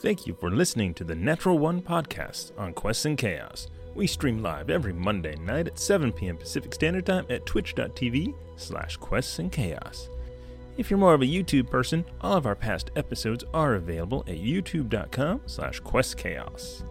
[0.00, 3.68] Thank you for listening to the Natural One podcast on Quests and Chaos.
[3.94, 6.38] We stream live every Monday night at 7 p.m.
[6.38, 10.08] Pacific Standard Time at twitch.tv slash quests and chaos.
[10.78, 14.38] If you're more of a YouTube person, all of our past episodes are available at
[14.38, 16.82] youtube.com slash questchaos.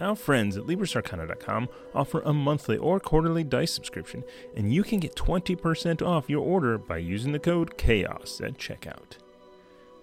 [0.00, 4.24] Our friends at LibrisArcana.com offer a monthly or quarterly dice subscription,
[4.56, 9.18] and you can get 20% off your order by using the code CHAOS at checkout.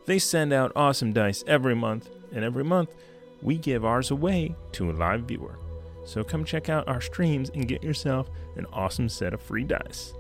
[0.06, 2.94] They send out awesome dice every month, and every month
[3.42, 5.58] we give ours away to a live viewer.
[6.06, 10.14] So come check out our streams and get yourself an awesome set of free dice.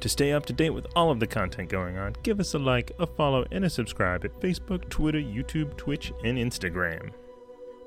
[0.00, 2.58] To stay up to date with all of the content going on, give us a
[2.58, 7.12] like, a follow, and a subscribe at Facebook, Twitter, YouTube, Twitch, and Instagram.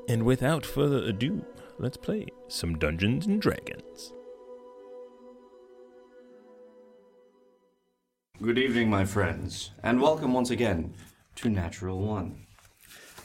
[0.07, 1.43] And without further ado,
[1.79, 4.13] let's play some Dungeons and Dragons.
[8.41, 10.93] Good evening, my friends, and welcome once again
[11.35, 12.45] to Natural One.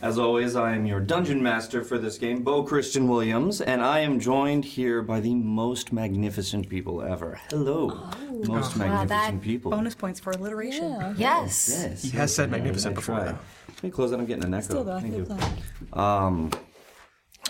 [0.03, 4.01] As always, I am your dungeon master for this game, Bo Christian Williams, and I
[4.01, 7.39] am joined here by the most magnificent people ever.
[7.51, 8.09] Hello,
[8.47, 9.71] most magnificent that people.
[9.71, 11.15] Bonus points for alliteration.
[11.19, 11.69] Yes.
[11.69, 12.03] Yes.
[12.03, 13.39] He has said magnificent before, though.
[13.69, 14.19] Let me close that.
[14.19, 14.65] I'm getting an echo.
[14.65, 15.99] Still Thank you.
[15.99, 16.51] Um,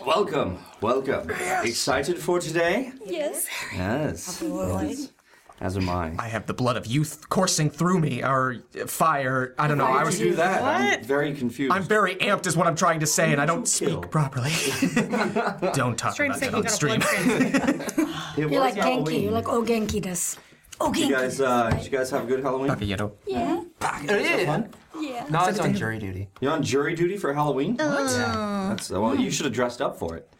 [0.04, 1.30] welcome, welcome.
[1.62, 2.92] Excited for today?
[3.06, 3.46] Yes.
[3.76, 4.42] Yes.
[4.42, 5.12] yes.
[5.60, 6.12] As am I.
[6.18, 9.54] I have the blood of youth coursing through me, or fire.
[9.58, 9.84] I don't know.
[9.84, 10.14] I was.
[10.16, 10.62] would you do that?
[10.62, 11.72] I'm very confused.
[11.72, 14.00] I'm very amped, is what I'm trying to say, and I don't kill?
[14.00, 14.50] speak properly.
[15.74, 17.00] don't talk Trying to about say that you on stream.
[18.38, 19.22] It was You're like Genki.
[19.24, 20.38] You're like, oh, Genki does.
[20.80, 21.08] Oh, Genki.
[21.08, 22.70] You guys, uh, did you guys have a good Halloween?
[22.70, 23.12] Okay, you know.
[23.26, 23.62] Yeah.
[24.04, 24.62] Yeah.
[24.98, 25.26] Yeah.
[25.28, 26.28] No, I was on jury duty.
[26.40, 27.76] You're on jury duty for Halloween?
[27.76, 28.08] What?
[28.08, 29.14] That's well.
[29.14, 30.32] You should have dressed up for it.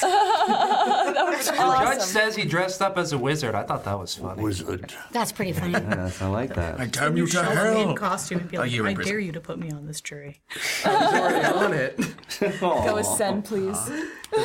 [0.00, 1.52] The
[1.84, 3.54] judge says he dressed up as a wizard.
[3.54, 4.42] I thought that was funny.
[4.42, 4.92] Wizard.
[5.12, 5.72] That's pretty funny.
[5.72, 6.80] Yes, I like that.
[6.80, 7.94] I damn you to Show up in hell.
[7.94, 9.12] costume and be like, year in I prison.
[9.12, 10.40] dare you to put me on this jury.
[10.84, 11.98] I was already on it.
[12.60, 13.78] Go with Sen, please.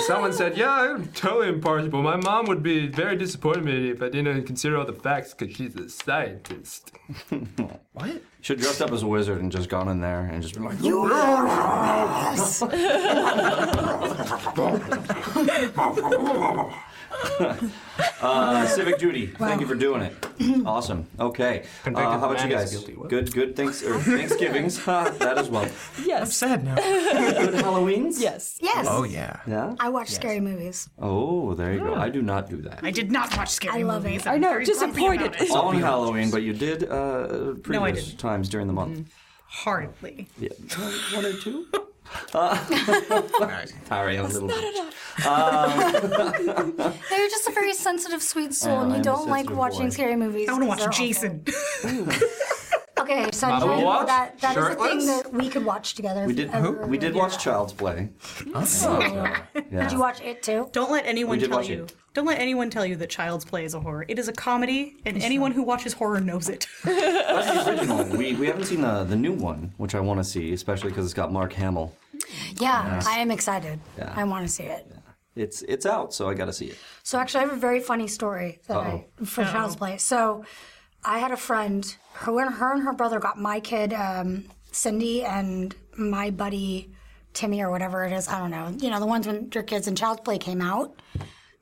[0.06, 2.02] Someone said, "Yeah, I'm totally impartial.
[2.02, 5.34] My mom would be very disappointed in me if I didn't consider all the facts
[5.34, 6.92] because she's a scientist."
[7.94, 8.22] What?
[8.48, 10.64] Should have dressed up as a wizard and just gone in there and just been
[10.64, 10.80] like,
[18.22, 19.28] uh, civic duty.
[19.28, 20.14] Thank you for doing it.
[20.68, 21.08] Awesome.
[21.20, 21.62] Okay.
[21.62, 22.72] Uh, Convicted how about man you is guys?
[22.72, 22.94] guilty.
[22.96, 23.10] What?
[23.10, 23.34] Good.
[23.34, 23.56] Good.
[23.56, 23.82] Thanks.
[23.84, 24.78] Or Thanksgivings.
[24.86, 25.64] Ha, that as well.
[25.66, 26.36] I'm Yes.
[26.36, 26.76] sad now.
[26.76, 28.20] Good Halloweens.
[28.20, 28.60] Yes.
[28.62, 28.86] Yes.
[28.90, 29.40] Oh yeah.
[29.48, 29.76] Yeah.
[29.80, 30.90] I watch scary movies.
[31.00, 31.96] Oh, there you go.
[31.96, 32.80] I do not do that.
[32.84, 33.88] I did not watch scary movies.
[33.88, 34.22] I love movies.
[34.26, 34.28] it.
[34.30, 35.36] I'm I know, very grumpy disappointed.
[35.36, 35.52] about it.
[35.52, 38.20] on Halloween, but you did uh, previous didn't.
[38.20, 39.10] times during the month.
[39.48, 40.28] Hardly.
[40.40, 40.50] Yeah,
[41.16, 41.66] one or two.
[42.34, 43.74] Nice.
[43.88, 44.52] Sorry, I'm a little.
[45.26, 45.92] Uh,
[47.10, 49.58] they're just a very sensitive, sweet soul, I and you am a don't like sensitive
[49.58, 49.90] watching boy.
[49.90, 50.50] scary movies.
[50.50, 51.44] I want to 'cause watch they're Jason.
[53.10, 53.22] Awful.
[53.24, 54.08] Okay, so Mama enjoy- watch?
[54.08, 55.06] that, that is a thing Shirtless?
[55.24, 56.26] that we could watch together.
[56.26, 56.48] We if did.
[56.48, 57.38] you ever We did do watch.
[57.44, 58.10] Child's Play.
[59.72, 60.70] Did you watch it too?
[60.72, 61.84] Don't let anyone We did tell watch you.
[61.84, 61.96] it.
[62.14, 64.06] Don't let anyone tell you that Child's Play is a horror.
[64.08, 66.66] It is a comedy, and anyone who watches horror knows it.
[66.84, 68.18] That's the original.
[68.18, 71.06] We we haven't seen the the new one, which I want to see, especially because
[71.06, 71.94] it's got Mark Hamill.
[72.60, 73.80] Yeah, I am excited.
[73.98, 74.14] Yeah.
[74.16, 74.88] I want to see it.
[75.36, 76.78] It's it's out, so I got to see it.
[77.04, 79.98] So actually, I have a very funny story that I, for Child's Play.
[79.98, 80.44] So
[81.06, 81.96] I had a friend.
[82.18, 86.92] Her, when her and her brother got my kid, um, Cindy, and my buddy
[87.34, 88.28] Timmy or whatever it is.
[88.28, 88.76] I don't know.
[88.80, 91.00] You know, the ones when your kids in Child's Play came out.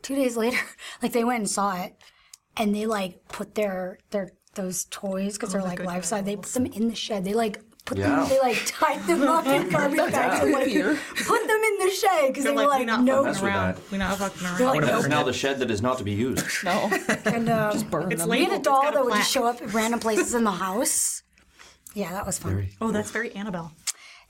[0.02, 0.60] Two days later,
[1.02, 1.96] like they went and saw it,
[2.56, 6.24] and they like put their their those toys because they're like life size.
[6.24, 7.26] They put them in the shed.
[7.26, 7.62] They like.
[7.85, 8.16] Put Yeah.
[8.22, 11.91] them, they like tied them up in garbage bags and like put them in the
[11.91, 13.76] shed because they were like, like, no, Mess fucking with around.
[13.76, 13.91] that.
[13.91, 14.58] We not fucking around.
[14.58, 15.08] They're like, It's no.
[15.09, 16.43] now the shed that is not to be used.
[16.64, 16.90] No.
[17.26, 18.29] And um, Burn It's them.
[18.32, 20.52] we had a doll got that would just show up at random places in the
[20.52, 21.22] house.
[21.93, 22.67] Yeah, that was fun.
[22.82, 23.72] Oh, that's very Annabelle.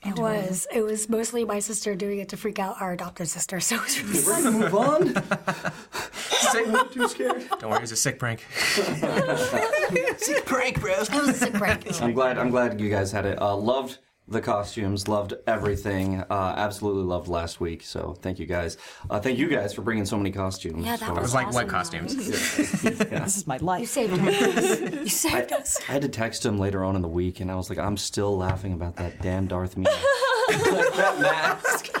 [0.04, 0.66] It was.
[0.72, 3.60] It was mostly my sister doing it to freak out our adopted sister.
[3.60, 5.72] So it was really We're gonna move on.
[6.12, 6.66] Sick.
[6.92, 7.48] Too scared.
[7.58, 8.44] Don't worry, it's a sick prank.
[10.18, 10.92] Sick prank, bro.
[10.92, 12.00] It was a sick prank.
[12.00, 12.38] I'm glad.
[12.38, 13.40] I'm glad you guys had it.
[13.40, 16.20] Uh, loved the costumes, loved everything.
[16.28, 17.82] Uh, absolutely loved last week.
[17.82, 18.76] So thank you guys.
[19.08, 20.84] Uh, thank you guys for bringing so many costumes.
[20.84, 22.14] Yeah, that for- It was like wet costumes.
[22.16, 23.96] This is my life.
[23.96, 24.10] You life.
[24.10, 24.12] saved
[24.58, 24.80] us.
[24.92, 25.78] you saved us.
[25.88, 27.96] I had to text him later on in the week, and I was like, I'm
[27.96, 29.92] still laughing about that damn Darth Maul.
[29.92, 31.96] like that mask.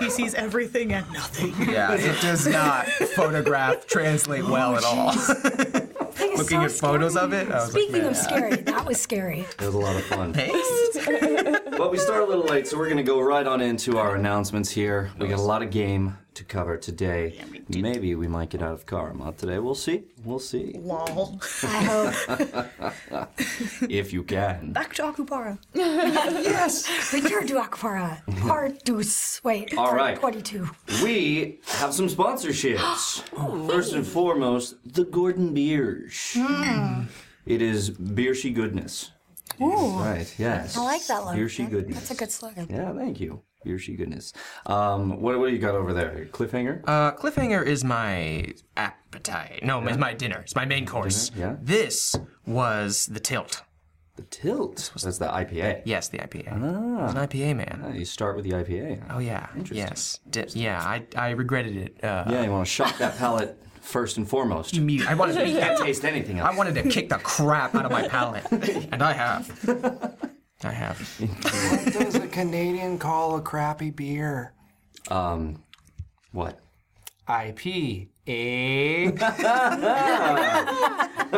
[0.00, 1.54] He sees everything and nothing.
[1.70, 5.12] Yeah, it does not photograph translate well at all.
[6.16, 7.26] Thing is Looking so at photos scary.
[7.26, 8.04] of it, I was Speaking man.
[8.06, 9.40] of scary, that was scary.
[9.60, 10.32] It was a lot of fun.
[10.32, 10.56] Thanks.
[11.76, 14.16] But we start a little late, so we're going to go right on into our
[14.16, 15.10] announcements here.
[15.18, 17.40] We got a lot of game to cover today.
[17.68, 19.58] Maybe we might get out of Karma today.
[19.58, 20.04] We'll see.
[20.24, 20.74] We'll see.
[20.78, 21.40] Lol.
[21.62, 23.30] I hope.
[23.90, 24.72] if you can.
[24.72, 25.58] Back to Akupara.
[25.74, 27.12] yes.
[27.12, 28.20] Return to Akupara.
[28.46, 29.40] Part deuce.
[29.42, 29.76] Wait.
[29.76, 30.20] All part right.
[30.20, 30.68] 22.
[31.02, 33.22] We have some sponsorships.
[33.70, 36.36] First and foremost, the Gordon Biersch.
[36.38, 37.04] Hmm.
[37.46, 39.12] It is beer she Goodness.
[39.60, 39.98] Ooh.
[39.98, 40.76] Right, yes.
[40.76, 41.34] I like that look.
[41.34, 41.96] Beershy That- Goodness.
[41.98, 42.66] That's a good slogan.
[42.68, 43.40] Yeah, thank you.
[43.66, 44.32] Beershy Goodness.
[44.66, 46.26] Um, what, what do you got over there?
[46.30, 46.82] Cliffhanger?
[46.86, 49.64] Uh, cliffhanger is my appetite.
[49.64, 50.40] No, it's my dinner.
[50.40, 51.30] It's my main course.
[51.30, 51.56] Dinner, yeah.
[51.60, 52.14] This
[52.46, 53.62] was the tilt.
[54.16, 54.90] the Tilt.
[54.94, 55.82] Was That's the IPA.
[55.84, 56.48] Yes, the IPA.
[56.52, 57.04] Ah.
[57.04, 57.82] It's an IPA, man.
[57.84, 59.02] Ah, You start with the IPA.
[59.10, 59.46] Oh yeah.
[59.70, 60.20] Yes.
[60.30, 62.04] Di- yeah, I I regretted it.
[62.04, 64.74] Uh, Yeah, you want to shock that palate first and foremost.
[64.74, 65.12] You immediately.
[65.12, 66.48] I wanted to can't taste anything else.
[66.52, 68.46] I wanted to kick the crap out of my palate,
[68.92, 69.50] and I have.
[70.64, 70.98] I have.
[71.20, 74.52] What does a Canadian call a crappy beer?
[75.10, 75.62] Um,
[76.32, 76.60] what?
[77.28, 78.08] IP.
[78.28, 79.12] Eh?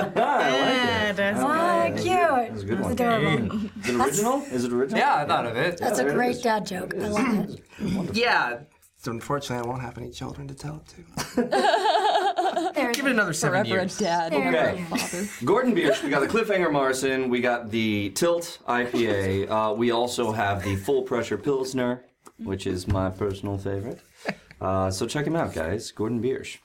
[0.09, 2.07] Yeah, that's Ah, cute.
[2.07, 2.93] That's a good one.
[2.93, 3.61] adorable.
[3.83, 4.43] Is it original?
[4.53, 4.99] Is it original?
[5.01, 5.79] yeah, I thought of it.
[5.79, 6.95] That's a there it great dad joke.
[6.95, 8.17] I love it.
[8.17, 8.61] Yeah.
[9.09, 10.95] So unfortunately, I won't have any children to tell it
[11.35, 11.43] to.
[12.93, 13.97] Give it another seven Forever a years.
[13.97, 15.29] dad, There never it a father.
[15.47, 20.31] Gordon Biersch, we got the Cliffhanger Märzen, we got the Tilt IPA, uh, we also
[20.31, 22.05] have the Full Pressure Pilsner,
[22.37, 24.01] which is my personal favorite.
[24.61, 25.91] Uh, so check him out, guys.
[25.91, 26.59] Gordon Biersch.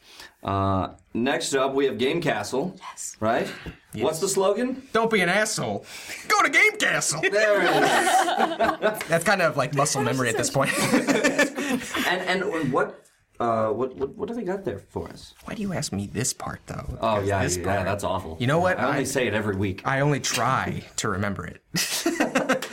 [0.44, 2.75] Uh, next up, we have Game Castle.
[2.78, 3.16] Yes.
[3.19, 3.48] Right?
[3.94, 4.81] What's the slogan?
[4.92, 5.86] Don't be an asshole.
[6.28, 7.22] Go to Game Castle.
[7.22, 9.07] There it is.
[9.07, 10.72] That's kind of like muscle memory at this point.
[12.07, 13.06] and and what,
[13.40, 15.34] uh, what what what do they got there for us?
[15.45, 16.98] Why do you ask me this part though?
[17.00, 18.36] Oh Because yeah, this yeah, part- that's awful.
[18.40, 18.80] You know what?
[18.80, 19.81] I only I- say it every week.
[19.86, 21.62] I only try to remember it.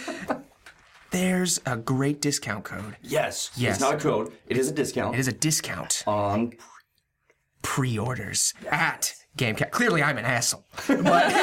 [1.11, 2.97] There's a great discount code.
[3.03, 3.51] yes.
[3.57, 3.75] Yes.
[3.77, 4.33] It's not a code.
[4.47, 5.15] It is a discount.
[5.17, 6.53] It is a discount on
[7.63, 9.71] pre-orders at Game Castle.
[9.73, 11.25] Clearly, I'm an asshole, but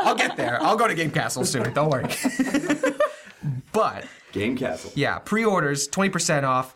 [0.00, 0.62] I'll get there.
[0.62, 1.72] I'll go to Game Castle soon.
[1.72, 2.04] Don't worry.
[3.72, 4.92] but Game Castle.
[4.94, 6.74] yeah, pre-orders, twenty percent off.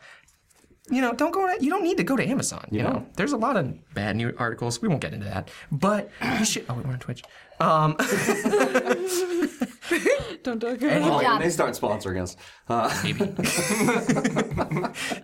[0.90, 1.46] You know, don't go.
[1.46, 2.66] To, you don't need to go to Amazon.
[2.70, 4.82] You know, there's a lot of bad news articles.
[4.82, 6.66] We won't get into that, but you should.
[6.68, 7.22] Oh, we're on Twitch.
[7.60, 7.96] Um,
[10.42, 10.80] Don't do it.
[10.80, 10.90] girl.
[10.90, 12.36] anyway, When they start sponsoring us,
[12.68, 12.88] uh,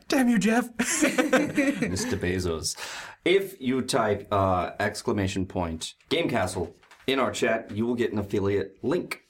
[0.09, 0.69] damn you, Jeff.
[0.79, 2.19] Mr.
[2.19, 2.77] Bezos.
[3.25, 6.75] If you type uh, exclamation point Game Castle
[7.07, 9.23] in our chat, you will get an affiliate link.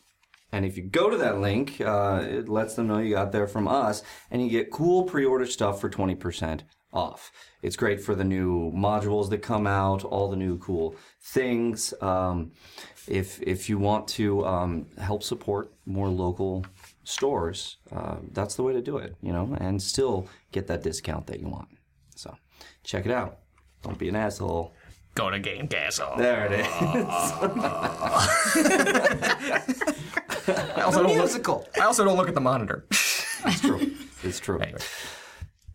[0.53, 3.47] And if you go to that link, uh, it lets them know you got there
[3.47, 4.03] from us,
[4.33, 7.31] and you get cool pre-order stuff for twenty percent off.
[7.63, 11.95] It's great for the new modules that come out, all the new cool things.
[12.01, 12.51] Um,
[13.09, 16.65] if if you want to um, help support more local
[17.05, 21.27] stores, uh, that's the way to do it, you know, and still get that discount
[21.27, 21.69] that you want.
[22.17, 22.37] So
[22.85, 23.39] check it out.
[23.83, 24.75] Don't be an asshole.
[25.15, 26.13] go to Game Castle.
[26.17, 26.67] There it is.
[30.49, 31.17] I also don't look.
[31.17, 31.69] Musical.
[31.81, 32.87] I also don't look at the monitor.
[32.91, 33.93] It's true.
[34.23, 34.61] It's true.
[34.61, 34.81] Anyway.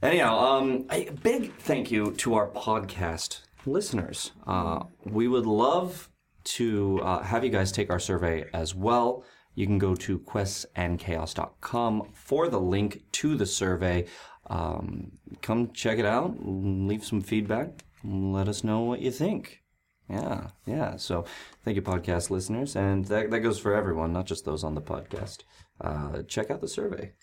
[0.01, 4.32] Anyhow, um, a big thank you to our podcast listeners.
[4.46, 6.10] Uh, we would love
[6.46, 9.24] to uh, have you guys take our survey as well.
[9.56, 14.06] You can go to questsandchaos.com for the link to the survey.
[14.48, 15.12] Um,
[15.42, 19.62] come check it out, leave some feedback, let us know what you think.
[20.10, 20.98] Yeah, yeah.
[20.98, 21.25] So
[21.64, 22.75] thank you, podcast listeners.
[22.75, 25.40] And that, that goes for everyone, not just those on the podcast.
[25.82, 27.14] Uh, check out the survey,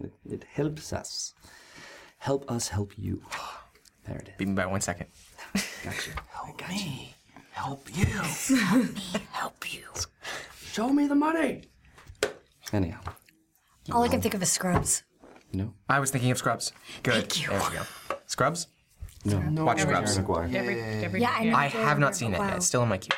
[0.00, 1.34] it, it helps us
[2.22, 3.22] help us help you.
[4.04, 4.34] There it is.
[4.36, 5.06] Beat me by one second.
[5.84, 6.10] Gotcha.
[6.32, 7.14] Help me.
[7.52, 8.04] Help you.
[8.06, 8.50] Help
[8.94, 9.84] me help you.
[10.72, 11.62] Show me the money.
[12.72, 13.00] Anyhow,
[13.92, 15.02] All I can think of is Scrubs.
[15.52, 16.72] no, I was thinking of Scrubs.
[17.02, 17.14] Good.
[17.30, 17.48] Thank you.
[17.50, 17.82] There we go.
[18.26, 18.68] Scrubs?
[19.24, 19.38] no.
[19.38, 19.64] no.
[19.66, 20.16] Watch Jerry Scrubs.
[20.18, 20.44] Maguire.
[20.54, 21.56] Every, every, Yeah, I know.
[21.56, 22.56] I have not seen it yet.
[22.56, 23.14] It's still in my queue.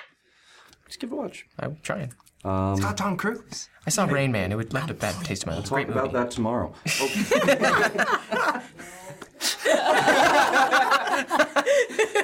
[0.86, 1.46] Just give it a watch.
[1.60, 2.12] I'm trying.
[2.44, 3.68] Um, It's got Tom Cruise.
[3.86, 4.50] I saw Rain Man.
[4.52, 5.60] It would left a bad taste in my mouth.
[5.62, 6.18] It's a talk great about movie.
[6.18, 6.74] that tomorrow.
[7.00, 7.08] Oh,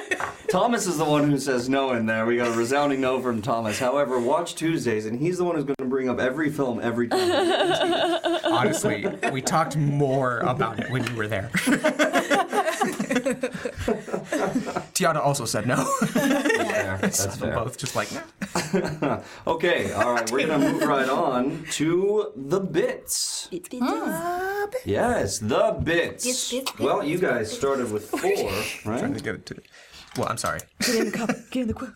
[0.51, 2.25] Thomas is the one who says no in there.
[2.25, 3.79] We got a resounding no from Thomas.
[3.79, 7.07] However, watch Tuesdays, and he's the one who's going to bring up every film every
[7.07, 8.41] time.
[8.43, 11.49] Honestly, we talked more about it when you were there.
[14.93, 15.85] Tiana also said no.
[15.85, 16.97] Fair.
[17.01, 17.55] That's We're fair.
[17.55, 18.09] both just like,
[19.01, 19.21] nah.
[19.47, 23.47] Okay, all right, we're going to move right on to the bits.
[24.85, 26.25] Yes, the bits.
[26.25, 28.19] Bits, bits, Well, you guys started with four,
[28.91, 28.99] right?
[28.99, 29.55] trying to get it to.
[30.17, 30.59] Well, I'm sorry.
[30.79, 31.29] Get in the cup.
[31.51, 31.93] Get in the cup.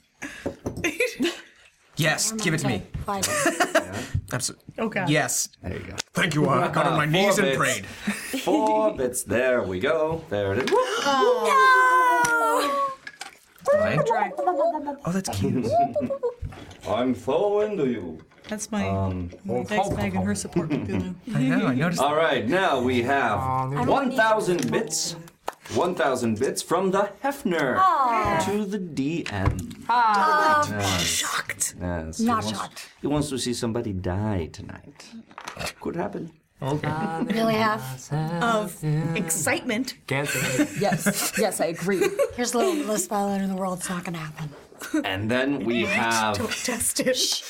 [1.97, 2.83] Yes, give it to me.
[3.05, 3.23] Fine.
[4.33, 4.65] Absolutely.
[4.79, 5.05] Okay.
[5.07, 5.49] Yes.
[5.63, 5.95] There you go.
[6.13, 6.47] Thank you.
[6.49, 7.85] I got on my knees and prayed.
[7.85, 9.23] Four bits.
[9.23, 10.23] There we go.
[10.29, 10.69] There it is.
[13.71, 14.05] Fine.
[14.05, 14.31] Try.
[14.37, 15.67] Oh, that's cute.
[16.87, 18.19] I'm so into you.
[18.47, 21.15] That's my Um, my dice bag and her support Cthulhu.
[21.33, 21.67] I know.
[21.67, 22.01] I noticed.
[22.01, 23.39] All right, now we have
[23.87, 25.15] 1,000 bits.
[25.73, 27.75] 1,000 bits from the Hefner
[28.45, 29.83] to the DM.
[29.89, 30.63] Ah,
[30.99, 31.75] Shocked.
[31.81, 32.89] Yes, Not he wants, shocked.
[33.01, 35.05] He wants to see somebody die tonight.
[35.81, 36.31] Could happen.
[36.61, 36.87] Okay.
[37.33, 37.81] Really have.
[38.41, 38.83] Of
[39.15, 39.95] excitement.
[40.07, 40.67] Can't say.
[40.79, 41.33] Yes.
[41.37, 42.01] Yes, I agree.
[42.35, 43.79] Here's a little list spell in the world.
[43.79, 44.49] It's not gonna happen.
[45.03, 46.37] And then we have.
[46.37, 47.43] Don't test it.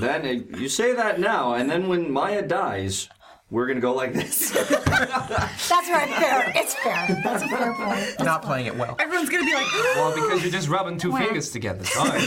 [0.00, 3.08] Then uh, you say that now, and then when Maya dies,
[3.52, 4.50] we're gonna go like this.
[4.50, 6.08] That's right.
[6.08, 6.52] Fair.
[6.56, 7.20] It's fair.
[7.22, 8.16] That's a fair point.
[8.24, 8.96] Not playing it well.
[8.98, 11.84] Everyone's gonna be like, Well, because you're just rubbing two fingers together.
[11.84, 12.22] Sorry.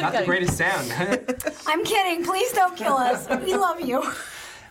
[0.00, 0.92] Not the greatest sound.
[1.66, 2.24] I'm kidding.
[2.24, 3.28] Please don't kill us.
[3.44, 4.04] We love you.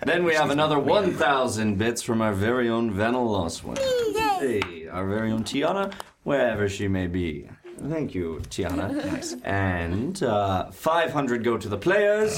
[0.06, 3.76] then we have another 1,000 bits from our very own Venelos one.
[3.76, 4.62] Yay.
[4.62, 7.50] Hey, our very own Tiana, wherever she may be.
[7.78, 8.92] Thank you, Tiana.
[9.12, 9.36] nice.
[9.44, 12.34] And uh, 500 go to the players.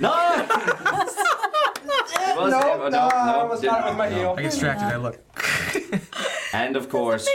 [0.00, 0.46] no!
[2.36, 4.34] Was- no, no, no, didn't- no.
[4.36, 4.86] I get distracted.
[4.86, 5.18] I look.
[6.54, 7.28] And of course,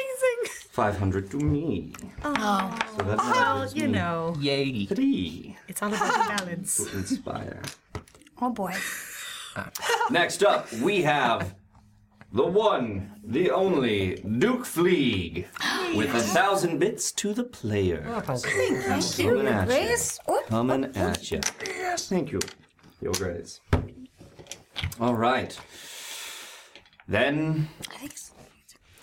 [0.71, 1.93] 500 to me.
[2.25, 2.79] Oh.
[2.97, 4.85] So that well, you me know, Yay.
[4.87, 6.77] Three it's all about balance.
[6.77, 7.61] to inspire.
[8.41, 8.73] Oh boy.
[10.09, 11.53] Next up, we have
[12.33, 15.45] the one, the only Duke Fleeg
[15.95, 18.03] with a thousand bits to the player.
[18.25, 19.29] Thank you.
[19.29, 19.65] Coming at ya.
[19.65, 20.19] Grace.
[20.29, 20.47] Oop.
[20.47, 21.39] Coming at you.
[21.41, 22.39] Thank you.
[23.01, 23.59] Your grace.
[24.99, 25.57] All right.
[27.07, 27.67] Then,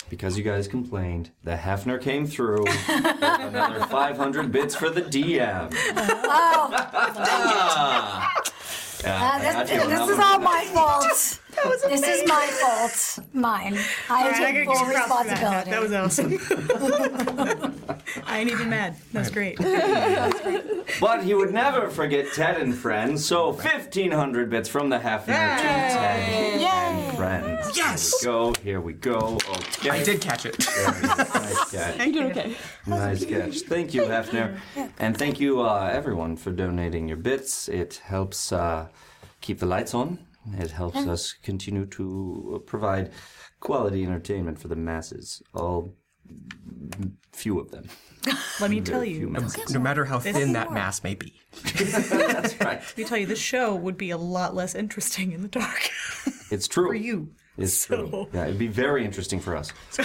[0.09, 2.63] because you guys complained, the Hefner came through.
[2.65, 5.73] with another 500 bits for the DM.
[6.93, 8.33] Ah.
[9.02, 10.26] Yeah, Uh, I this you on this that is one.
[10.26, 11.04] all my fault.
[11.88, 13.26] this is my fault.
[13.33, 13.78] Mine.
[14.09, 15.66] I Alright, I take gotta full get you props for that.
[15.66, 15.71] responsibility.
[15.71, 16.30] That was awesome.
[18.26, 18.97] I ain't even mad.
[19.12, 19.59] That's great.
[21.00, 25.62] But he would never forget Ted and friends, so 1500 bits from the Hefner to
[25.62, 27.76] Ted and friends.
[27.76, 28.23] Yes.
[28.25, 29.38] Go, here we go.
[29.78, 29.90] Okay.
[29.90, 30.59] I did catch it.
[30.59, 32.07] Nice catch.
[32.07, 32.57] You did okay.
[32.87, 33.61] Nice catch.
[33.61, 34.59] Thank you, Hefner.
[34.99, 37.69] And thank you, uh, everyone, for donating your bits.
[37.69, 38.88] It helps uh,
[39.41, 40.19] keep the lights on.
[40.59, 43.11] It helps us continue to uh, provide
[43.61, 45.43] quality entertainment for the masses.
[45.55, 45.95] All
[47.33, 47.89] few of them.
[48.61, 49.35] Let me tell you.
[49.71, 51.35] No matter how thin that mass may be.
[51.75, 52.81] That's right.
[52.81, 55.91] Let me tell you, this show would be a lot less interesting in the dark
[56.51, 56.87] It's true.
[56.89, 57.33] for you.
[57.61, 58.09] It's so.
[58.09, 58.29] true.
[58.33, 59.73] Yeah, it'd be very interesting for us.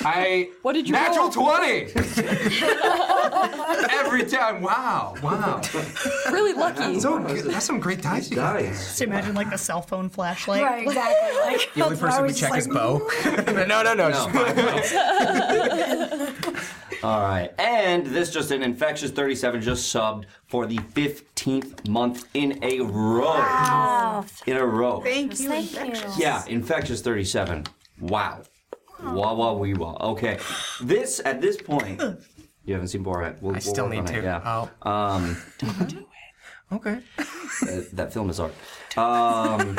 [0.00, 1.32] I What did you natural roll?
[1.56, 1.84] twenty
[3.90, 4.60] every time.
[4.62, 5.60] Wow, wow.
[6.30, 7.00] Really lucky.
[7.00, 7.46] So good.
[7.46, 8.30] that's some great dice.
[8.30, 8.58] you got.
[8.60, 8.78] Guys.
[8.78, 10.62] Just imagine like the cell phone flashlight.
[10.62, 11.14] Right, exactly.
[11.48, 13.08] Like, The only person we check is Bo.
[13.66, 14.10] no, no, no.
[14.10, 14.54] just fine.
[17.02, 17.52] All right.
[17.58, 23.24] And this just an infectious 37 just subbed for the 15th month in a row.
[23.24, 24.24] Wow.
[24.46, 25.00] In a row.
[25.00, 25.48] Thank you.
[25.48, 26.12] Thank you.
[26.18, 27.66] Yeah, infectious 37.
[28.00, 28.42] Wow.
[29.02, 29.96] Wah wah wee wah.
[30.12, 30.38] Okay.
[30.82, 32.00] This at this point
[32.68, 33.40] you haven't seen Borat.
[33.40, 34.18] We'll, I we'll still need to.
[34.18, 34.42] It, yeah.
[34.44, 34.90] Oh.
[34.90, 36.06] Um, Don't do it.
[36.70, 36.98] Okay.
[37.18, 38.52] uh, that film is art.
[38.98, 39.78] Um,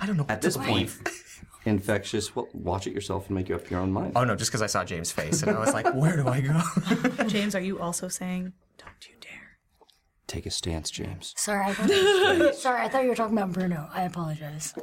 [0.00, 0.26] I don't know.
[0.28, 0.90] at this point,
[1.64, 2.34] infectious.
[2.34, 4.12] Well, watch it yourself and make up your own mind.
[4.16, 6.40] Oh no, just because I saw James' face and I was like, where do I
[6.40, 7.24] go?
[7.26, 9.58] James, are you also saying, don't you dare?
[10.26, 11.34] Take a stance, James.
[11.36, 13.88] Sorry, I thought, sorry, I thought you were talking about Bruno.
[13.92, 14.74] I apologize.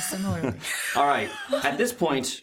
[0.00, 0.58] Similarly.
[0.96, 1.30] All right.
[1.62, 2.42] At this point,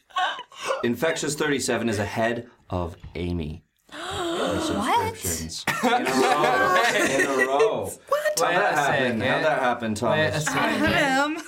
[0.84, 3.64] Infectious 37 is ahead of Amy.
[3.94, 4.62] What?
[4.64, 5.66] Subscriptions.
[5.84, 6.84] In a row.
[6.96, 7.92] In a row.
[8.08, 8.40] What?
[8.40, 9.20] How'd that happen?
[9.20, 9.22] second.
[9.22, 10.46] How'd that happen, Wait a Thomas?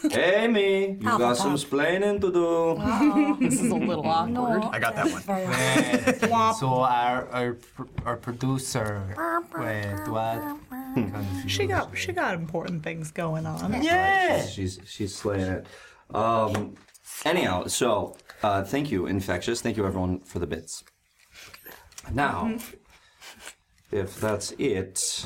[0.02, 0.14] second.
[0.18, 1.60] Amy, you Alpha got some Pop.
[1.60, 3.40] splaining to do.
[3.50, 4.64] This is a little awkward.
[4.72, 5.22] I got that one.
[5.22, 7.58] Very So our our
[8.06, 9.16] our producer.
[9.58, 10.58] Wait, what?
[11.48, 13.82] She got she got important things going on.
[13.84, 14.46] Yeah.
[14.46, 15.66] She's she's slaying it.
[16.14, 16.76] Um,
[17.26, 19.62] anyhow, so Uh, thank you, Infectious.
[19.62, 20.84] Thank you, everyone, for the bits.
[22.14, 22.58] Now,
[23.92, 25.26] if that's it,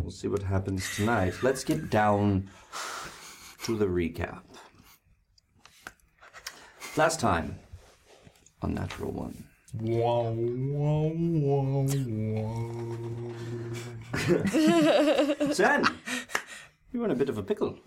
[0.00, 1.34] we'll see what happens tonight.
[1.42, 2.48] Let's get down
[3.64, 4.42] to the recap.
[6.96, 7.58] Last time
[8.62, 9.44] on Natural One.
[9.80, 11.82] Wow, wow, wow.
[15.52, 15.84] Sen,
[16.92, 17.78] you were in a bit of a pickle.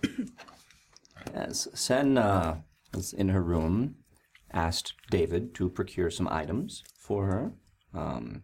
[1.33, 2.57] Yes, Sen uh,
[2.93, 3.95] was in her room,
[4.51, 7.53] asked David to procure some items for her
[7.97, 8.43] um,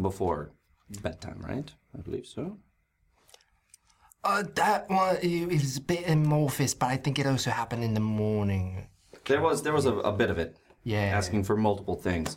[0.00, 0.52] before
[1.02, 1.70] bedtime, right?
[1.96, 2.58] I believe so.
[4.22, 8.00] Uh, that one is a bit amorphous, but I think it also happened in the
[8.00, 8.86] morning.
[9.26, 10.56] There was there was a, a bit of it.
[10.84, 11.00] Yeah.
[11.00, 12.36] Asking for multiple things.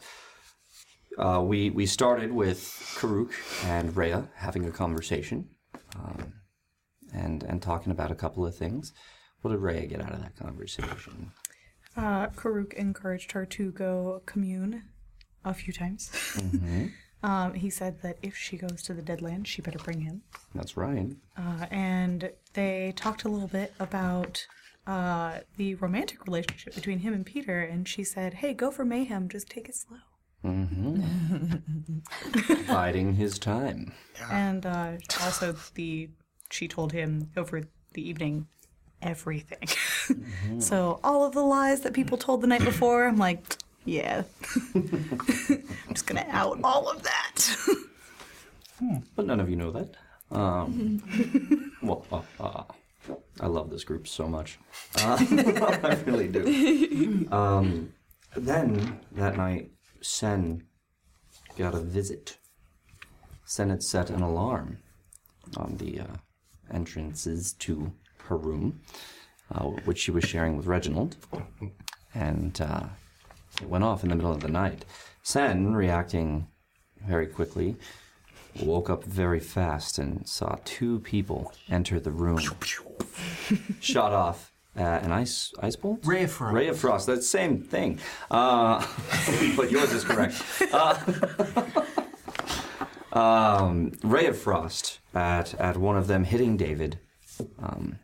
[1.17, 2.59] Uh, we we started with
[2.97, 3.31] Karuk
[3.65, 5.49] and Rhea having a conversation,
[5.95, 6.33] um,
[7.13, 8.93] and and talking about a couple of things.
[9.41, 11.31] What did Rhea get out of that conversation?
[11.97, 14.83] Uh, Karuk encouraged her to go commune
[15.45, 16.11] a few times.
[17.23, 20.21] um, he said that if she goes to the Deadland, she better bring him.
[20.55, 21.07] That's right.
[21.37, 24.45] Uh, and they talked a little bit about
[24.85, 27.61] uh, the romantic relationship between him and Peter.
[27.61, 29.29] And she said, "Hey, go for mayhem.
[29.29, 29.97] Just take it slow."
[32.67, 33.93] Biding his time.
[34.29, 36.09] And uh, also, the
[36.49, 38.47] she told him over the evening
[39.01, 39.67] everything.
[40.59, 44.23] so all of the lies that people told the night before, I'm like, yeah,
[44.75, 47.47] I'm just gonna out all of that.
[49.15, 49.95] But none of you know that.
[50.31, 52.63] Um, well, uh, uh,
[53.39, 54.57] I love this group so much.
[54.99, 55.17] Uh,
[55.83, 57.27] I really do.
[57.31, 57.93] Um,
[58.35, 59.71] then that night,
[60.01, 60.63] Sen
[61.57, 62.37] got a visit.
[63.45, 64.79] Sen had set an alarm
[65.57, 66.15] on the uh,
[66.71, 67.93] entrances to
[68.25, 68.81] her room,
[69.53, 71.17] uh, which she was sharing with Reginald,
[72.15, 72.85] and uh,
[73.61, 74.85] it went off in the middle of the night.
[75.21, 76.47] Sen, reacting
[77.05, 77.75] very quickly,
[78.61, 82.39] woke up very fast and saw two people enter the room.
[83.79, 85.99] Shot off uh, an ice ice bolt.
[86.05, 86.55] Ray of Frost.
[86.55, 87.07] Ray of frost.
[87.07, 87.99] That's the same thing.
[88.31, 88.85] Uh,
[89.55, 90.41] but yours is correct.
[90.71, 90.97] Uh,
[93.17, 96.99] um, ray of frost at at one of them hitting David.
[97.59, 97.99] Um,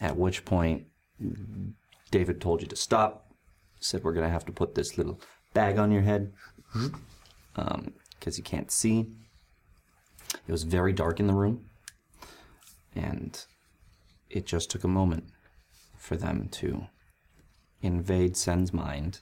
[0.00, 0.86] at which point,
[2.10, 3.25] David told you to stop.
[3.86, 5.20] Said we're gonna have to put this little
[5.54, 6.32] bag on your head
[7.54, 9.06] um, because you can't see.
[10.48, 11.66] It was very dark in the room,
[12.96, 13.40] and
[14.28, 15.28] it just took a moment
[15.96, 16.88] for them to
[17.80, 19.20] invade Sen's mind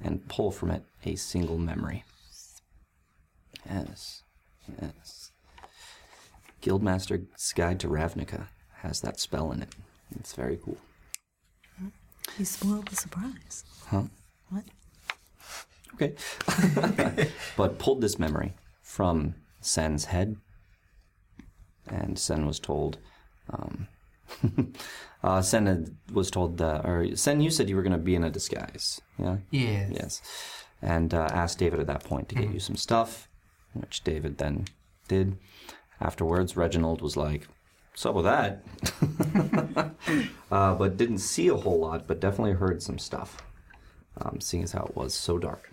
[0.00, 2.04] and pull from it a single memory.
[3.68, 4.22] Yes,
[4.80, 5.32] yes.
[6.62, 8.46] Guildmaster's Guide to Ravnica
[8.82, 9.74] has that spell in it.
[10.16, 10.78] It's very cool.
[12.38, 13.64] You spoiled the surprise.
[13.86, 14.02] Huh?
[14.50, 14.64] What?
[15.94, 16.14] Okay.
[17.56, 20.36] but pulled this memory from Sen's head,
[21.86, 22.98] and Sen was told.
[23.50, 23.88] Um,
[25.22, 28.14] uh, Sen had, was told that, or Sen, you said you were going to be
[28.14, 29.00] in a disguise.
[29.18, 29.38] Yeah.
[29.50, 29.90] Yes.
[29.92, 30.22] Yes.
[30.82, 33.28] And uh, asked David at that point to get you some stuff,
[33.72, 34.66] which David then
[35.08, 35.38] did.
[36.00, 37.48] Afterwards, Reginald was like,
[37.96, 38.62] "What's up with that?"
[40.52, 43.42] uh, but didn't see a whole lot, but definitely heard some stuff,
[44.20, 45.70] um, seeing as how it was so dark.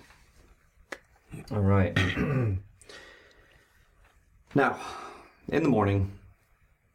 [1.52, 1.94] All right.
[4.56, 4.80] now,
[5.50, 6.14] in the morning,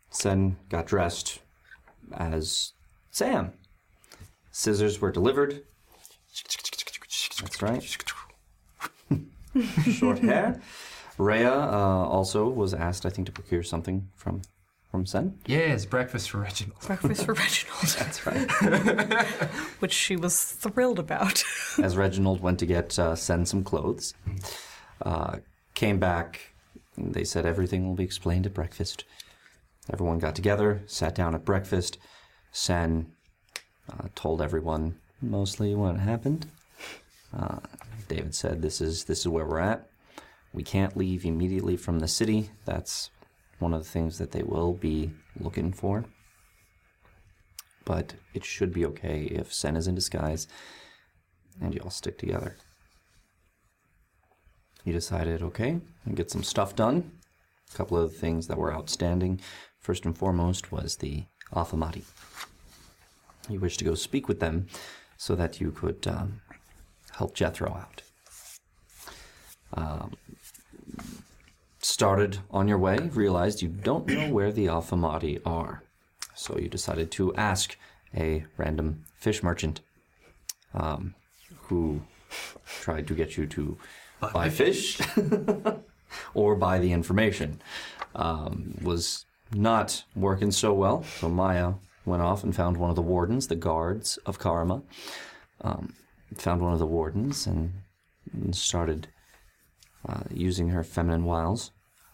[0.09, 1.41] Sen got dressed
[2.14, 2.73] as
[3.11, 3.53] Sam.
[4.51, 5.62] Scissors were delivered.
[7.38, 7.83] That's right.
[9.93, 10.62] Short hair.
[11.19, 14.41] Rhea uh, also was asked, I think, to procure something from
[14.90, 15.38] from Sen.
[15.46, 16.81] Yes, breakfast for Reginald.
[16.87, 18.51] Breakfast for Reginald, That's right.
[19.81, 21.44] which she was thrilled about.
[21.83, 24.14] As Reginald went to get uh, Sen some clothes,
[25.03, 25.37] uh,
[25.74, 26.55] came back.
[26.96, 29.05] and They said everything will be explained at breakfast.
[29.92, 31.98] Everyone got together, sat down at breakfast.
[32.53, 33.12] Sen
[33.92, 36.46] uh, told everyone mostly what happened.
[37.37, 37.59] Uh,
[38.09, 39.87] David said, "This is this is where we're at.
[40.53, 42.51] We can't leave immediately from the city.
[42.64, 43.11] That's
[43.59, 46.05] one of the things that they will be looking for.
[47.85, 50.47] But it should be okay if Sen is in disguise
[51.61, 52.57] and you all stick together."
[54.85, 57.11] You decided, okay, and get some stuff done.
[57.73, 59.40] A couple of things that were outstanding.
[59.81, 62.05] First and foremost was the Alphamati.
[63.49, 64.66] You wished to go speak with them
[65.16, 66.40] so that you could um,
[67.12, 68.03] help Jethro out.
[69.75, 70.16] Um,
[71.81, 75.83] started on your way, realized you don't know where the Alphamati are.
[76.35, 77.77] So you decided to ask
[78.17, 79.81] a random fish merchant
[80.75, 81.14] um,
[81.62, 82.03] who
[82.81, 83.79] tried to get you to
[84.33, 85.01] buy fish
[86.35, 87.61] or buy the information,
[88.14, 91.05] um, was not working so well.
[91.05, 94.83] So Maya went off and found one of the wardens, the guards of Karma.
[95.61, 95.95] Um,
[96.37, 97.73] found one of the wardens and
[98.53, 99.09] started
[100.09, 101.71] uh, using her feminine wiles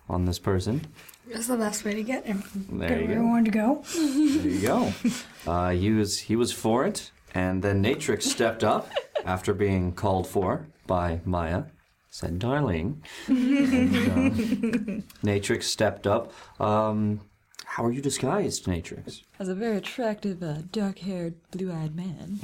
[0.08, 0.86] on this person.
[1.32, 2.42] That's the best way to get him.
[2.70, 3.22] There get you where go.
[3.22, 3.82] you wanted to go.
[3.94, 4.92] There you go.
[5.46, 8.88] Uh, he was he was for it, and then Natrix stepped up
[9.26, 11.64] after being called for by Maya.
[12.08, 16.32] Said, "Darling." and, uh, Natrix stepped up.
[16.58, 17.20] Um,
[17.66, 19.20] how are you disguised, Natrix?
[19.38, 22.40] As a very attractive, uh, dark haired, blue eyed man.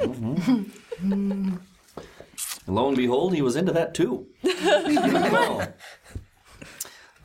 [2.66, 4.26] And lo and behold, he was into that too.
[4.42, 5.74] Well,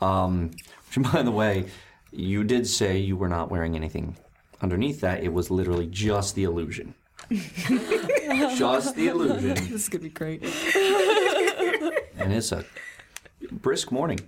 [0.00, 0.50] um,
[0.94, 1.66] which, by the way,
[2.12, 4.16] you did say you were not wearing anything
[4.60, 5.22] underneath that.
[5.22, 6.94] It was literally just the illusion.
[7.30, 9.54] just the illusion.
[9.54, 10.42] This is gonna be great.
[12.18, 12.64] And it's a
[13.50, 14.20] brisk morning.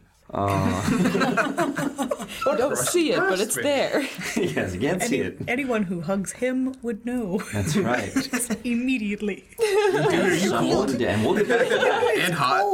[2.47, 4.03] You don't see it, but it's there.
[4.37, 5.39] yes, you can't see it.
[5.49, 8.13] Anyone who hugs him would know That's right.
[8.65, 9.45] immediately.
[9.59, 10.91] Dude, are you cold?
[10.91, 12.03] Someone, and we'll get back to that.
[12.23, 12.65] And hot?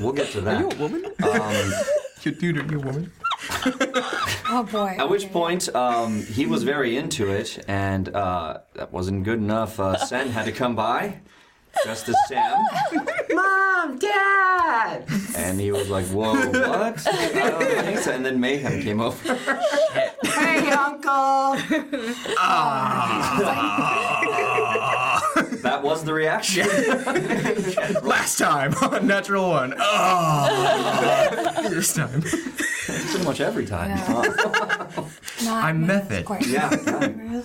[0.00, 0.56] We'll get to that.
[0.56, 1.04] Are You a woman?
[1.22, 1.72] Um,
[2.22, 3.12] You- Dude, are you a woman?
[4.48, 4.94] Oh boy.
[4.98, 9.80] At which point, um, he was very into it, and uh, that wasn't good enough.
[9.80, 11.20] Uh, Sen had to come by,
[11.84, 12.58] dressed as Sam,
[13.30, 15.04] Mom, Dad!
[15.36, 18.12] and he was like, "Whoa, what?" I don't think so.
[18.12, 19.38] And then Mayhem came over.
[20.32, 21.56] Hey, Uncle!
[22.38, 23.38] Ah.
[25.62, 26.66] That was the reaction.
[28.02, 29.74] Last time on Natural One.
[29.78, 31.54] Ah.
[31.58, 31.68] Oh.
[31.68, 32.22] this time.
[32.22, 33.90] Pretty much every time.
[35.44, 36.24] Not I'm method.
[36.26, 36.46] quite.
[36.46, 36.70] yeah.
[36.86, 37.42] yeah.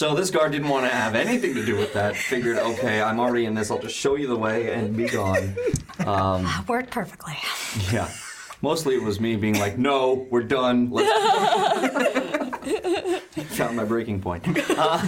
[0.00, 2.16] So this guard didn't want to have anything to do with that.
[2.16, 3.70] Figured, okay, I'm already in this.
[3.70, 5.54] I'll just show you the way and be gone.
[6.66, 7.36] Worked perfectly.
[7.92, 8.10] Yeah.
[8.62, 10.88] Mostly it was me being like, no, we're done.
[10.90, 11.10] Let's
[13.58, 14.42] Found my breaking point.
[14.70, 15.06] Uh,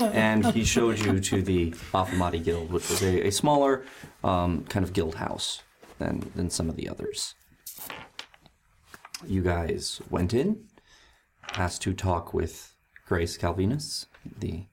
[0.12, 3.86] and he showed you to the Afamati Guild, which was a, a smaller
[4.22, 5.62] um, kind of guild house
[5.98, 7.34] than, than some of the others.
[9.26, 10.66] You guys went in,
[11.54, 12.75] asked to talk with
[13.06, 14.06] Grace Calvinus,
[14.40, 14.64] the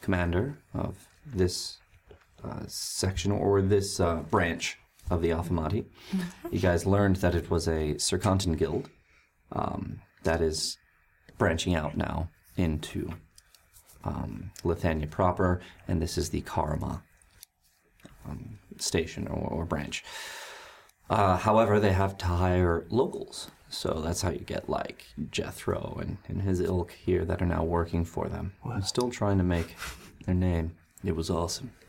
[0.00, 1.76] commander of this
[2.42, 4.78] uh, section or this uh, branch
[5.10, 5.84] of the Afamati.
[6.50, 8.88] You guys learned that it was a Sercontan guild
[9.52, 10.78] um, that is
[11.38, 13.12] branching out now into
[14.04, 17.02] um, Lithania proper, and this is the Karma
[18.26, 20.02] um, station or, or branch.
[21.10, 26.18] Uh, however, they have to hire locals, so that's how you get like Jethro and,
[26.28, 28.52] and his ilk here that are now working for them.
[28.64, 29.76] I'm still trying to make
[30.24, 30.76] their name.
[31.04, 31.72] It was awesome.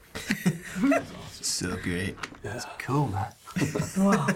[1.42, 2.16] So great.
[2.42, 3.32] That's cool, man.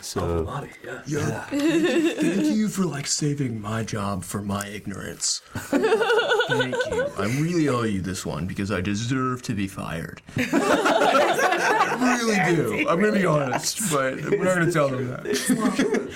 [0.00, 0.62] So
[1.06, 1.42] Yeah.
[1.44, 5.42] Thank you for like saving my job for my ignorance.
[5.54, 7.06] Thank you.
[7.18, 10.22] I really owe you this one because I deserve to be fired.
[10.36, 12.88] I really do.
[12.88, 16.14] I'm gonna be honest, but we're not gonna tell them that.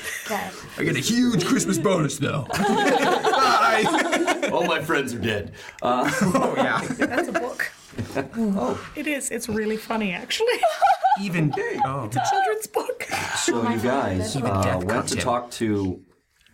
[0.79, 2.47] I get a huge Christmas bonus though.
[2.53, 4.49] Bye.
[4.53, 5.53] all my friends are dead.
[5.83, 6.81] Uh, Oh yeah.
[6.99, 7.72] That's a book.
[8.97, 9.31] It is.
[9.31, 10.59] It's really funny, actually.
[11.21, 11.53] Even
[11.85, 12.05] oh.
[12.05, 13.05] It's a children's book.
[13.37, 16.01] So you guys uh, went to talk to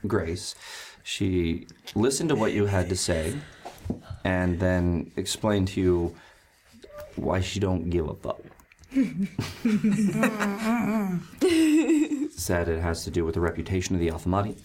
[0.07, 0.55] Grace.
[1.05, 3.35] She listened to what you had to say,
[4.25, 6.17] and then explained to you
[7.17, 8.41] why she don't give a fuck.
[12.33, 14.57] Said it has to do with the reputation of the Alphamati,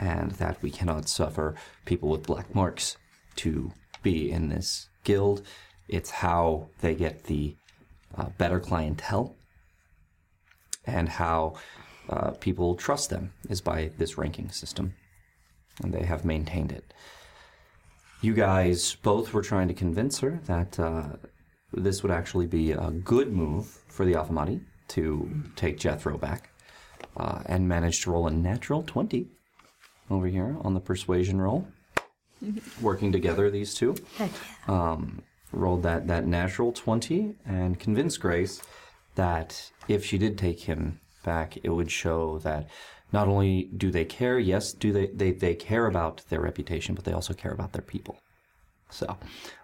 [0.00, 2.96] and that we cannot suffer people with black marks
[3.36, 5.42] to be in this guild.
[5.88, 7.56] It's how they get the
[8.16, 9.36] uh, better clientele
[10.84, 11.54] and how
[12.08, 14.94] uh, people trust them is by this ranking system,
[15.82, 16.94] and they have maintained it.
[18.20, 21.08] You guys both were trying to convince her that uh,
[21.72, 26.50] this would actually be a good move for the Afamati to take Jethro back,
[27.16, 29.28] uh, and managed to roll a natural 20
[30.10, 31.66] over here on the persuasion roll.
[32.80, 33.96] Working together, these two
[34.68, 38.62] um, rolled that, that natural 20 and convinced Grace
[39.14, 42.68] that if she did take him back, it would show that
[43.12, 47.04] not only do they care, yes, do they, they, they care about their reputation, but
[47.04, 48.18] they also care about their people.
[48.90, 49.16] So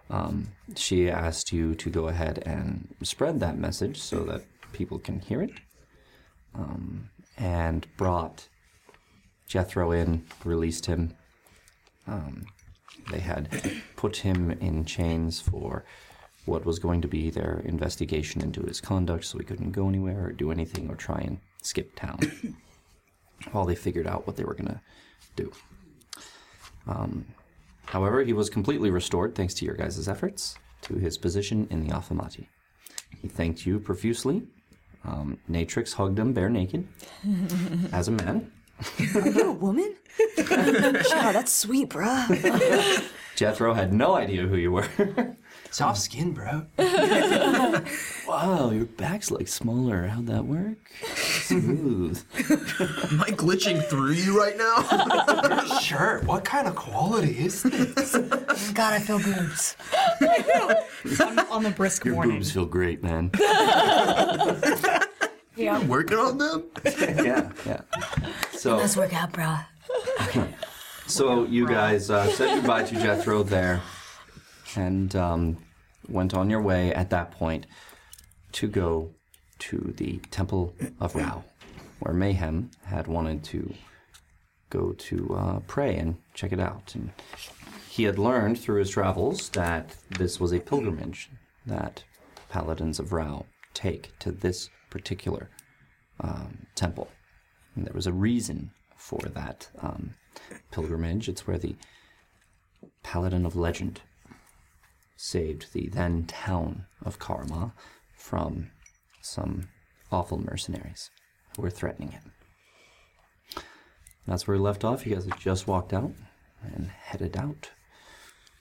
[0.09, 5.19] um, she asked you to go ahead and spread that message so that people can
[5.19, 5.51] hear it,
[6.55, 8.47] um, and brought
[9.47, 11.13] Jethro in, released him,
[12.07, 12.45] um,
[13.11, 13.49] They had
[13.95, 15.83] put him in chains for
[16.45, 20.25] what was going to be their investigation into his conduct, so he couldn't go anywhere
[20.27, 22.19] or do anything or try and skip town
[23.51, 24.81] while they figured out what they were going to
[25.35, 25.51] do.
[26.87, 27.25] Um,
[27.85, 31.93] however, he was completely restored thanks to your guys' efforts to his position in the
[31.93, 32.47] Affamati.
[33.21, 34.43] He thanked you profusely.
[35.05, 36.87] Um, Natrix hugged him bare naked
[37.93, 38.51] as a man.
[39.15, 39.95] Are you a woman?
[40.37, 43.03] wow, that's sweet, bruh.
[43.35, 44.87] Jethro had no idea who you were.
[45.71, 46.67] Soft skin, bro.
[48.27, 50.05] wow, your back's like smaller.
[50.05, 50.77] How'd that work?
[51.15, 52.23] Smooth.
[52.37, 54.85] Am I glitching through you right now?
[55.65, 56.25] Your shirt.
[56.25, 58.15] What kind of quality is this?
[58.73, 59.75] God, I feel boobs.
[61.19, 62.35] on, on the brisk Your morning.
[62.37, 63.31] boobs feel great, man.
[65.55, 65.83] Yeah.
[65.85, 66.63] Working on them?
[66.85, 67.81] yeah, yeah.
[68.51, 69.57] So, Let's work out, bro.
[71.05, 73.81] so you guys uh, said goodbye to Jethro there,
[74.75, 75.57] and um,
[76.07, 77.67] went on your way at that point
[78.53, 79.13] to go
[79.59, 81.43] to the Temple of Rao,
[81.99, 83.73] where Mayhem had wanted to
[84.69, 86.95] go to uh, pray and check it out.
[86.95, 87.11] And
[87.89, 91.29] he had learned through his travels that this was a pilgrimage
[91.65, 92.03] that
[92.49, 95.49] paladins of Rao take to this particular
[96.19, 97.09] um, temple.
[97.75, 100.11] And there was a reason for that um,
[100.71, 101.27] pilgrimage.
[101.27, 101.75] It's where the
[103.01, 104.01] paladin of legend
[105.17, 107.73] saved the then town of Karma
[108.15, 108.69] from
[109.19, 109.69] some
[110.11, 111.09] awful mercenaries
[111.55, 112.31] who were threatening him.
[114.27, 115.05] That's where we left off.
[115.05, 116.13] You guys have just walked out
[116.61, 117.71] and headed out.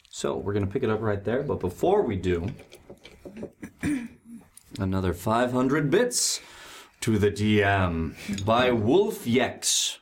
[0.09, 1.43] So we're going to pick it up right there.
[1.43, 2.47] But before we do,
[4.79, 6.41] another 500 bits
[7.01, 9.99] to the DM by Wolf Yex.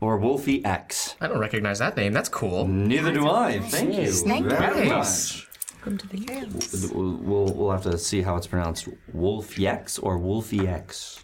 [0.00, 1.14] Or Wolfie X.
[1.20, 2.12] I don't recognize that name.
[2.12, 2.66] That's cool.
[2.66, 3.60] Neither do I.
[3.60, 4.50] Thank you Thank you.
[4.50, 5.36] very Nice.
[5.36, 5.48] much.
[5.76, 6.90] Welcome to the chaos.
[6.92, 8.88] We'll, we'll, we'll have to see how it's pronounced.
[9.12, 11.22] Wolf Yex or Wolfie X.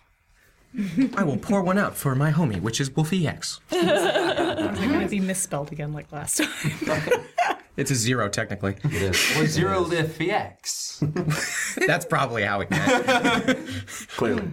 [1.17, 3.59] I will pour one out for my homie, which is Wolfie X.
[3.73, 7.09] It's going to be misspelled again like last time.
[7.79, 8.77] It's a zero, technically.
[8.83, 9.37] It is.
[9.37, 11.77] Or zero lift VX.
[11.87, 13.87] That's probably how it went.
[14.17, 14.53] Clearly.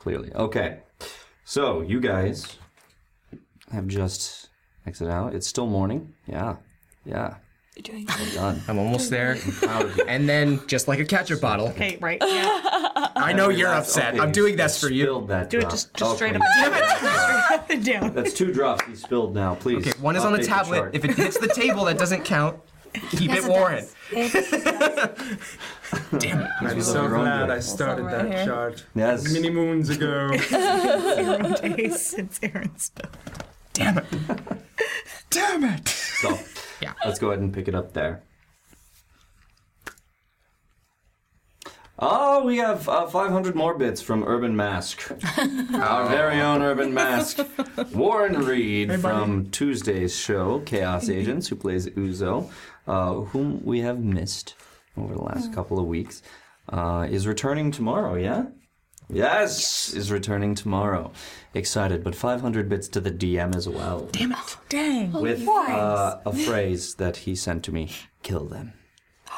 [0.00, 0.32] Clearly.
[0.34, 0.80] Okay.
[1.44, 2.58] So, you guys
[3.70, 4.48] have just
[4.86, 5.36] exited out.
[5.36, 6.14] It's still morning.
[6.26, 6.56] Yeah.
[7.04, 7.36] Yeah.
[7.78, 8.62] You're doing Well done.
[8.66, 9.36] I'm almost there.
[9.36, 10.04] Proud of you.
[10.08, 12.18] And then, just like a ketchup bottle, okay, right?
[12.20, 12.60] Yeah.
[13.16, 14.14] I know you're upset.
[14.14, 15.04] Okay, I'm doing this for you.
[15.04, 15.70] Spilled that Do it drop.
[15.72, 16.44] just, just oh, straight Okay.
[16.44, 16.98] up.
[16.98, 18.14] straight up and down.
[18.14, 19.86] That's two drops he spilled now, please.
[19.86, 20.78] Okay, one is on the update tablet.
[20.78, 20.94] chart.
[20.96, 22.58] if it hits the table, that doesn't count.
[23.10, 23.86] Keep Yes, it it Warren.
[26.18, 26.50] Damn it.
[26.60, 27.50] I'm so of your own glad doing.
[27.50, 28.44] I started right that here.
[28.46, 29.32] chart Yes.
[29.32, 30.30] many moons ago.
[30.36, 33.10] Zero days since Aaron's spell.
[33.74, 34.04] Damn it.
[35.30, 35.86] Damn it.
[35.88, 36.38] So,
[36.80, 36.92] Yeah.
[37.04, 38.22] let's go ahead and pick it up there.
[42.00, 45.10] Oh, we have uh, 500 more bits from Urban Mask.
[45.74, 47.40] Our very own Urban Mask.
[47.92, 52.48] Warren Reed from Tuesday's show, Chaos Agents, who plays Uzo,
[52.86, 54.54] uh, whom we have missed
[54.96, 56.22] over the last couple of weeks,
[56.68, 58.44] uh, is returning tomorrow, yeah?
[59.10, 61.12] Yes, is returning tomorrow.
[61.54, 64.06] Excited, but 500 bits to the DM as well.
[64.12, 64.56] Damn it.
[64.68, 65.12] Dang.
[65.12, 67.90] With uh, a phrase that he sent to me
[68.22, 68.72] kill them.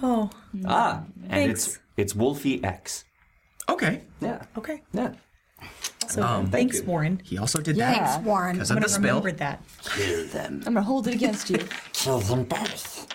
[0.00, 0.30] Oh,
[0.64, 1.80] Ah, and it's Thanks.
[1.96, 3.04] it's Wolfie X.
[3.68, 4.02] Okay.
[4.20, 4.80] Yeah, okay.
[4.92, 5.14] yeah.
[6.06, 6.84] So thank thanks, you.
[6.84, 7.20] Warren.
[7.24, 7.90] He also did Yeah.
[7.92, 8.52] that Thanks, Warren.
[8.54, 9.18] because I'm of gonna the spill.
[9.18, 9.60] remember that.
[9.96, 10.62] Kill them.
[10.66, 11.58] I'm gonna hold it against you.
[11.92, 13.08] Kill them both.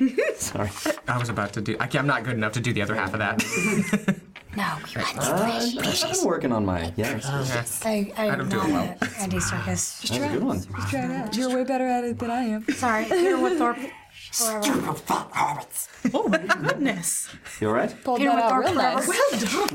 [0.36, 0.70] Sorry.
[1.06, 1.76] I was about to do.
[1.78, 4.16] I, I'm not good enough to do the other half of that.
[4.56, 5.70] No, we went Uh,
[6.04, 7.24] I'm working on my yes.
[7.24, 8.96] That's I, I, I don't know it well.
[9.18, 10.04] Andy Serkis.
[10.16, 10.60] a good one.
[10.90, 11.36] Try it out.
[11.36, 12.64] You're way better at it than I am.
[12.72, 13.06] Sorry,
[14.32, 15.64] Peter Woodthorpe.
[15.64, 16.14] Forever.
[16.14, 17.28] Oh my goodness.
[17.60, 17.94] You all right?
[18.04, 19.06] Pulled Peter that out Woodthorpe real forever.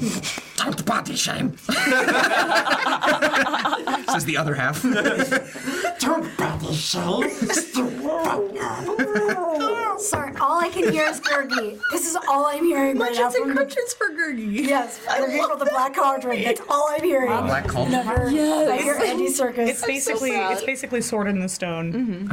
[0.01, 0.39] nice.
[0.57, 1.57] Don't body shame.
[4.11, 4.81] Says the other half.
[5.99, 7.29] Don't body shame.
[9.99, 11.79] Sorry, all I can hear is Gurgi.
[11.91, 13.29] This is all I'm hearing right now.
[13.29, 13.65] From the,
[13.97, 14.65] for Gurgi.
[14.67, 16.43] yes, Gurgi from the Black Cauldron.
[16.43, 17.27] That's all I'm hearing.
[17.29, 17.99] Black cauldron.
[18.05, 18.69] Whenever Yes.
[18.69, 19.69] I hear Andy Serkis.
[19.69, 20.51] It's basically sad.
[20.53, 22.29] it's basically sword in the stone.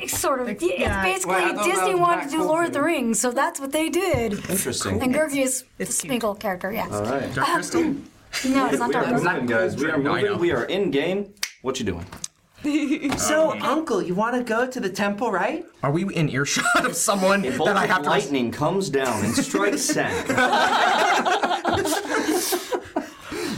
[0.00, 0.48] It's sort of.
[0.48, 1.02] It's yeah.
[1.02, 3.30] basically Well, I thought oh, Disney wanted Black to do Lord of the Rings, so
[3.30, 4.32] that's what they did.
[4.50, 5.02] Interesting.
[5.02, 6.20] And Gurgi is the It's cute.
[6.22, 6.72] Smeagol character.
[6.72, 6.90] Yes.
[6.92, 7.32] All right.
[7.34, 7.82] Dark um, crystal.
[7.82, 9.32] No, it's not We are Dark Crystal.
[9.32, 9.76] moving, guys.
[9.76, 10.14] We are I know.
[10.14, 10.38] moving.
[10.38, 11.32] We are in game.
[11.62, 12.06] What you doing?
[13.18, 15.64] So, Uncle, you want to go to the temple, right?
[15.84, 18.10] Are we in earshot of someone A bolt that I of have to?
[18.10, 20.26] lightning comes down and strikes Sam.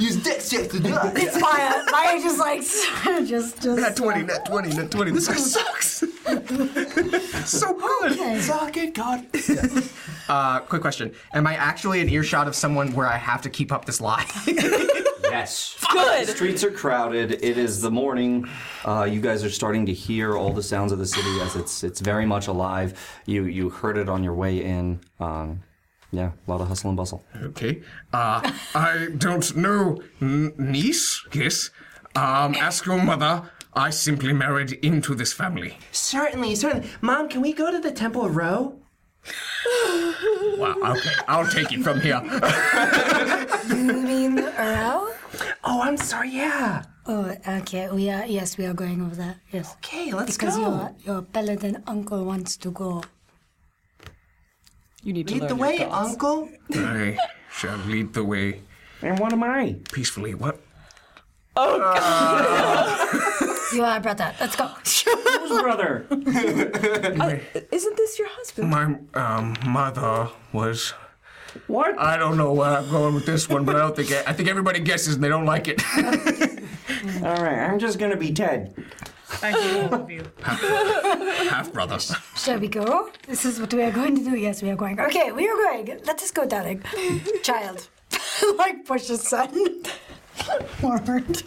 [0.01, 1.13] Use dex check to do it.
[1.17, 1.83] It's Maya.
[1.93, 2.63] Maya just like
[3.29, 3.81] just just.
[3.81, 5.11] Net 20, net 20, net 20.
[5.11, 5.99] This guy sucks.
[7.51, 8.13] so good.
[8.13, 8.41] Okay.
[8.41, 9.27] Suck it, God.
[10.31, 13.73] Uh, quick question: Am I actually an earshot of someone where I have to keep
[13.73, 14.25] up this lie?
[14.47, 15.77] Yes.
[15.93, 16.29] Good.
[16.29, 17.33] The streets are crowded.
[17.33, 18.49] It is the morning.
[18.85, 21.83] Uh, you guys are starting to hear all the sounds of the city as it's
[21.83, 22.97] it's very much alive.
[23.27, 25.01] You you heard it on your way in.
[25.19, 25.63] Um,
[26.13, 27.25] yeah, a lot of hustle and bustle.
[27.43, 27.83] okay.
[28.13, 28.41] Uh,
[28.75, 31.25] I don't know, n- niece.
[31.33, 31.71] Yes.
[32.17, 33.51] Um, ask your mother.
[33.75, 35.79] I simply married into this family.
[35.93, 36.89] Certainly, certainly.
[37.01, 38.75] Mom, can we go to the Temple of Rao?
[40.59, 40.75] Wow.
[40.97, 42.21] Okay, I'll take it from here.
[43.71, 45.15] You mean the Earl?
[45.63, 46.31] Oh, I'm sorry.
[46.31, 46.83] Yeah.
[47.07, 47.89] Oh, okay.
[47.91, 48.27] We are.
[48.27, 49.37] Yes, we are going over there.
[49.53, 49.75] Yes.
[49.77, 50.63] Okay, let's Because go.
[50.63, 53.03] your your paladin uncle wants to go.
[55.03, 56.11] You need to Lead learn the your way, gods.
[56.11, 56.49] Uncle.
[56.75, 57.19] I
[57.53, 58.61] shall lead the way
[59.03, 59.77] And what am I?
[59.93, 60.35] peacefully.
[60.35, 60.61] What?
[61.57, 63.47] Oh, God!
[63.73, 64.35] You are brother.
[64.41, 64.67] Let's go.
[64.67, 66.05] Who's brother?
[66.11, 68.69] Isn't this your husband?
[68.69, 70.93] My um, mother was.
[71.69, 71.97] What?
[71.97, 74.49] I don't know where I'm going with this one, but I don't think I think
[74.49, 75.81] everybody guesses and they don't like it.
[77.23, 78.75] All right, I'm just gonna be Ted.
[79.39, 80.25] Thank you, all of you.
[80.43, 82.15] Half brothers.
[82.37, 83.11] Shall we go?
[83.27, 84.37] This is what we are going to do.
[84.37, 84.99] Yes, we are going.
[85.01, 85.87] Okay, we are going.
[86.05, 86.83] Let us go, darling.
[87.43, 87.89] Child.
[88.57, 89.85] like push his son
[90.81, 91.43] forward.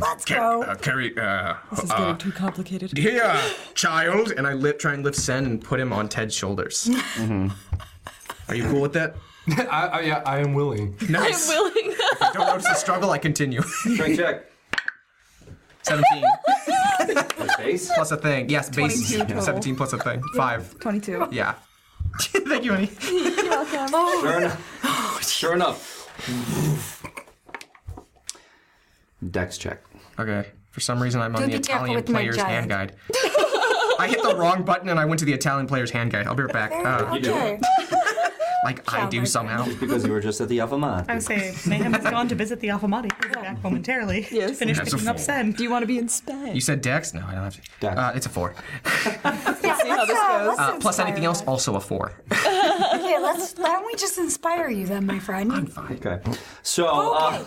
[0.00, 0.62] Let's go.
[0.64, 2.96] Uh, Carrie, uh, This is uh, getting too complicated.
[2.98, 3.36] here,
[3.74, 6.90] child, and I lip, try and lift Sen and put him on Ted's shoulders.
[8.48, 9.14] Are you cool with that?
[9.48, 10.96] I, I, yeah, I am willing.
[11.08, 11.50] Nice.
[11.50, 11.92] I'm willing.
[11.92, 13.62] If I don't notice the struggle, I continue.
[13.62, 14.50] Strength check.
[15.84, 16.24] 17
[17.38, 17.90] My face.
[17.94, 18.48] plus a thing.
[18.48, 19.08] Yes, base.
[19.08, 19.42] 22 total.
[19.42, 20.22] 17 plus a thing.
[20.36, 20.78] Five.
[20.80, 21.28] 22.
[21.30, 21.54] Yeah.
[22.20, 22.90] Thank you, honey.
[24.20, 25.22] Sure enough.
[25.28, 25.90] Sure enough.
[29.30, 29.82] Dex check.
[30.18, 30.48] Okay.
[30.70, 32.94] For some reason, I'm on Do the be careful Italian with my player's hand guide.
[33.98, 36.26] I hit the wrong button and I went to the Italian player's hand guide.
[36.26, 36.72] I'll be right back.
[36.72, 37.32] Uh, You do.
[37.32, 37.60] Okay.
[38.64, 39.66] Like I do somehow.
[39.78, 41.08] Because you were just at the Alpha Mod.
[41.08, 43.12] I would say Mayhem has gone to visit the Alphamati.
[43.20, 44.58] We'll be back momentarily to Yes.
[44.58, 45.24] finish That's a picking up four.
[45.24, 45.52] Sen.
[45.52, 46.54] Do you want to be in Spain?
[46.54, 47.14] You said Dex?
[47.14, 47.60] No, I don't have to.
[47.80, 47.96] Dex.
[47.98, 48.54] Uh, it's a four.
[48.84, 50.58] see how this goes.
[50.58, 52.12] Uh, plus anything else, also a four.
[52.94, 53.54] Okay, let's.
[53.54, 55.52] Why don't we just inspire you then, my friend?
[55.52, 55.98] I'm fine.
[56.04, 56.20] Okay.
[56.62, 57.44] So, uh,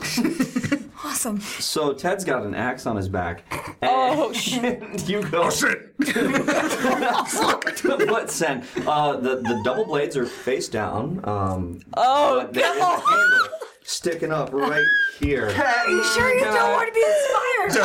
[1.04, 1.40] Awesome.
[1.40, 3.44] so Ted's got an axe on his back.
[3.82, 5.08] And Oh, shit.
[5.08, 5.44] you go.
[5.44, 5.96] Oh shit!
[8.08, 11.22] but Sen, uh, the the double blades are face down.
[11.24, 13.48] Um, Oh, but there is a handle
[13.84, 14.84] sticking up right
[15.20, 15.46] here.
[15.50, 17.76] Are you sure you don't want to be inspired?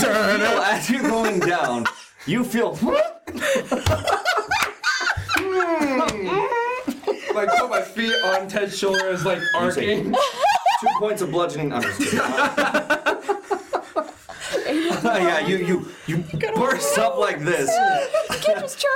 [0.00, 0.06] You
[0.38, 1.86] feel as you're going down,
[2.26, 2.78] you feel.
[7.34, 10.14] Like put my feet on Ted's shoulders, like arcing.
[10.86, 11.72] Two points of bludgeoning.
[11.72, 12.00] I'm just
[15.04, 17.68] yeah, you you you burst up like this.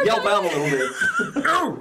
[0.05, 0.91] Yelp out a little bit.
[1.47, 1.77] Oh,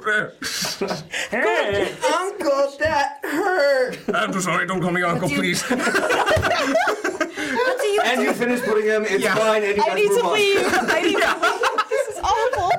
[1.29, 1.93] Hey.
[2.13, 3.97] Uncle, that hurt.
[4.13, 4.65] I'm so sorry.
[4.67, 5.63] Don't call me uncle, please.
[7.49, 9.03] What do you And you finish putting him.
[9.05, 9.35] It's Yeah.
[9.35, 9.63] fine.
[9.63, 10.33] And you I guys need move to on.
[10.33, 10.65] leave.
[10.67, 11.89] I need to leave.
[11.89, 12.71] This is awful.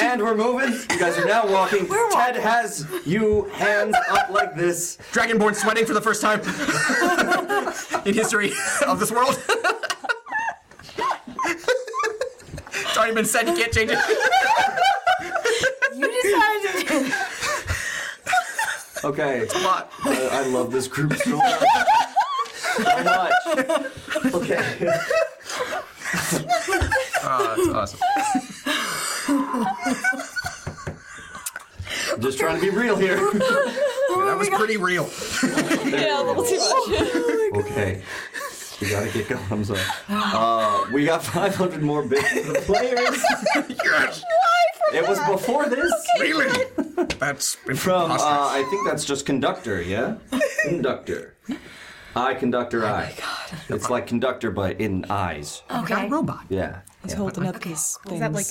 [0.00, 0.72] And we're moving.
[0.72, 1.86] You guys are now walking.
[2.12, 4.96] Ted has you hands up like this.
[5.12, 6.40] Dragonborn sweating for the first time
[8.06, 8.52] in history
[8.86, 9.38] of this world.
[12.72, 13.46] it's already been said.
[13.48, 13.98] You can't change it.
[15.94, 17.12] You decided to.
[19.04, 19.46] Okay.
[19.62, 19.90] lot.
[20.04, 21.60] Uh, I love this group so much.
[22.76, 23.32] So much.
[24.34, 24.88] Okay.
[27.22, 28.00] Uh, that's awesome.
[32.12, 33.18] I'm just trying to be real here.
[34.10, 35.08] That was pretty real.
[35.90, 37.64] Yeah, a little too much.
[37.66, 38.02] Okay.
[38.80, 39.44] We gotta get going.
[39.50, 39.80] I'm sorry.
[40.08, 43.22] Uh, we got 500 more bits for the players.
[43.84, 44.22] Yes,
[44.92, 45.92] It was before this.
[46.18, 46.64] really.
[47.18, 48.16] That's From, uh.
[48.20, 50.16] I think that's just conductor, yeah?
[50.64, 51.36] Conductor.
[52.16, 53.14] I, conductor, I.
[53.68, 55.62] It's like conductor, but in eyes.
[55.70, 56.08] Okay.
[56.08, 56.44] robot.
[56.48, 56.80] Yeah.
[57.02, 57.18] He's yeah.
[57.18, 58.14] holding up these things.
[58.14, 58.46] Is that like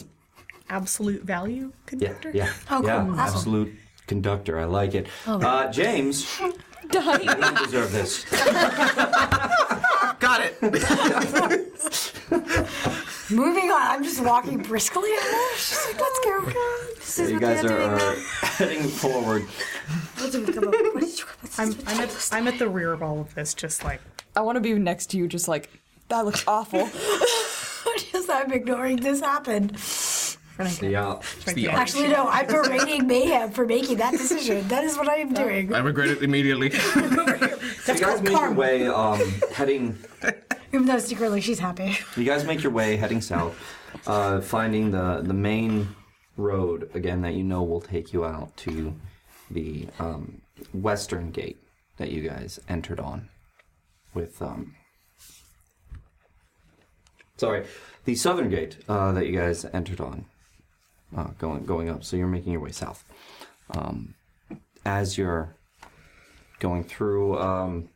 [0.69, 2.31] absolute value conductor?
[2.33, 2.51] yeah.
[2.69, 2.97] Oh, yeah.
[3.01, 3.19] Awesome.
[3.19, 3.73] absolute
[4.07, 4.59] conductor.
[4.59, 5.07] I like it.
[5.25, 6.27] Uh, James,
[6.89, 7.23] dying?
[7.27, 8.25] you don't deserve this.
[10.19, 10.61] Got it.
[13.31, 13.81] Moving on.
[13.81, 15.03] I'm just walking briskly.
[15.05, 16.41] It's just like, let's go.
[16.95, 18.23] This is You guys they're are, doing.
[18.41, 19.43] heading forward.
[20.17, 20.93] What did we come up with?
[20.95, 21.75] What did you- what's I'm.
[21.87, 24.01] I'm, at, I'm at the rear of all of this, just like
[24.35, 25.69] I want to be next to you, just like,
[26.09, 26.89] that looks awful.
[28.11, 29.21] Just I'm ignoring this
[30.67, 30.91] happen.
[30.91, 31.19] Yeah.
[31.53, 32.27] the Actually, no.
[32.27, 34.67] I'm berating Mayhem for making that decision.
[34.67, 35.73] That is what I am doing.
[35.73, 36.71] I regret it immediately.
[37.83, 39.19] So you guys make your way, um,
[39.51, 39.97] heading
[40.73, 41.97] Even though secretly she's happy.
[42.15, 43.57] You guys make your way heading south,
[44.05, 45.95] uh, finding the the main
[46.37, 48.95] road again that you know will take you out to
[49.49, 50.41] the um,
[50.73, 51.57] western gate
[51.97, 53.29] that you guys entered on
[54.13, 54.75] with um,
[57.37, 57.65] sorry
[58.05, 60.25] the southern gate uh, that you guys entered on
[61.15, 63.03] uh, going going up so you're making your way south
[63.71, 64.13] um,
[64.85, 65.55] as you're
[66.59, 67.89] going through um,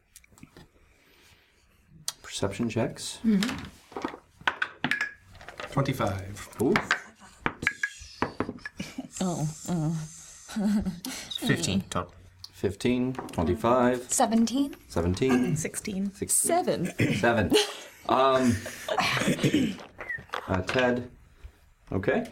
[2.21, 3.19] perception checks
[5.73, 6.49] 25.
[6.61, 6.73] Ooh.
[9.21, 9.97] Oh, oh.
[11.39, 12.13] 15 total.
[12.51, 14.75] 15, 25, 17?
[14.87, 16.13] 17, 16.
[16.13, 17.15] 16, Seven.
[17.15, 17.51] 7.
[18.07, 18.55] Um,
[20.47, 21.09] uh, Ted.
[21.91, 22.27] Okay.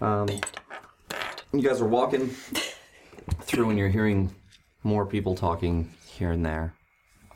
[0.00, 0.28] Um,
[1.52, 2.28] you guys are walking
[3.42, 4.34] through and you're hearing
[4.82, 6.74] more people talking here and there.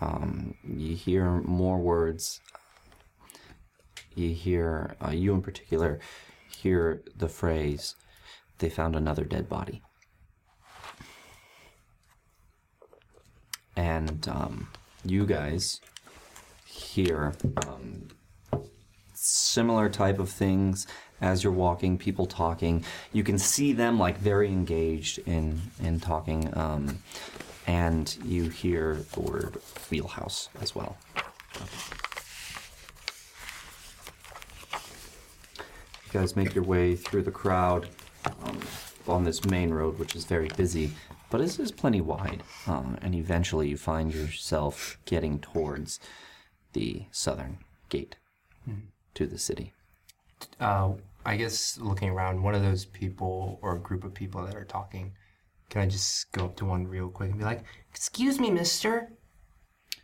[0.01, 2.41] Um, you hear more words.
[4.15, 6.01] You hear, uh, you in particular,
[6.51, 7.95] hear the phrase,
[8.59, 9.83] they found another dead body.
[13.77, 14.69] And um,
[15.05, 15.81] you guys
[16.65, 17.35] hear
[17.69, 18.09] um,
[19.15, 20.89] similar type of things
[21.21, 22.85] as you're walking, people talking.
[23.12, 26.99] You can see them like very engaged in in talking, um,
[27.66, 29.59] and you hear the word
[29.91, 30.97] wheelhouse as well.
[36.07, 37.89] You guys make your way through the crowd
[38.25, 38.59] um,
[39.07, 40.93] on this main road, which is very busy,
[41.31, 42.43] but this is plenty wide.
[42.66, 46.01] Um, and eventually, you find yourself getting towards
[46.73, 47.59] the southern
[47.91, 48.16] gate
[49.14, 49.73] to the city.
[50.61, 50.93] Uh,
[51.27, 54.64] I guess looking around, one of those people or a group of people that are
[54.64, 55.12] talking,
[55.71, 59.12] can I just go up to one real quick and be like, "Excuse me, Mister"?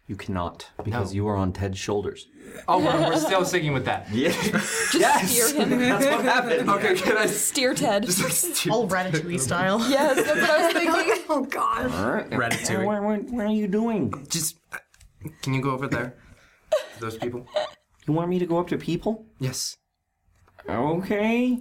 [0.06, 1.16] You cannot because No.
[1.16, 2.26] you are on Ted's shoulders.
[2.68, 4.06] Oh, we're, we're still sticking with that.
[4.12, 4.32] Yeah.
[4.32, 5.30] Just Yes!
[5.30, 5.78] steer him.
[5.78, 6.68] That's what happened.
[6.68, 7.24] Okay, can I?
[7.26, 8.04] Steer Ted.
[8.70, 9.78] All Ratatouille style.
[9.88, 10.72] yes, that's what I was
[11.06, 11.24] thinking.
[11.30, 11.90] Oh, God.
[11.90, 12.28] All right.
[12.28, 12.84] Ratatouille.
[12.84, 14.12] What, what, what are you doing?
[14.28, 14.58] Just
[15.40, 16.18] can you go over there?
[17.00, 17.46] Those people.
[18.06, 19.24] You want me to go up to people?
[19.40, 19.78] Yes.
[20.68, 21.58] Okay.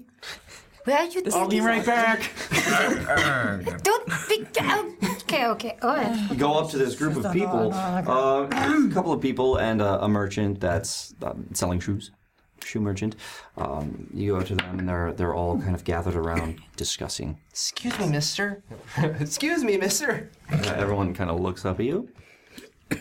[0.86, 2.30] Where are you I'll be right back.
[3.84, 4.45] Don't be.
[5.24, 5.78] Okay, okay.
[5.80, 6.30] Go ahead.
[6.30, 8.01] You go up to this group of people, uh,
[8.51, 12.12] a couple of people, and uh, a merchant that's uh, selling shoes,
[12.66, 13.16] shoe merchant.
[13.58, 17.39] Um, you go to them, and they're they're all kind of gathered around discussing.
[17.49, 18.62] Excuse me, Mister.
[18.97, 20.30] Excuse me, Mister.
[20.51, 22.10] Uh, everyone kind of looks up at you.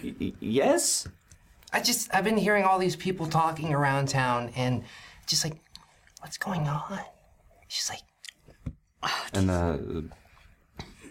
[0.02, 1.08] Y- y- yes.
[1.72, 4.84] I just I've been hearing all these people talking around town, and
[5.26, 5.54] just like,
[6.22, 7.00] what's going on?
[7.68, 8.02] She's like,
[9.34, 10.08] And the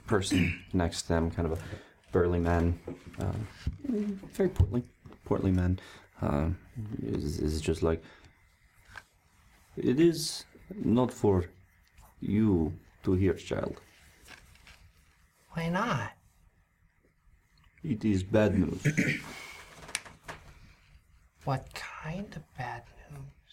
[0.07, 1.61] person next to them, kind of a
[2.11, 2.79] burly man,
[3.19, 3.47] um,
[4.33, 4.83] very portly,
[5.25, 5.79] portly man,
[6.21, 6.57] um,
[7.03, 8.01] is, is just like,
[9.75, 10.45] it is
[10.75, 11.45] not for
[12.21, 13.81] you to hear, child.
[15.51, 16.11] why not?
[17.83, 18.85] It is bad news.
[21.43, 23.00] What kind of bad news?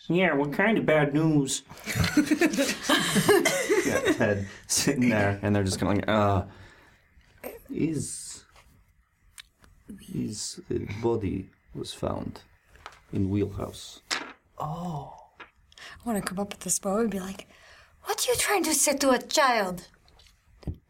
[0.08, 1.62] Yeah, what kind of bad news?
[3.86, 6.44] yeah, Ted sitting there, and they're just kind of like, uh,
[7.72, 8.44] his,
[10.00, 12.40] his uh, body was found
[13.12, 14.00] in wheelhouse.
[14.58, 15.44] Oh, I
[16.08, 17.46] want to come up with this boy and be like,
[18.04, 19.88] What are you trying to say to a child?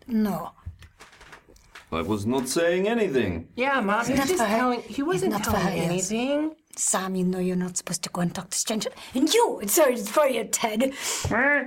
[0.06, 0.52] No.
[1.90, 3.48] I was not saying anything.
[3.56, 4.04] yeah, mom.
[4.06, 4.82] He Not was just for telling.
[4.82, 6.10] He wasn't not for telling her, yes.
[6.12, 6.54] anything.
[6.78, 8.92] Sam, you know you're not supposed to go and talk to strangers.
[9.12, 10.94] And you, it's sorry for you, Ted.
[11.28, 11.66] Why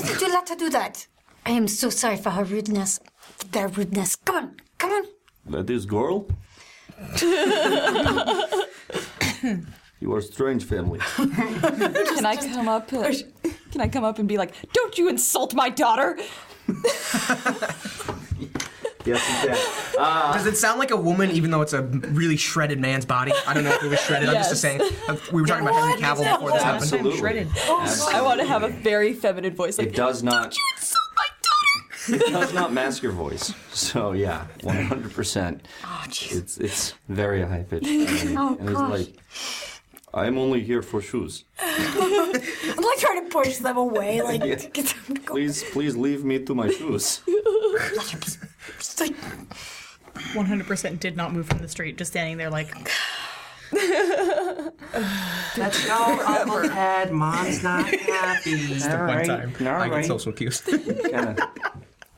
[0.00, 1.08] did you let her do that?
[1.44, 3.00] I am so sorry for her rudeness.
[3.50, 4.14] Their rudeness.
[4.16, 5.04] Come on, come on.
[5.46, 6.28] That is girl.
[10.00, 11.00] you are a strange family.
[11.16, 12.92] Can I come up?
[12.92, 13.12] uh,
[13.70, 16.18] can I come up and be like, "Don't you insult my daughter"?
[19.08, 19.48] Yes, you
[19.96, 20.32] can.
[20.32, 23.32] Does it sound like a woman, even though it's a really shredded man's body?
[23.46, 24.28] I don't know if it was shredded.
[24.28, 24.80] I'm just saying.
[25.08, 26.82] uh, We were talking about Henry Cavill before this happened.
[26.82, 27.18] Absolutely.
[27.18, 27.48] Shredded.
[27.68, 30.56] I want to have a very feminine voice, like, It does not.
[30.76, 33.52] "Insult my daughter." It does not mask your voice.
[33.72, 35.66] So yeah, one hundred percent.
[35.84, 36.36] Oh, jeez.
[36.36, 37.86] It's it's very high pitched.
[38.36, 38.90] Oh, and it's gosh.
[38.90, 39.08] like,
[40.14, 41.44] I'm only here for shoes.
[41.60, 44.54] I'm like trying to push them away, like Yeah.
[44.56, 45.32] to get them to go.
[45.34, 47.20] Please, please leave me to my shoes.
[48.76, 49.14] It's like,
[50.14, 52.74] 100% did not move from the street, just standing there like,
[55.56, 57.12] Let's go, Uncle Ted.
[57.12, 58.56] Mom's not happy.
[58.78, 59.54] One time.
[59.60, 60.60] All I get social cues.
[60.62, 61.38] Kind of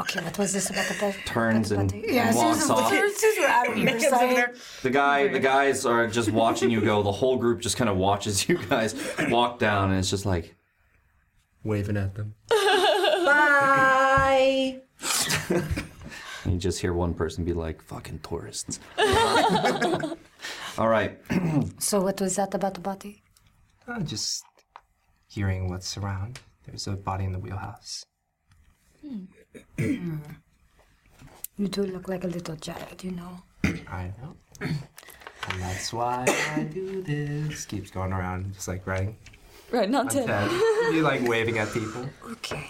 [0.00, 1.14] Okay, what was this about the bed?
[1.26, 2.90] turns and, Yeah, and as soon walks as, off.
[2.92, 4.46] as soon as we're out of here, saying,
[4.82, 7.02] The guy, the guys are just watching you go.
[7.02, 8.94] The whole group just kind of watches you guys
[9.28, 10.54] walk down, and it's just like
[11.64, 12.34] Waving at them.
[13.28, 14.80] Bye.
[16.44, 18.80] And you just hear one person be like, "Fucking tourists."
[20.78, 21.18] All right.
[21.78, 23.22] So what was that about the body?
[23.86, 24.44] Uh, just
[25.28, 26.40] hearing what's around.
[26.66, 28.04] There's a body in the wheelhouse.
[31.60, 33.42] You do look like a little child, you know.
[33.86, 34.34] I know.
[34.62, 36.24] And that's why
[36.56, 37.66] I do this.
[37.66, 39.18] Keeps going around, just like writing.
[39.70, 40.26] Right, not on Ted.
[40.26, 40.50] Ted.
[40.94, 42.08] You like waving at people.
[42.30, 42.66] Okay.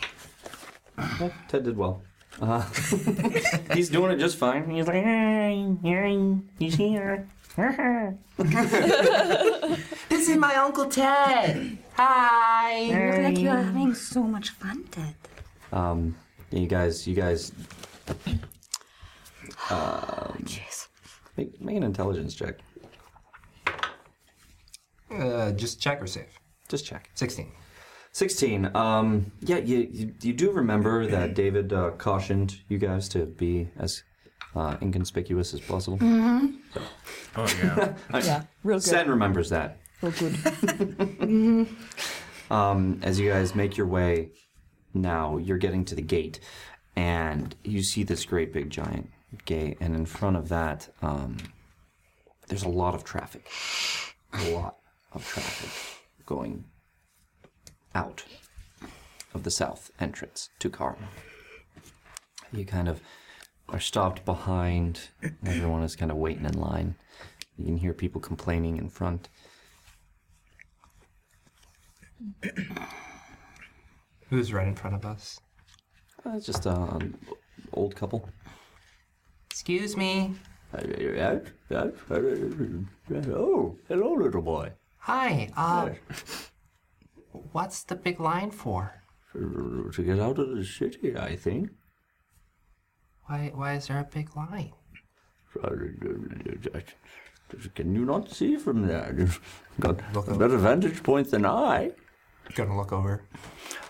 [1.47, 2.03] Ted did well.
[2.41, 2.62] Uh,
[3.74, 4.68] he's doing it just fine.
[4.70, 7.26] He's like, "Hey, hey, he's here."
[10.09, 11.76] This is my Uncle Ted.
[11.95, 12.80] Hi.
[12.80, 15.14] You look like you are having so much fun, Ted.
[15.72, 16.16] Um,
[16.51, 17.53] you guys, you guys,
[19.68, 20.88] Jeez.
[21.36, 22.57] make, make an intelligence check.
[25.11, 26.26] Uh, just check or save.
[26.68, 27.11] Just check.
[27.14, 27.51] 16.
[28.13, 28.75] 16.
[28.75, 33.69] Um, yeah, you, you, you do remember that David uh, cautioned you guys to be
[33.79, 34.03] as
[34.55, 35.99] uh, inconspicuous as possible.
[36.03, 37.95] Oh yeah.
[38.15, 38.85] Yeah, real good.
[38.85, 39.79] Sen remembers that.
[40.03, 41.69] Real good.
[42.51, 44.31] Um, as you guys make your way
[44.93, 46.41] now, you're getting to the gate,
[46.97, 49.09] and you see this great big giant
[49.45, 51.37] gate, and in front of that, um,
[52.49, 53.49] there's a lot of traffic.
[54.33, 54.79] A lot
[55.13, 55.71] of traffic
[56.27, 56.65] going
[57.95, 58.24] out
[59.34, 61.09] of the south entrance to Karma.
[62.53, 63.01] You kind of
[63.68, 65.09] are stopped behind.
[65.47, 66.97] Everyone is kind of waiting in line.
[67.57, 69.28] You can hear people complaining in front.
[74.28, 75.41] Who's right in front of us?
[76.24, 77.16] Uh, it's just an
[77.72, 78.28] old couple.
[79.51, 80.34] Excuse me.
[83.12, 84.72] Oh, hello, little boy.
[84.99, 85.51] Hi.
[85.57, 85.91] Uh,
[87.53, 89.03] what's the big line for?
[89.33, 91.70] To get out of the city, I think.
[93.26, 93.53] Why?
[93.55, 94.72] Why is there a big line?
[97.74, 99.14] Can you not see from there?
[99.18, 99.41] You've
[99.78, 100.39] got Look a up.
[100.39, 101.93] better vantage point than I.
[102.55, 103.22] Gonna look over.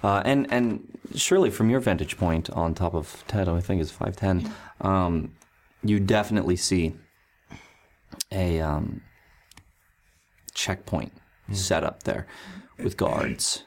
[0.02, 3.90] Uh, and and surely from your vantage point on top of Ted, I think is
[3.90, 4.52] five ten.
[4.82, 5.32] Um,
[5.82, 6.94] you definitely see
[8.30, 9.00] a um,
[10.54, 11.12] checkpoint
[11.52, 12.26] set up there
[12.84, 13.64] with guards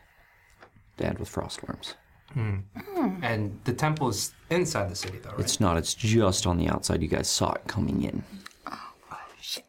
[1.00, 1.96] and with frostworms.
[2.36, 5.40] And the temple is inside the city, though, right?
[5.40, 5.78] It's not.
[5.78, 7.02] It's just on the outside.
[7.02, 8.24] You guys saw it coming in.
[8.66, 9.66] Oh, shit.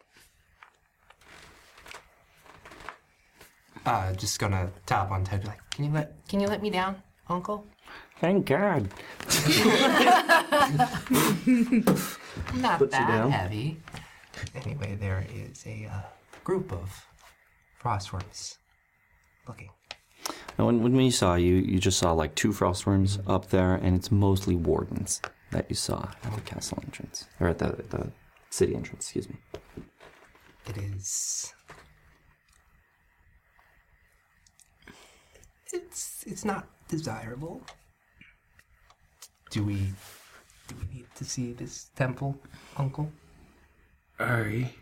[3.85, 5.43] Uh, just gonna tap on Ted.
[5.43, 7.67] be Like, can you let Can you let me down, Uncle?
[8.21, 8.89] Thank God.
[9.29, 9.75] I'm
[12.63, 13.77] not Puts that heavy.
[14.55, 16.01] Anyway, there is a uh,
[16.45, 17.07] group of
[17.83, 18.57] frostworms
[19.49, 19.71] looking.
[20.57, 23.97] And when, when we saw you, you just saw like two frostworms up there, and
[23.97, 25.21] it's mostly wardens
[25.51, 28.13] that you saw at the castle entrance or at the the
[28.51, 29.05] city entrance.
[29.05, 29.37] Excuse me.
[30.69, 31.53] It is.
[35.73, 37.63] It's it's not desirable.
[39.51, 39.93] Do we
[40.69, 42.39] do we need to see this temple,
[42.77, 43.11] Uncle?
[44.19, 44.73] I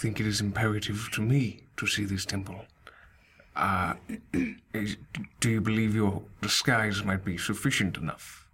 [0.00, 2.66] think it is imperative to me to see this temple.
[3.54, 3.94] Uh,
[4.74, 4.96] is,
[5.40, 8.48] do you believe your disguise might be sufficient enough?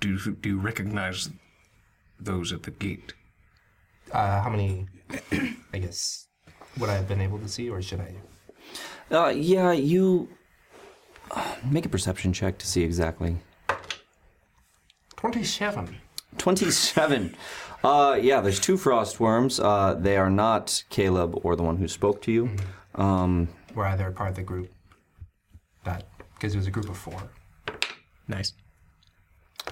[0.00, 1.28] Do you, do you recognize
[2.18, 3.12] those at the gate?
[4.12, 4.86] Uh, how many?
[5.72, 6.26] I guess
[6.78, 9.14] would I have been able to see, or should I?
[9.14, 10.28] Uh, yeah, you
[11.30, 13.36] uh, make a perception check to see exactly.
[15.16, 15.96] Twenty-seven.
[16.38, 17.34] 27.
[17.82, 19.62] Uh, yeah, there's two frostworms.
[19.62, 22.50] Uh, they are not Caleb or the one who spoke to you.
[22.94, 24.72] Um, Were either part of the group?
[25.84, 26.04] That
[26.34, 27.22] because it was a group of four.
[28.28, 28.52] Nice.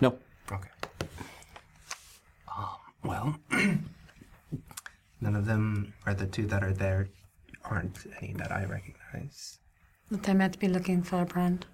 [0.01, 0.19] no.
[0.51, 0.69] Okay.
[2.57, 2.67] Um,
[3.05, 3.37] well,
[5.21, 7.09] none of them are the two that are there.
[7.65, 9.59] Aren't any that I recognize.
[10.11, 11.67] That they might be looking for a brand.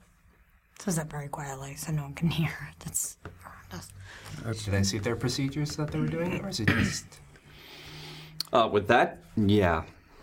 [0.80, 2.50] Says that very quietly so no one can hear.
[2.80, 3.80] That's around
[4.52, 4.64] us.
[4.64, 7.06] Did I see their procedures that they were doing, or is it just?
[8.52, 9.82] Uh, with that, yeah,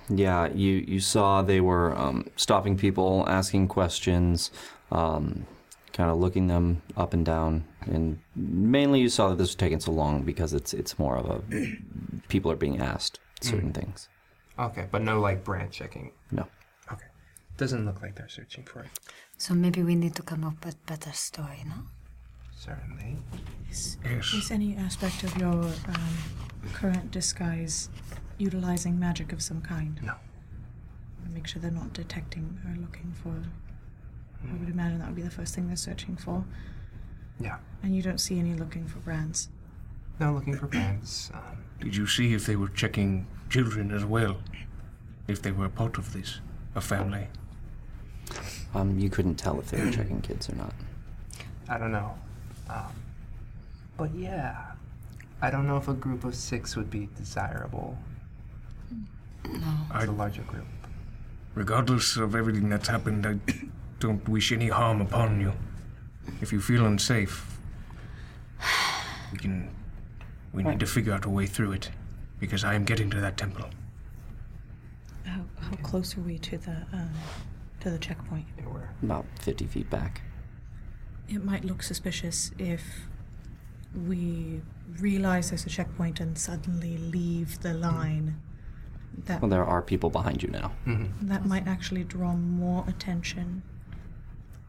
[0.10, 0.48] yeah.
[0.52, 4.52] You you saw they were um, stopping people, asking questions,
[4.92, 5.46] um,
[5.94, 9.80] kind of looking them up and down, and mainly you saw that this was taking
[9.80, 11.42] so long because it's it's more of a
[12.28, 14.10] people are being asked certain things.
[14.60, 16.12] Okay, but no like brand checking.
[16.32, 16.46] No.
[16.92, 17.08] Okay,
[17.58, 18.90] doesn't look like they're searching for it.
[19.38, 21.82] So maybe we need to come up with better story, no?
[22.56, 23.18] Certainly.
[23.72, 23.98] Is,
[24.36, 26.14] is any aspect of your um,
[26.74, 27.90] current disguise
[28.42, 30.00] utilizing magic of some kind?
[30.02, 30.16] No.
[31.34, 33.30] Make sure they're not detecting or looking for.
[34.44, 36.44] I would imagine that would be the first thing they're searching for.
[37.40, 37.58] Yeah.
[37.84, 39.48] And you don't see any looking for brands.
[40.20, 41.32] No, looking for brands.
[41.34, 44.38] Um, Did you see if they were checking children as well?
[45.28, 46.42] If they were a part of this,
[46.76, 47.28] a family?
[48.74, 50.74] Um, you couldn't tell if they were checking kids or not.
[51.70, 52.16] I don't know.
[52.70, 52.92] Um,
[53.98, 54.72] but yeah,
[55.42, 57.98] I don't know if a group of six would be desirable.
[59.50, 59.74] No.
[59.94, 60.66] As a larger group.
[61.56, 63.40] Regardless of everything that's happened, I
[64.00, 65.54] don't wish any harm upon you.
[66.42, 67.60] If you feel unsafe,
[69.32, 69.70] we can.
[70.54, 71.90] We need to figure out a way through it,
[72.40, 73.70] because I am getting to that temple.
[75.26, 77.10] How, how close are we to the um,
[77.80, 78.46] to the checkpoint?
[78.66, 80.22] We're About 50 feet back.
[81.30, 82.84] It might look suspicious if
[84.08, 84.62] we
[85.00, 88.42] realize there's a checkpoint and suddenly leave the line.
[89.26, 90.72] That Well, there are people behind you now.
[90.88, 91.28] Mm-hmm.
[91.28, 93.62] that might actually draw more attention.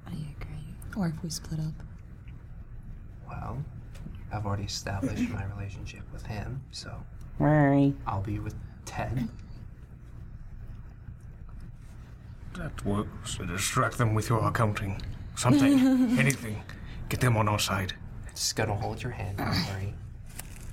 [0.06, 0.74] I agree.
[0.96, 1.74] Or if we split up.
[3.28, 3.64] Well,
[4.32, 7.02] I've already established my relationship with him, so
[7.38, 7.94] Right.
[8.06, 9.28] I'll be with Ted.
[12.54, 13.36] That works.
[13.38, 15.00] Distract them with your accounting.
[15.36, 15.78] Something.
[16.18, 16.62] anything.
[17.08, 17.94] Get them on our side.
[18.34, 19.94] Just gonna hold your hand, don't worry.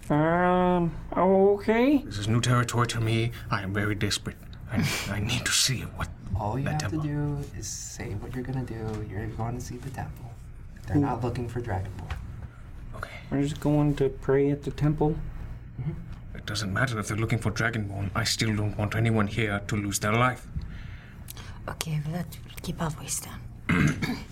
[0.09, 1.99] Um, okay.
[1.99, 3.31] This is new territory to me.
[3.51, 4.37] I am very desperate.
[4.71, 6.09] I, I need to see what.
[6.35, 7.01] All you that have temple.
[7.01, 9.05] to do is say what you're gonna do.
[9.09, 10.31] You're going to see the temple.
[10.87, 12.13] They're not looking for Dragonborn.
[12.95, 13.09] Okay.
[13.29, 15.15] We're just going to pray at the temple.
[16.33, 18.09] It doesn't matter if they're looking for Dragonborn.
[18.15, 20.47] I still don't want anyone here to lose their life.
[21.67, 23.39] Okay, but let's keep our voice down.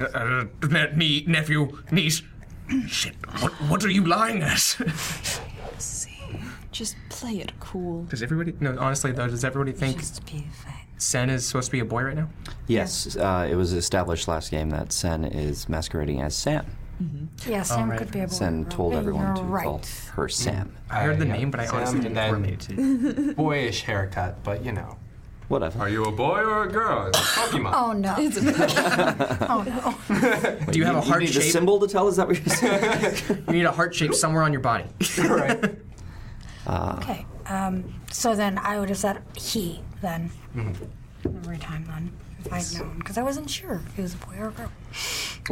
[0.00, 0.44] Uh, uh,
[0.96, 2.20] ne- nephew, niece.
[2.86, 3.14] Shit.
[3.40, 4.76] What, what are you lying as?
[5.78, 6.10] See,
[6.72, 8.04] just play it cool.
[8.04, 8.54] Does everybody?
[8.60, 10.02] No, honestly though, does everybody think
[10.98, 12.28] Sen is supposed to be a boy right now?
[12.66, 16.66] Yes, uh, it was established last game that Sen is masquerading as Sam.
[17.46, 18.32] Yeah, Sam could be a boy.
[18.32, 20.02] Sen told everyone to you're call right.
[20.14, 20.74] her Sam.
[20.88, 23.36] I heard the yeah, name, but I Sam honestly and didn't then correlate it.
[23.36, 24.96] Boyish haircut, but you know.
[25.48, 25.78] Whatever.
[25.80, 27.06] Are you a boy or a girl?
[27.08, 27.72] It's a Pokemon.
[27.74, 28.14] Oh no.
[29.50, 30.66] oh no.
[30.72, 31.42] Do you have a you heart need shape?
[31.42, 32.08] a symbol to tell?
[32.08, 33.44] Is that what you're saying?
[33.48, 34.84] You need a heart shape somewhere on your body.
[35.18, 35.76] right.
[36.66, 37.26] Uh, Okay.
[37.46, 40.30] Um, so then I would have said he then
[41.24, 42.10] every time then
[42.42, 44.72] if I'd known because I wasn't sure if he was a boy or a girl.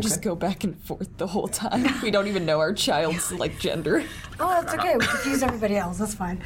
[0.00, 1.86] Just go back and forth the whole time.
[2.02, 4.04] we don't even know our child's like gender.
[4.40, 4.96] Oh, that's okay.
[4.96, 5.98] We confuse everybody else.
[5.98, 6.42] That's fine.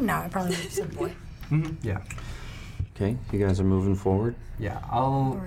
[0.00, 1.12] No, I probably would have said boy.
[1.82, 1.98] Yeah.
[3.00, 4.34] Okay, you guys are moving forward.
[4.58, 5.40] Yeah, I'll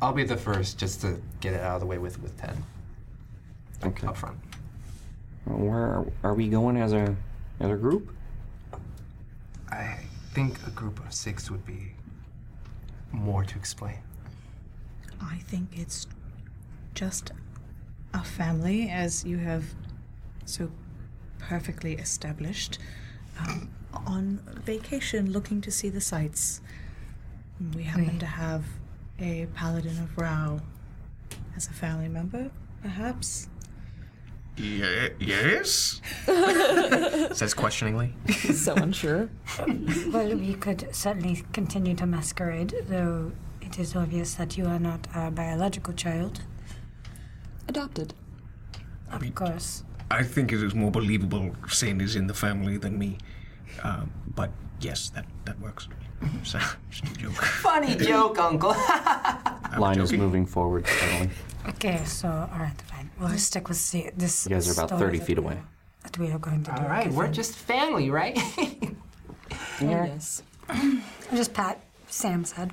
[0.00, 2.56] I'll be the first just to get it out of the way with with Ted.
[3.84, 4.04] Okay.
[4.04, 4.36] Up front.
[5.44, 7.14] Where are we going as a
[7.60, 8.12] as a group?
[9.70, 9.96] I
[10.34, 11.92] think a group of six would be
[13.12, 13.98] more to explain.
[15.20, 16.08] I think it's
[16.94, 17.30] just
[18.12, 19.64] a family, as you have
[20.46, 20.68] so
[21.38, 22.80] perfectly established,
[23.38, 23.70] um,
[24.06, 26.60] on vacation looking to see the sights.
[27.74, 28.64] We happen to have
[29.20, 30.60] a paladin of Rao
[31.56, 32.50] as a family member,
[32.82, 33.48] perhaps.
[34.56, 36.00] Ye- yes?
[37.32, 38.14] Says questioningly.
[38.52, 39.30] so unsure.
[40.12, 45.06] Well, we could certainly continue to masquerade, though it is obvious that you are not
[45.14, 46.42] our biological child.
[47.68, 48.12] Adopted.
[49.10, 49.84] Of course.
[50.10, 53.18] I think it is more believable Sen is in the family than me.
[53.82, 54.50] Um, but
[54.80, 55.88] yes, that, that works.
[56.44, 56.58] So,
[56.90, 57.32] just a joke.
[57.34, 58.74] Funny joke, Uncle.
[59.78, 61.30] Line is moving forward steadily.
[61.68, 63.10] Okay, so all right, fine.
[63.18, 64.46] We'll just stick with see, this.
[64.46, 65.58] You guys are about story 30 that feet we- away.
[66.02, 66.76] That we are going to do.
[66.82, 68.36] All right, we're just family, right?
[69.80, 70.42] yes.
[70.68, 71.00] I
[71.34, 72.72] just pat Sam's head.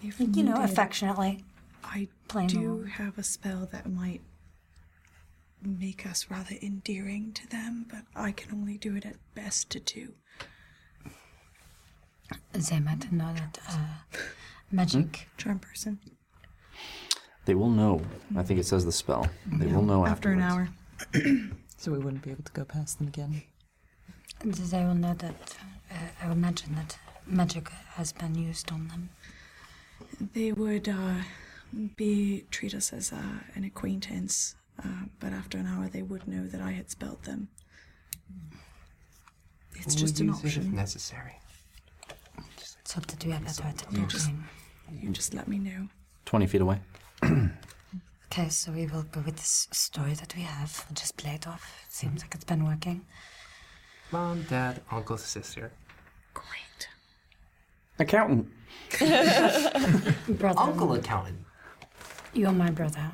[0.00, 1.44] You know, affectionately.
[1.84, 2.88] I Plain do old.
[2.88, 4.20] have a spell that might
[5.62, 9.80] make us rather endearing to them, but I can only do it at best to
[9.80, 10.14] two.
[12.52, 14.18] They might know that uh,
[14.70, 15.28] magic.
[15.36, 15.98] Charm person.
[17.44, 18.02] They will know.
[18.36, 19.26] I think it says the spell.
[19.46, 20.68] They will know After an hour.
[21.76, 23.42] So we wouldn't be able to go past them again.
[24.44, 25.56] They will know that.
[25.90, 29.10] Uh, I imagine that magic has been used on them.
[30.34, 31.22] They would uh,
[31.96, 36.46] be treat us as uh, an acquaintance, uh, but after an hour they would know
[36.46, 37.48] that I had spelled them.
[39.74, 40.74] It's We'll just an use it if option.
[40.74, 41.32] necessary.
[42.94, 44.30] Let's hope that we have that right You just,
[45.00, 45.88] you just let me know.
[46.26, 46.80] 20 feet away.
[48.30, 50.86] Okay, so we will go with this story that we have.
[50.88, 51.84] We'll just play it off.
[51.86, 53.04] It seems like it's been working.
[54.10, 55.70] Mom, dad, uncle, sister.
[56.32, 56.88] Great.
[57.98, 58.48] Accountant.
[60.38, 60.60] Brother.
[60.60, 61.40] Uncle accountant.
[62.32, 63.12] You're my brother.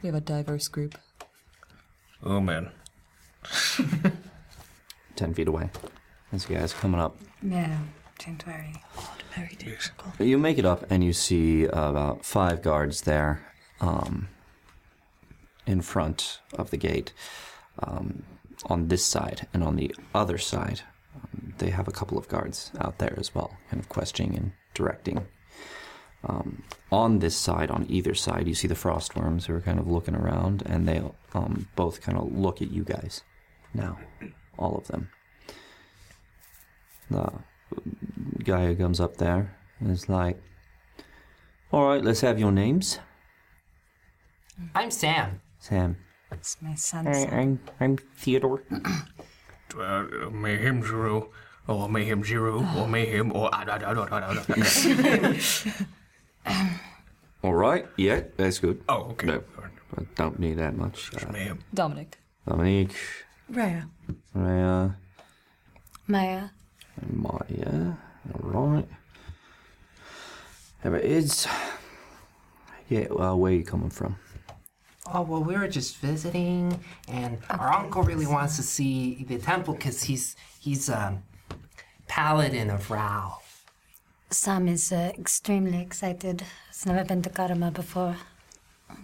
[0.00, 0.96] We have a diverse group.
[2.22, 2.70] Oh man.
[5.16, 5.70] Ten feet away.
[6.30, 7.16] This guy's coming up.
[7.42, 7.78] Yeah,
[8.24, 8.74] don't worry.
[9.34, 10.20] Very difficult.
[10.20, 13.46] You make it up, and you see about five guards there,
[13.80, 14.28] um,
[15.66, 17.12] in front of the gate,
[17.80, 18.22] um,
[18.66, 20.82] on this side, and on the other side,
[21.16, 24.52] um, they have a couple of guards out there as well, kind of questioning and
[24.74, 25.26] directing.
[26.24, 26.62] Um,
[26.92, 30.14] on this side, on either side, you see the frostworms who are kind of looking
[30.14, 31.02] around, and they
[31.34, 33.22] um, both kind of look at you guys
[33.74, 33.98] now,
[34.58, 35.10] all of them.
[37.10, 37.32] The
[38.44, 40.40] guy who comes up there is like,
[41.70, 42.98] "All right, let's have your names."
[44.74, 45.40] I'm Sam.
[45.58, 45.96] Sam.
[46.30, 47.06] It's my son.
[47.06, 47.32] I, Sam.
[47.32, 48.62] I'm I'm Theodore.
[49.72, 51.30] Uh, mayhem zero,
[51.66, 55.32] or mayhem zero, or mayhem, or da, da, da, da, da, da.
[57.42, 58.84] All right, yeah, that's good.
[58.86, 59.28] Oh, okay.
[59.28, 59.42] No,
[59.96, 61.10] I don't need that much.
[61.14, 61.60] Uh, mayhem.
[61.72, 62.18] Dominic.
[62.46, 62.94] Dominique,
[63.50, 63.88] Raya.
[64.34, 64.96] Rhea,
[66.06, 66.48] Maya.
[67.00, 67.92] And Maya.
[68.34, 68.88] All right.
[70.80, 71.46] How about Ids?
[72.88, 74.16] Yeah, well, where you coming from?
[75.12, 76.78] Oh, well, we were just visiting,
[77.08, 81.22] and our uncle really wants to see the temple because he's he's um
[82.06, 83.38] paladin of Rao.
[84.30, 86.44] Sam is uh, extremely excited.
[86.68, 88.16] He's never been to Karma before.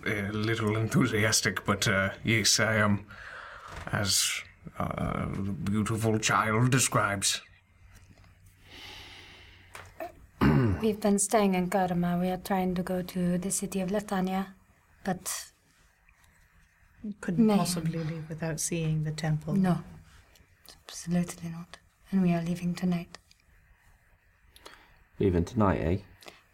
[0.07, 3.07] A little enthusiastic, but uh, yes, I am,
[3.93, 4.31] as
[4.79, 7.41] uh, the beautiful child describes.
[10.81, 12.19] We've been staying in Karma.
[12.21, 14.47] We are trying to go to the city of Latania,
[15.05, 15.51] but
[17.21, 17.59] Couldn't Mayhem.
[17.59, 19.55] possibly leave without seeing the temple.
[19.55, 19.79] no,
[20.87, 21.79] absolutely not.
[22.11, 23.19] And we are leaving tonight.
[25.19, 25.97] Leaving tonight, eh?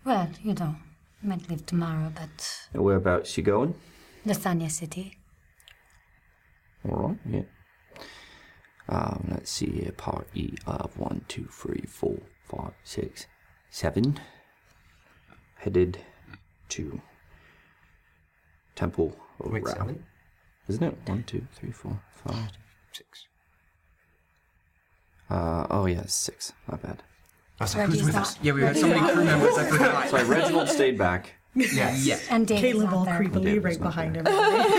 [0.05, 0.77] Well, you know,
[1.23, 3.75] might leave tomorrow, but And whereabouts you going?
[4.27, 5.19] Latania city.
[6.89, 7.43] All right, yeah.
[8.89, 9.93] Um, let's see here.
[9.93, 13.27] Party of one, two, three, four, five, six,
[13.75, 14.21] seven.
[15.57, 15.99] Headed
[16.69, 17.01] to
[18.77, 19.73] Temple of Wait, Rao.
[19.75, 20.05] seven?
[20.69, 20.97] Isn't it?
[21.07, 22.51] One, two, three, four, five,
[22.93, 23.27] six.
[25.29, 26.53] Uh, oh yeah, six.
[26.71, 27.03] Not bad.
[27.59, 28.39] I was like, Reggie's who's with not- us?
[28.43, 29.59] Yeah, we had so many crew members.
[29.59, 30.09] I forgot.
[30.09, 31.33] Sorry, Reginald stayed back.
[31.57, 32.05] Yes.
[32.05, 32.19] Yeah.
[32.31, 33.15] And David's Caleb not all there.
[33.21, 34.23] creepily David's right not behind there.
[34.25, 34.27] him.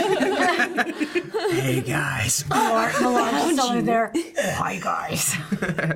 [1.52, 2.44] Hey guys.
[2.50, 4.12] Millar, Millar's still over there.
[4.16, 5.36] Oh, hi, guys.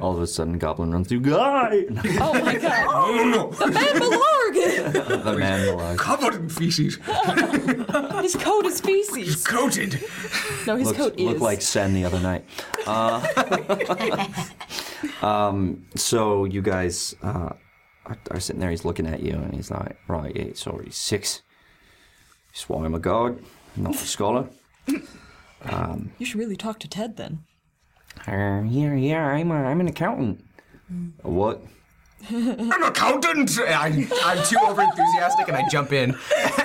[0.02, 1.22] All of a sudden, Goblin runs through.
[1.22, 1.86] Guy!
[2.20, 2.88] Oh my god.
[2.90, 3.52] Oh no!
[3.52, 5.24] The man Malarg!
[5.24, 5.98] the man alive.
[5.98, 6.96] Covered in feces.
[8.22, 9.16] His coat is feces.
[9.16, 10.04] He's coated.
[10.68, 11.26] No, his Looks, coat is.
[11.26, 12.46] looked like Sen the other night.
[12.86, 14.28] Uh,
[15.26, 17.50] um, so you guys uh,
[18.06, 18.70] are, are sitting there.
[18.70, 21.42] He's looking at you, and he's like, "Right, yeah, sorry, six.
[22.52, 23.44] That's why I'm a guard,
[23.76, 24.48] not a scholar."
[25.64, 27.40] Um, You should really talk to Ted then.
[28.28, 30.44] uh, yeah, yeah, I'm, a, I'm an accountant.
[31.24, 31.62] A what?
[32.30, 33.58] An accountant!
[33.62, 36.16] I, I'm too over enthusiastic and I jump in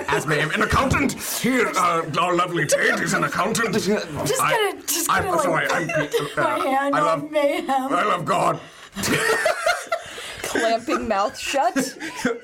[0.09, 0.49] as ma'am.
[0.51, 1.13] An accountant!
[1.13, 3.73] Here, uh, our lovely Ted is an accountant.
[3.73, 5.67] Just I, gonna, just I'm gonna sorry.
[5.69, 7.69] like, I'm, my uh, hand I on love, mayhem.
[7.69, 8.59] I love God.
[10.59, 11.97] Clamping mouth shut.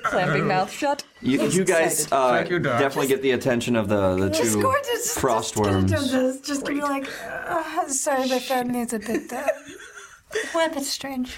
[0.04, 1.04] Clamping mouth shut.
[1.20, 2.12] You, you guys excited.
[2.14, 2.80] uh, Thank you, Doc.
[2.80, 5.88] definitely get the attention of the, the two going to just, frostworms.
[5.88, 9.46] Just, gonna do this, just to be like, uh, sorry, my family's a bit, uh,
[10.54, 11.36] we're a bit strange.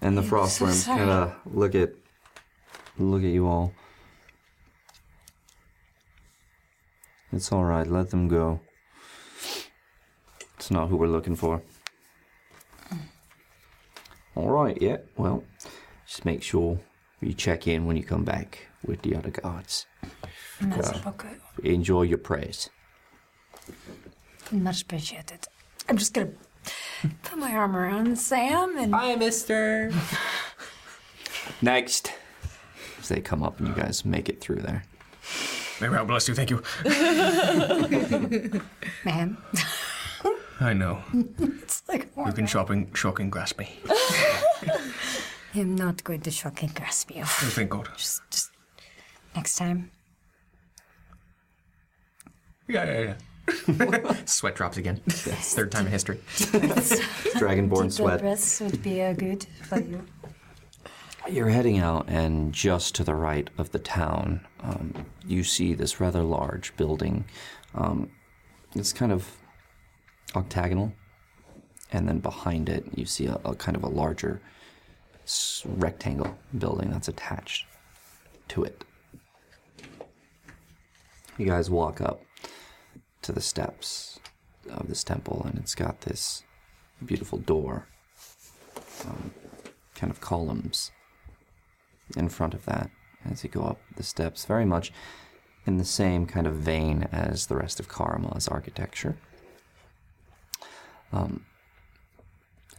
[0.00, 0.98] And the so frostworms sorry.
[0.98, 1.92] kind of look at
[2.98, 3.72] look at you all.
[7.32, 7.86] It's all right.
[7.86, 8.60] Let them go.
[10.58, 11.62] It's not who we're looking for.
[14.34, 14.80] All right.
[14.80, 14.98] Yeah.
[15.16, 15.44] Well,
[16.06, 16.78] just make sure
[17.20, 19.86] you check in when you come back with the other guards.
[20.60, 21.40] Merci beaucoup.
[21.62, 22.70] Enjoy your prayers.
[24.50, 25.46] Much appreciated.
[25.88, 26.30] I'm just gonna
[27.22, 29.92] put my arm around Sam and Hi, mister.
[31.62, 32.12] Next.
[33.00, 34.84] As they come up and you guys make it through there.
[35.80, 36.34] May God bless you.
[36.34, 36.62] Thank you.
[39.04, 39.36] man.
[40.60, 41.02] I know.
[41.62, 43.78] it's like You can shopping, shock and grasp me.
[45.54, 47.22] I'm not going to shock and grasp you.
[47.22, 47.88] Oh, thank God.
[47.96, 48.50] Just, just
[49.34, 49.90] next time.
[52.68, 53.14] Yeah, yeah, yeah.
[54.24, 55.00] Sweat drops again.
[55.08, 56.18] Third time in history.
[56.26, 58.20] Dragonborn Deep sweat.
[58.20, 60.04] breaths would be uh, good for you.
[61.28, 66.00] You're heading out, and just to the right of the town, um, you see this
[66.00, 67.24] rather large building.
[67.74, 68.10] Um,
[68.74, 69.36] it's kind of
[70.34, 70.92] octagonal,
[71.92, 74.40] and then behind it, you see a, a kind of a larger
[75.64, 77.66] rectangle building that's attached
[78.48, 78.84] to it.
[81.38, 82.20] You guys walk up
[83.22, 84.20] to the steps
[84.70, 86.42] of this temple, and it's got this
[87.04, 87.86] beautiful door,
[89.06, 89.32] um,
[89.94, 90.90] kind of columns
[92.16, 92.90] in front of that
[93.30, 94.92] as you go up the steps, very much
[95.66, 99.16] in the same kind of vein as the rest of Karma's architecture.
[101.12, 101.44] Um,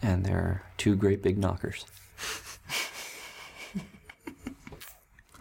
[0.01, 1.85] and there are two great big knockers.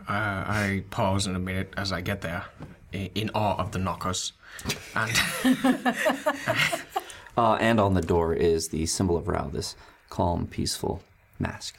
[0.09, 0.12] Uh,
[0.49, 2.45] I pause in a minute as I get there,
[2.93, 4.32] in awe of the knockers.
[4.95, 5.12] And
[7.36, 9.74] Uh, and on the door is the symbol of Rao, this
[10.11, 11.03] calm, peaceful
[11.38, 11.76] mask.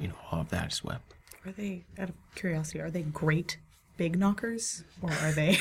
[0.00, 1.00] You know, awe of that as well.
[1.46, 3.58] Are they, out of curiosity, are they great
[3.96, 4.82] big knockers?
[5.00, 5.52] Or are they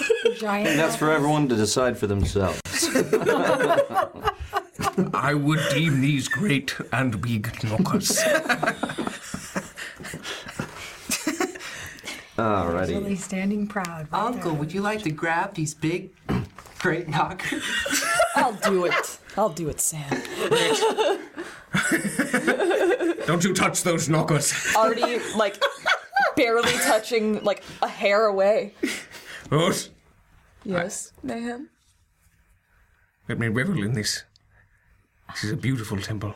[0.38, 0.70] giant?
[0.70, 2.60] And that's for everyone to decide for themselves.
[5.14, 8.18] I would deem these great and big knockers.
[12.36, 12.88] Alrighty.
[12.88, 14.08] Really standing proud.
[14.12, 16.10] right Uncle, would you like to grab these big,
[16.78, 17.62] great knockers?
[18.36, 19.18] I'll do it.
[19.36, 20.08] I'll do it, Sam.
[23.26, 24.52] Don't you touch those knockers.
[24.76, 25.62] Already, like,
[26.36, 28.74] barely touching, like, a hair away.
[29.50, 29.90] Rose,
[30.64, 31.70] Yes, mayhem.
[33.28, 34.24] Let me revel in this.
[35.32, 36.34] This is a beautiful temple.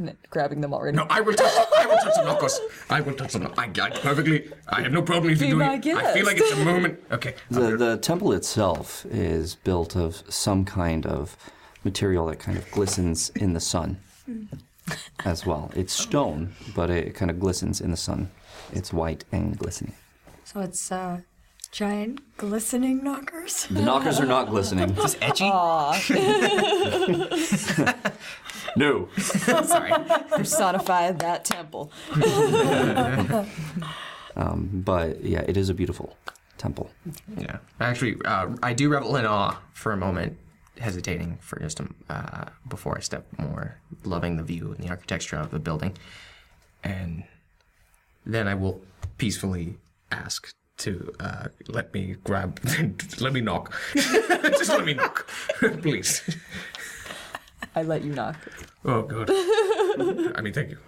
[0.00, 0.96] N- grabbing them already.
[0.96, 1.52] No, I will touch.
[1.78, 2.58] I will touch the knockers.
[2.88, 3.52] I will touch them.
[3.58, 4.50] I, I perfectly.
[4.68, 5.86] I have no problem if you Be do my it.
[5.86, 7.02] I feel like it's a moment.
[7.10, 7.34] Okay.
[7.50, 11.36] The, the temple itself is built of some kind of
[11.84, 13.98] material that kind of glistens in the sun
[15.24, 15.70] as well.
[15.76, 18.30] It's stone, but it kind of glistens in the sun.
[18.72, 19.94] It's white and glistening.
[20.44, 21.20] So it's uh,
[21.72, 23.66] giant glistening knockers.
[23.66, 24.90] The knockers are not glistening.
[24.98, 25.48] Is etchy?
[28.76, 29.08] No.
[29.18, 29.92] Sorry.
[30.30, 31.90] Personify that temple.
[34.34, 36.16] Um, but yeah, it is a beautiful
[36.56, 36.90] temple.
[37.36, 37.58] Yeah.
[37.80, 40.38] Actually, uh, I do revel in awe for a moment,
[40.78, 45.36] hesitating for just a, uh, before I step more, loving the view and the architecture
[45.36, 45.98] of the building.
[46.82, 47.24] And
[48.24, 48.80] then I will
[49.18, 49.76] peacefully
[50.10, 50.50] ask
[50.82, 52.60] to uh, let me grab,
[53.20, 53.72] let me knock.
[53.94, 55.28] just let me knock,
[55.60, 56.22] please.
[57.74, 58.36] I let you knock.
[58.84, 59.30] Oh, good.
[59.30, 60.78] I mean, thank you.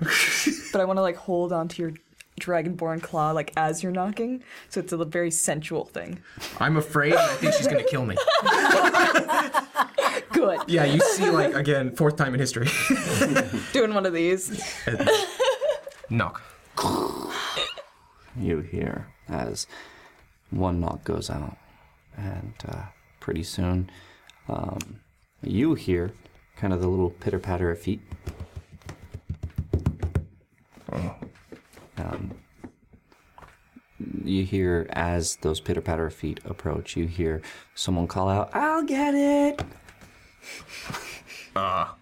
[0.73, 1.93] But I want to, like, hold onto your
[2.41, 4.43] dragonborn claw, like, as you're knocking.
[4.69, 6.19] So it's a very sensual thing.
[6.59, 7.13] I'm afraid.
[7.13, 8.17] and I think she's gonna kill me.
[10.33, 10.61] Good.
[10.67, 12.69] Yeah, you see, like again, fourth time in history.
[13.73, 14.61] Doing one of these.
[16.11, 16.43] knock.
[18.37, 19.67] You hear as
[20.51, 21.57] one knock goes out,
[22.17, 22.83] and uh,
[23.21, 23.91] pretty soon
[24.49, 25.01] um,
[25.43, 26.13] you hear
[26.57, 28.01] kind of the little pitter patter of feet.
[31.97, 32.33] Um,
[34.25, 37.41] you hear as those pitter patter of feet approach, you hear
[37.75, 39.63] someone call out, "I'll get it!"
[41.57, 41.95] Ah.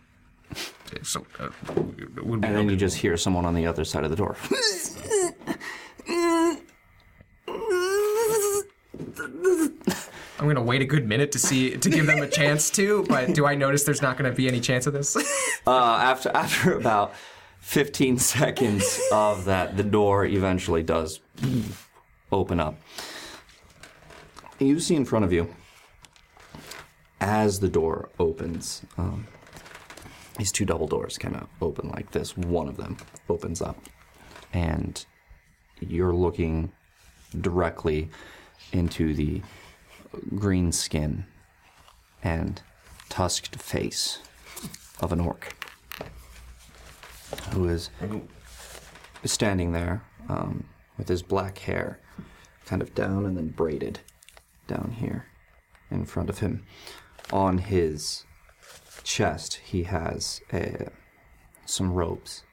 [1.03, 1.51] so, uh,
[2.17, 4.17] it would be And then you just hear someone on the other side of the
[4.17, 4.37] door.
[10.39, 13.33] I'm gonna wait a good minute to see to give them a chance to, but
[13.35, 15.17] do I notice there's not gonna be any chance of this?
[15.65, 15.71] Uh,
[16.03, 17.15] after after about
[17.61, 21.21] 15 seconds of that, the door eventually does
[22.33, 22.75] open up.
[24.59, 25.55] You see in front of you,
[27.21, 29.29] as the door opens, um,
[30.37, 32.37] these two double doors kind of open like this.
[32.37, 32.97] One of them
[33.29, 33.79] opens up,
[34.53, 35.05] and
[35.79, 36.73] you're looking
[37.41, 38.11] directly
[38.73, 39.43] into the
[40.37, 41.25] green skin
[42.23, 42.63] and
[43.09, 44.19] tusked face
[45.01, 45.55] of an orc
[47.53, 47.91] who is
[49.25, 50.65] standing there um,
[50.99, 51.99] with his black hair
[52.67, 54.01] kind of down and then braided
[54.67, 55.27] down here
[55.91, 56.65] in front of him.
[57.33, 58.25] On his
[59.05, 60.89] chest, he has a,
[61.67, 62.45] some robes,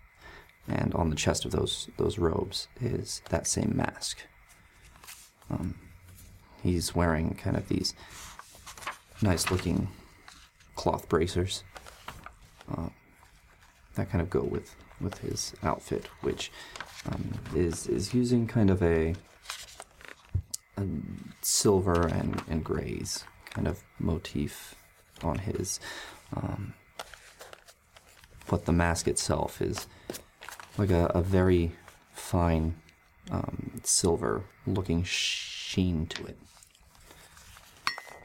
[0.67, 4.19] and on the chest of those those robes is that same mask.
[5.49, 5.75] Um,
[6.63, 7.93] he's wearing kind of these
[9.21, 9.89] nice-looking
[10.75, 11.63] cloth bracers
[12.71, 12.89] uh,
[13.95, 16.51] that kind of go with with his outfit, which
[17.11, 19.15] um, is is using kind of a,
[20.77, 20.85] a
[21.41, 24.75] silver and, and grays kind of motif
[25.23, 25.79] on his.
[26.35, 26.73] Um,
[28.47, 29.87] but the mask itself is
[30.77, 31.71] like a, a very
[32.13, 32.75] fine
[33.31, 36.37] um, silver looking sheen to it.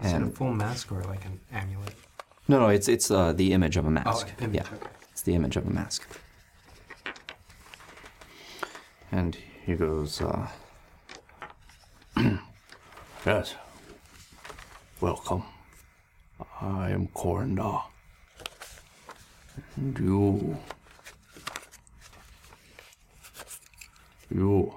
[0.03, 1.95] Is it a full mask or like an amulet?
[2.49, 4.29] no, no, it's it's uh, the image of a mask.
[4.41, 4.87] Oh, image, yeah, okay.
[5.13, 6.07] it's the image of a mask.
[9.13, 10.49] And he goes, uh,
[13.27, 13.55] "Yes,
[15.01, 15.45] welcome.
[16.61, 17.83] I am Corindar.
[19.77, 20.57] And you,
[24.35, 24.75] you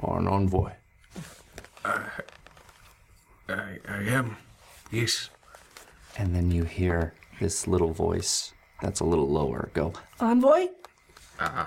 [0.00, 0.72] are an envoy.
[1.84, 2.00] I,
[3.48, 4.36] I I am.
[4.90, 5.30] Yes.
[6.16, 10.68] And then you hear this little voice that's a little lower go, Envoy?
[11.38, 11.66] Uh,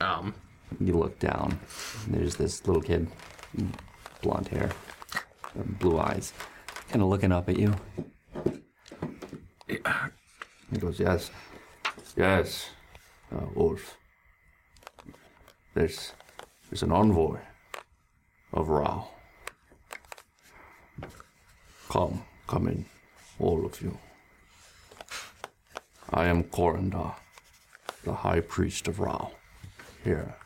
[0.00, 0.34] um.
[0.78, 1.58] You look down.
[2.06, 3.08] There's this little kid,
[4.22, 4.70] blonde hair,
[5.80, 6.32] blue eyes,
[6.88, 7.74] kind of looking up at you.
[9.66, 11.30] He goes, "Yes,
[12.16, 12.70] yes,
[13.34, 13.96] uh, Wolf.
[15.74, 16.12] There's,
[16.70, 17.36] there's an envoy
[18.52, 19.08] of Rao.
[21.88, 22.84] Come, come in,
[23.40, 23.98] all of you.
[26.10, 27.14] I am Corindar,
[28.04, 29.32] the High Priest of Rao,
[30.04, 30.36] here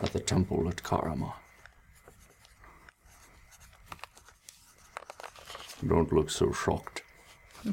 [0.00, 1.32] at the temple at Karama.
[5.86, 7.02] Don't look so shocked.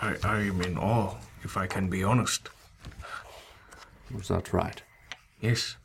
[0.00, 2.48] I, I am in awe, if I can be honest.
[4.12, 4.82] Was that right?
[5.40, 5.76] Yes.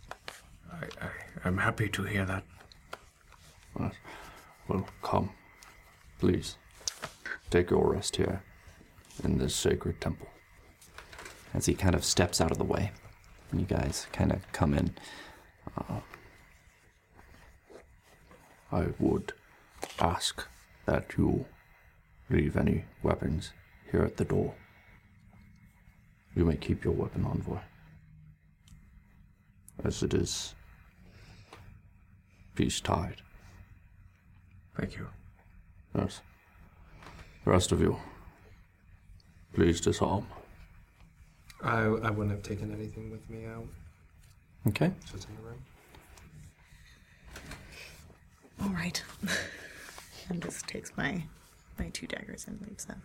[0.84, 1.09] I, I,
[1.45, 2.43] I'm happy to hear that.
[4.67, 5.29] Well, come.
[6.19, 6.57] Please.
[7.49, 8.41] Take your rest here
[9.23, 10.27] in this sacred temple.
[11.53, 12.91] As he kind of steps out of the way,
[13.51, 14.95] you guys kind of come in.
[15.77, 15.99] Uh,
[18.71, 19.34] I would
[19.99, 20.47] ask
[20.86, 21.45] that you
[22.29, 23.51] leave any weapons
[23.91, 24.55] here at the door.
[26.36, 27.59] You may keep your weapon, envoy.
[29.84, 30.55] As it is
[32.56, 33.22] peace tide.
[34.78, 35.08] Thank you.
[35.97, 36.22] Yes.
[37.45, 37.97] The rest of you,
[39.54, 40.28] please disarm.
[41.62, 43.66] I, I wouldn't have taken anything with me out.
[44.68, 44.91] Okay.
[45.06, 45.64] So it's in the room.
[48.62, 49.01] All right.
[50.30, 51.24] and just takes my
[51.80, 53.01] my two daggers and leaves them.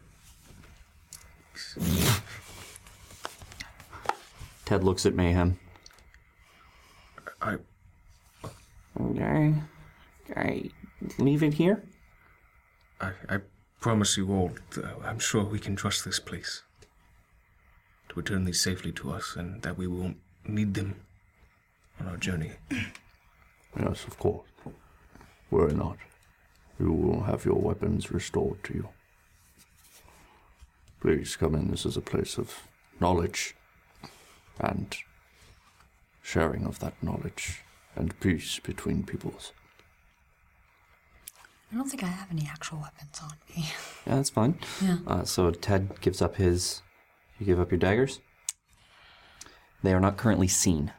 [4.65, 5.59] Ted looks at Mayhem.
[7.41, 7.57] I.
[9.01, 9.55] Okay.
[10.37, 10.71] I
[11.19, 11.83] leave it here?
[13.01, 13.39] I, I
[13.81, 14.53] promise you all,
[15.05, 16.63] I'm sure we can trust this place.
[18.09, 20.17] To return these safely to us and that we won't
[20.47, 20.97] need them
[22.01, 22.53] on our journey.
[23.79, 24.49] Yes, of course.
[25.51, 25.99] Worry not.
[26.81, 28.89] You will have your weapons restored to you.
[31.01, 31.71] Please come in.
[31.71, 32.67] This is a place of
[32.99, 33.55] knowledge
[34.59, 34.97] and
[36.23, 37.61] sharing of that knowledge
[37.99, 39.53] and peace between peoples.
[41.73, 43.67] I don't think I have any actual weapons on me.
[44.07, 44.59] Yeah, that's fine.
[44.83, 44.99] Yeah.
[45.07, 46.81] Uh, so Ted gives up his.
[47.39, 48.21] You give up your daggers?
[49.83, 50.93] They are not currently seen.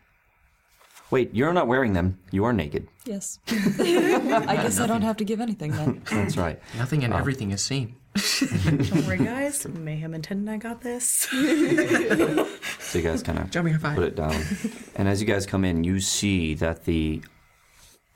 [1.09, 2.19] Wait, you're not wearing them.
[2.29, 2.87] You are naked.
[3.03, 3.39] Yes.
[3.49, 6.03] I guess I don't have to give anything then.
[6.11, 6.59] That's right.
[6.77, 7.95] Nothing and Uh, everything is seen.
[8.65, 9.67] Don't worry, guys.
[9.73, 11.27] Mayhem and Ted and I got this.
[12.89, 13.95] So you guys kind of Jumping high five.
[13.95, 14.33] put it down.
[14.95, 17.21] and as you guys come in, you see that the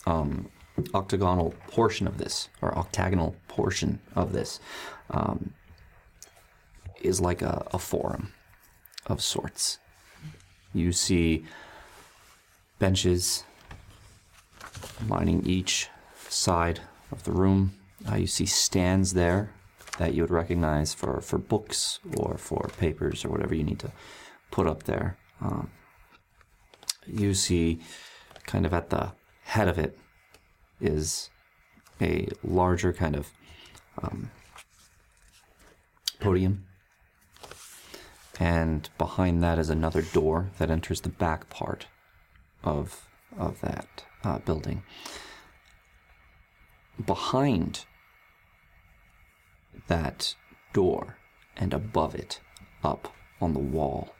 [0.08, 0.50] um,
[0.96, 4.60] octagonal portion of this, or octagonal portion of this,
[5.12, 5.54] um,
[7.02, 8.34] is like a, a forum
[9.06, 9.78] of sorts.
[10.74, 11.46] You see
[12.80, 13.44] benches
[15.08, 15.90] lining each
[16.30, 16.80] side
[17.12, 17.76] of the room.
[18.12, 19.52] Uh, you see stands there
[19.98, 23.92] that you would recognize for, for books or for papers or whatever you need to
[24.52, 25.18] put up there.
[25.42, 25.70] Um,
[27.06, 27.80] you see,
[28.46, 29.12] kind of at the
[29.44, 29.98] head of it,
[30.82, 31.30] is
[32.02, 33.30] a larger kind of
[34.02, 34.32] um,
[36.20, 36.66] podium.
[38.40, 41.86] And behind that is another door that enters the back part
[42.64, 44.84] of, of that uh, building.
[47.06, 47.86] Behind
[49.88, 50.36] that
[50.74, 51.18] door
[51.56, 52.40] and above it,
[52.84, 54.14] up on the wall,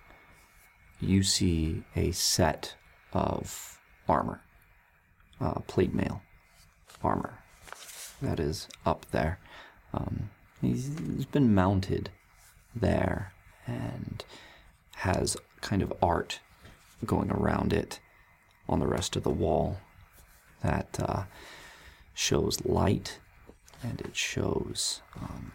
[1.00, 2.76] you see a set
[3.12, 4.42] of armor,
[5.42, 6.22] uh, plate mail
[7.04, 7.40] armor
[8.22, 9.40] that is up there.
[9.94, 10.30] Um,
[10.62, 12.10] he's, he's been mounted
[12.76, 13.34] there
[13.68, 14.24] and
[14.96, 16.40] has kind of art
[17.06, 18.00] going around it
[18.68, 19.78] on the rest of the wall
[20.64, 21.24] that uh,
[22.14, 23.20] shows light
[23.84, 25.52] and it shows um,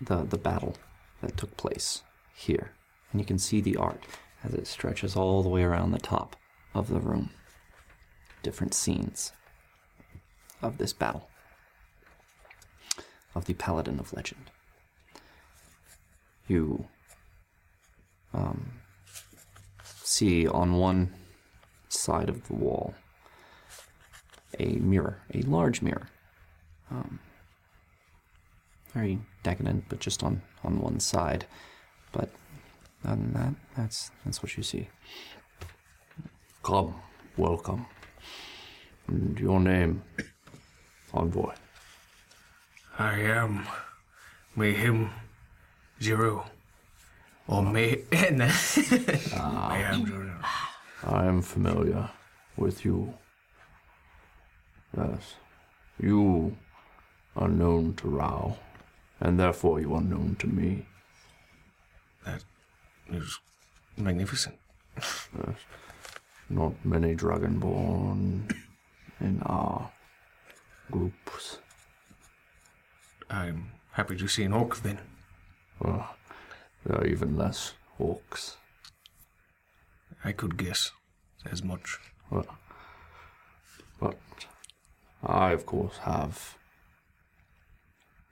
[0.00, 0.76] the the battle
[1.22, 2.02] that took place
[2.34, 2.72] here,
[3.10, 4.04] and you can see the art.
[4.44, 6.36] as it stretches all the way around the top
[6.74, 7.30] of the room.
[8.42, 9.32] Different scenes
[10.62, 11.28] of this battle,
[13.34, 14.50] of the Paladin of Legend.
[16.46, 16.86] You
[18.32, 18.72] um,
[19.82, 21.12] see on one
[21.88, 22.94] side of the wall
[24.58, 26.08] a mirror, a large mirror.
[26.90, 27.18] Um,
[28.92, 31.46] very decadent, but just on, on one side.
[32.12, 32.30] But
[33.04, 34.88] other than that, that's that's what you see.
[36.62, 36.94] Come,
[37.36, 37.86] welcome.
[39.06, 40.02] And your name,
[41.12, 41.54] envoy.
[42.98, 43.66] I am
[44.56, 45.10] Mayhem
[46.02, 46.46] Zero.
[47.46, 48.02] Or May.
[48.10, 50.40] Mayhem Zero.
[51.04, 52.10] I am familiar
[52.56, 53.14] with you.
[54.96, 55.34] Yes.
[56.00, 56.56] You
[57.36, 58.56] are known to Rao,
[59.20, 60.86] and therefore you are known to me.
[62.24, 62.44] That
[63.10, 63.38] is
[63.96, 64.56] magnificent.
[64.96, 65.28] Yes.
[66.48, 68.54] Not many Dragonborn
[69.20, 69.90] in our
[70.90, 71.58] groups.
[73.28, 74.98] I'm happy to see an orc then.
[75.80, 76.14] Well,
[76.84, 78.56] there are even less orcs.
[80.24, 80.92] I could guess
[81.50, 81.98] as much.
[82.30, 82.46] Well,
[84.00, 84.18] but
[85.26, 86.56] I, of course, have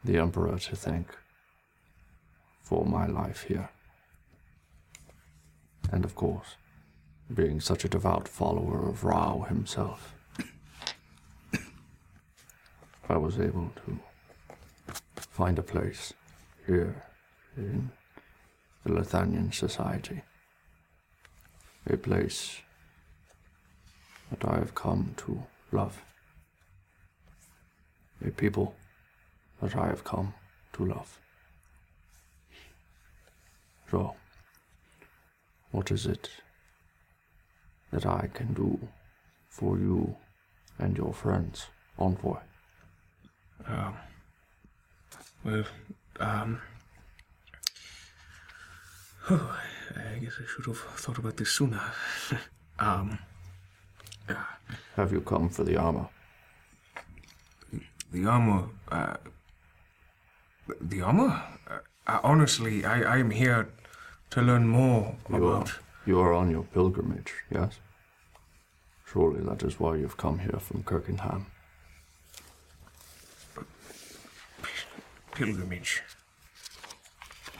[0.05, 1.09] the Emperor to thank
[2.62, 3.68] for my life here.
[5.90, 6.57] And of course,
[7.32, 10.14] being such a devout follower of Rao himself,
[13.09, 13.99] I was able to
[15.16, 16.12] find a place
[16.64, 17.03] here
[17.57, 17.90] in
[18.84, 20.22] the Lithanian Society.
[21.90, 22.61] A place
[24.30, 25.42] that I have come to
[25.72, 26.03] love.
[28.27, 28.75] A people
[29.61, 30.33] that I have come
[30.75, 31.18] to love.
[33.91, 34.14] So,
[35.70, 36.31] what is it
[37.93, 38.79] that I can do
[39.49, 40.16] for you
[40.79, 41.66] and your friends,
[41.99, 42.39] Envoy?
[43.66, 43.95] Um,
[45.45, 45.64] well,
[46.18, 46.61] um,
[49.31, 49.59] oh,
[49.97, 51.81] I guess I should have thought about this sooner.
[52.79, 53.18] um,
[54.97, 56.09] Have you come for the armor?
[58.13, 59.17] The armor, uh,
[60.81, 61.43] the armor?
[62.07, 63.69] Uh, honestly, I, I am here
[64.31, 65.73] to learn more You are, about.
[66.07, 67.79] you are on your pilgrimage, yes?
[69.07, 71.47] Surely that is why you've come here from Kirkenham.
[75.35, 76.03] pilgrimage.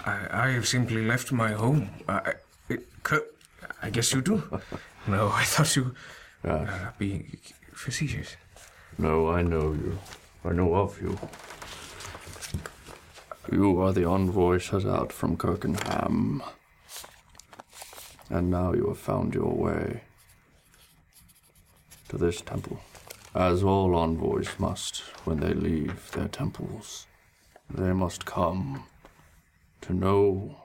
[0.07, 1.91] I, I have simply left my home.
[2.09, 2.35] I,
[2.69, 2.87] it,
[3.83, 4.43] I guess you do.
[5.09, 5.95] no, I thought you
[6.45, 6.67] uh,
[6.99, 7.37] being
[7.73, 8.37] facetious.
[8.99, 9.99] No, I know you.
[10.47, 11.19] I know of you.
[13.51, 16.43] You are the envoy set out from Kirkenham.
[18.29, 20.03] And now you have found your way
[22.11, 22.79] to this temple.
[23.35, 27.07] As all envoys must when they leave their temples.
[27.71, 28.85] They must come
[29.81, 30.57] to know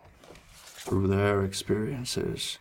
[0.54, 2.60] through their experiences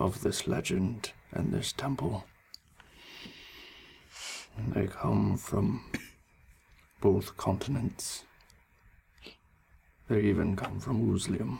[0.00, 2.24] of this legend and this temple.
[4.68, 5.84] They come from
[7.04, 8.24] both continents.
[10.08, 11.58] They even come from Uslium.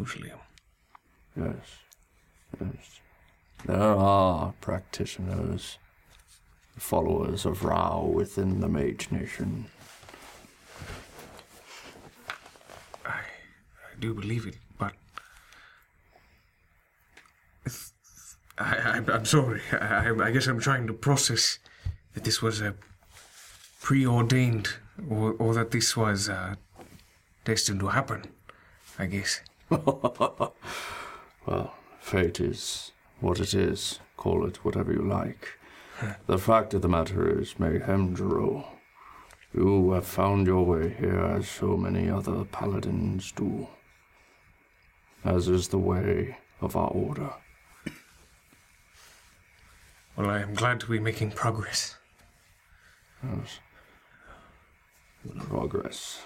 [0.00, 0.38] Uslium?
[1.36, 1.56] Yes,
[2.58, 3.00] yes.
[3.66, 5.76] There are practitioners,
[6.78, 9.66] followers of Rao within the Mage Nation.
[13.04, 13.20] I
[14.00, 14.94] do believe it, but
[18.56, 19.60] I, I, I'm sorry.
[19.70, 21.58] I, I guess I'm trying to process
[22.14, 22.74] that this was a
[23.86, 24.68] preordained,
[25.08, 26.56] or, or that this was uh,
[27.44, 28.24] destined to happen.
[28.98, 29.42] I guess.
[29.70, 30.52] well,
[32.00, 32.90] fate is
[33.20, 34.00] what it is.
[34.16, 35.50] Call it whatever you like.
[36.26, 38.66] The fact of the matter is, Mayhem Zero,
[39.54, 43.68] you have found your way here as so many other paladins do.
[45.24, 47.32] As is the way of our order.
[50.16, 51.96] Well, I am glad to be making progress.
[53.22, 53.60] Yes.
[55.38, 56.22] Progress.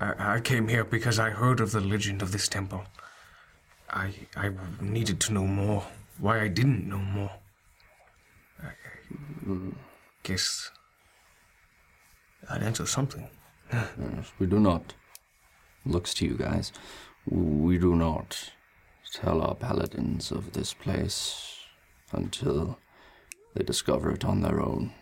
[0.00, 2.84] I, I came here because I heard of the legend of this temple.
[3.90, 5.84] I I needed to know more.
[6.18, 7.30] Why I didn't know more.
[8.62, 8.70] I, I
[9.46, 9.70] mm-hmm.
[10.22, 10.70] guess
[12.50, 13.28] I'd answer something.
[13.72, 14.94] Yes, we do not.
[15.86, 16.72] Looks to you guys.
[17.26, 18.52] We do not
[19.12, 21.58] tell our paladins of this place
[22.12, 22.78] until
[23.54, 24.92] they discover it on their own.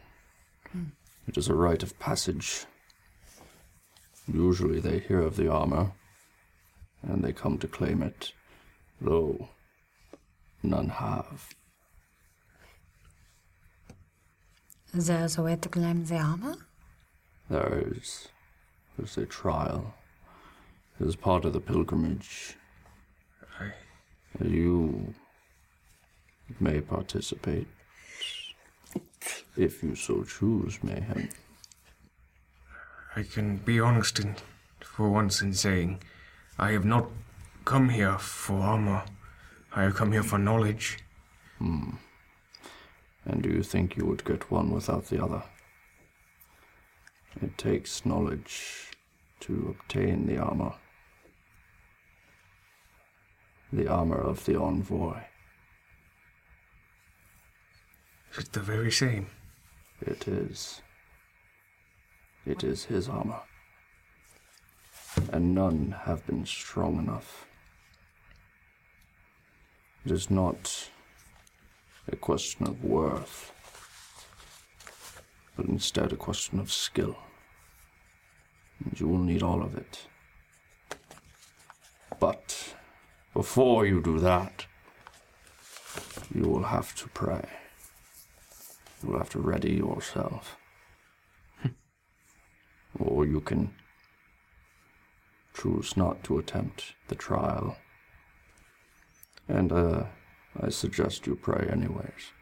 [1.27, 2.67] It is a rite of passage.
[4.33, 5.93] Usually they hear of the armor,
[7.03, 8.33] and they come to claim it,
[9.01, 9.49] though
[10.63, 11.49] none have.
[14.95, 16.57] There's a way to claim the armor?
[17.49, 18.29] There is
[18.97, 19.95] there's a trial.
[21.01, 22.57] It is part of the pilgrimage.
[24.41, 25.15] You
[26.61, 27.69] may participate
[29.57, 31.29] if you so choose, Mayhem.
[33.15, 34.37] I can be honest in,
[34.81, 36.01] for once in saying
[36.59, 37.11] I have not
[37.65, 39.05] come here for armor.
[39.75, 40.99] I have come here for knowledge.
[41.59, 41.91] Hmm.
[43.25, 45.43] And do you think you would get one without the other?
[47.41, 48.91] It takes knowledge
[49.41, 50.75] to obtain the armor.
[53.73, 55.21] The armor of the envoy.
[58.33, 59.27] Is it the very same?
[60.01, 60.81] It is.
[62.47, 63.43] It is his armor.
[65.31, 67.47] And none have been strong enough.
[70.07, 70.89] It is not
[72.11, 73.53] a question of worth,
[75.55, 77.19] but instead a question of skill.
[78.83, 80.07] And you will need all of it.
[82.19, 82.75] But
[83.35, 84.65] before you do that,
[86.35, 87.47] you will have to pray.
[89.03, 90.57] You will have to ready yourself.
[92.99, 93.75] or you can
[95.55, 97.77] choose not to attempt the trial.
[99.49, 100.05] And, uh,
[100.61, 102.33] I suggest you pray anyways.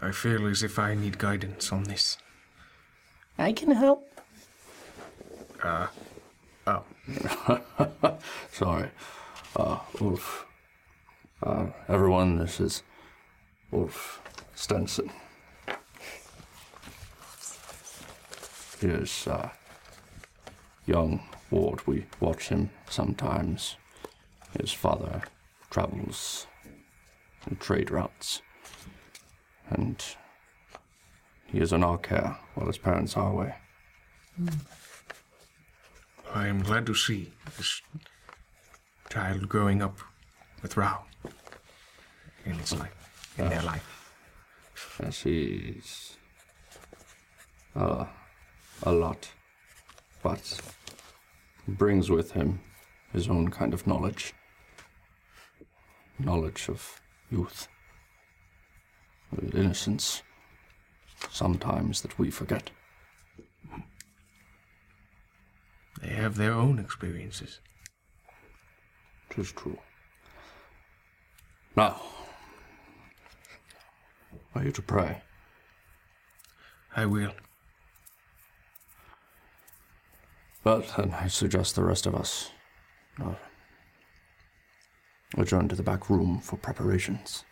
[0.00, 2.18] I feel as if I need guidance on this.
[3.38, 4.20] I can help.
[5.62, 5.86] Uh,
[6.66, 6.82] oh.
[8.52, 8.90] Sorry.
[9.54, 10.46] Uh, Ulf.
[11.42, 12.82] Uh, everyone, this is
[13.72, 14.20] Ulf
[14.54, 15.10] Stenson.
[18.80, 19.50] He is, uh,
[20.86, 21.86] young Ward.
[21.86, 23.76] We watch him sometimes.
[24.60, 25.22] His father
[25.70, 26.46] travels
[27.48, 28.42] in trade routes.
[29.70, 30.04] And
[31.46, 33.54] he is in our care while his parents are away.
[36.34, 37.82] I am glad to see this
[39.10, 39.98] child growing up
[40.62, 41.04] with Rao
[42.44, 43.01] in its life,
[43.38, 44.12] in their life.
[45.02, 46.16] Yes, he's
[47.74, 48.04] uh,
[48.82, 49.30] a lot,
[50.22, 50.60] but
[51.66, 52.60] brings with him
[53.12, 54.34] his own kind of knowledge.
[56.18, 57.00] Knowledge of
[57.30, 57.68] youth,
[59.54, 60.22] innocence,
[61.30, 62.70] sometimes that we forget.
[66.00, 67.60] They have their own experiences.
[69.30, 69.78] Tis true.
[71.76, 72.00] Now,
[74.54, 75.22] are you to pray?
[76.94, 77.32] I will.
[80.62, 82.50] But then I suggest the rest of us
[83.20, 83.34] uh,
[85.36, 87.44] adjourn to the back room for preparations.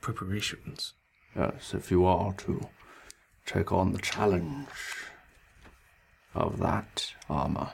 [0.00, 0.94] Preparations.
[1.36, 2.68] Yes, if you are to
[3.46, 4.68] take on the challenge
[6.34, 7.72] of that armor,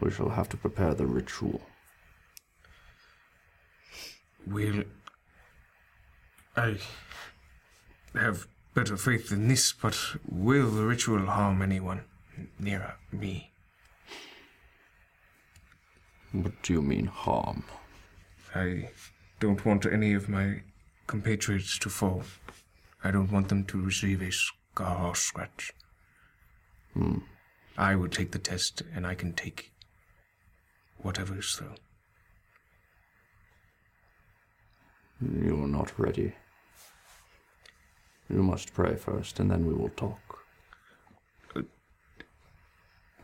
[0.00, 1.60] we shall have to prepare the ritual.
[4.46, 4.84] Will.
[6.56, 6.76] I
[8.14, 9.96] have better faith than this, but
[10.28, 12.04] will the ritual harm anyone
[12.58, 13.50] near me?
[16.32, 17.64] What do you mean, harm?
[18.54, 18.90] I
[19.40, 20.62] don't want any of my
[21.06, 22.22] compatriots to fall.
[23.02, 25.72] I don't want them to receive a scar or scratch.
[26.94, 27.18] Hmm.
[27.76, 29.72] I will take the test, and I can take
[30.98, 31.76] whatever is thrown.
[35.20, 36.32] You are not ready.
[38.30, 40.38] You must pray first, and then we will talk.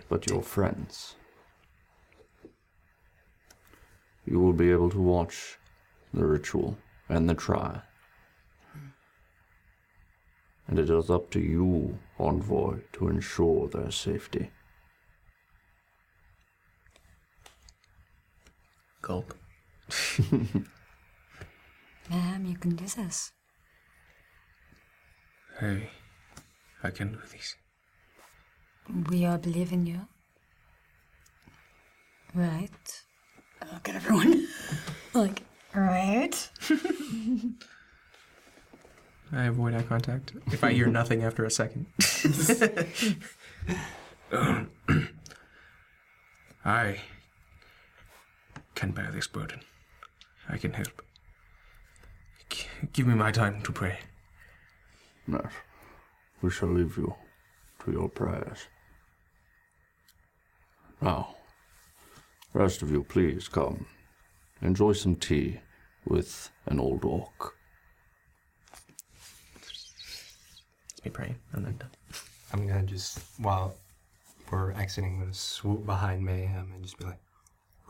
[0.09, 1.14] But your friends.
[4.27, 5.59] You will be able to watch
[6.12, 6.77] the ritual
[7.09, 7.82] and the trial.
[10.68, 14.51] And it is up to you, Envoy, to ensure their safety.
[19.01, 19.35] Gulp.
[22.10, 23.32] Ma'am, you can do this.
[25.58, 25.90] Hey,
[26.82, 27.56] I can do this.
[29.10, 30.06] We all believe in you.
[32.34, 33.02] Right.
[33.72, 34.46] Look at everyone.
[35.14, 35.42] like,
[35.74, 36.50] right.
[39.32, 41.86] I avoid eye contact if I hear nothing after a second.
[46.64, 47.00] I
[48.74, 49.60] can bear this burden.
[50.48, 51.05] I can help.
[52.51, 53.98] G- give me my time to pray.
[55.27, 55.44] No,
[56.43, 57.27] we shall leave you to
[57.86, 58.66] to your prayers.
[61.01, 61.36] Now,
[62.52, 63.86] rest of you, please come.
[64.62, 65.60] Enjoy some tea
[66.06, 67.55] with an old orc.
[70.90, 71.90] It's me praying, and then done.
[72.52, 73.74] I'm gonna just while
[74.51, 77.20] we're exiting, I'm gonna swoop behind Mayhem and just be like,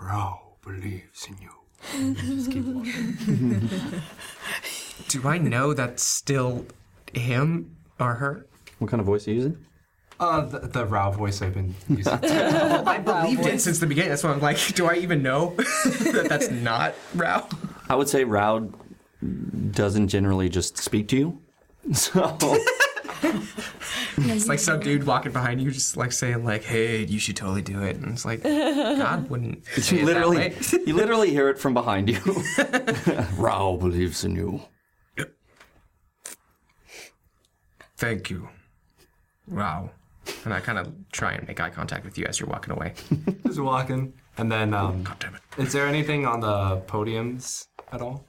[0.00, 1.65] Rao believes in you.
[1.94, 3.70] And just keep walking.
[5.08, 6.66] Do I know that's still
[7.12, 8.46] him or her?
[8.78, 9.66] What kind of voice are you using?
[10.18, 12.12] Uh, the, the Rao voice I've been using.
[12.12, 14.10] I believed it since the beginning.
[14.10, 17.48] That's why I'm like, do I even know that that's not Rao?
[17.88, 18.70] I would say Rao
[19.70, 21.40] doesn't generally just speak to you.
[21.92, 22.36] So
[24.18, 27.60] It's like some dude walking behind you, just like saying like, "Hey, you should totally
[27.62, 29.64] do it." And it's like, God wouldn't.
[29.66, 30.54] say you it that literally way.
[30.86, 32.18] you literally hear it from behind you.
[33.36, 34.62] Rao believes in you.
[37.96, 38.48] Thank you.
[39.48, 39.90] Wow.
[40.44, 42.94] And I kind of try and make eye contact with you as you're walking away.
[43.46, 45.42] just walking, and then um, God damn it.
[45.58, 48.24] is there anything on the podiums at all?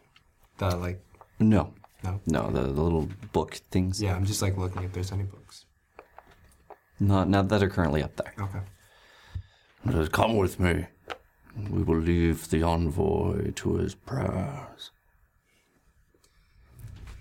[0.60, 1.04] The like,
[1.40, 1.74] No.
[2.04, 2.22] No?
[2.28, 4.02] No, the, the little book things.
[4.02, 5.66] yeah, I'm just like looking if there's any books.
[7.00, 8.34] Not not that are currently up there.
[8.40, 10.00] Okay.
[10.00, 10.88] Us come with me.
[11.70, 14.92] We will leave the envoy to his prayers.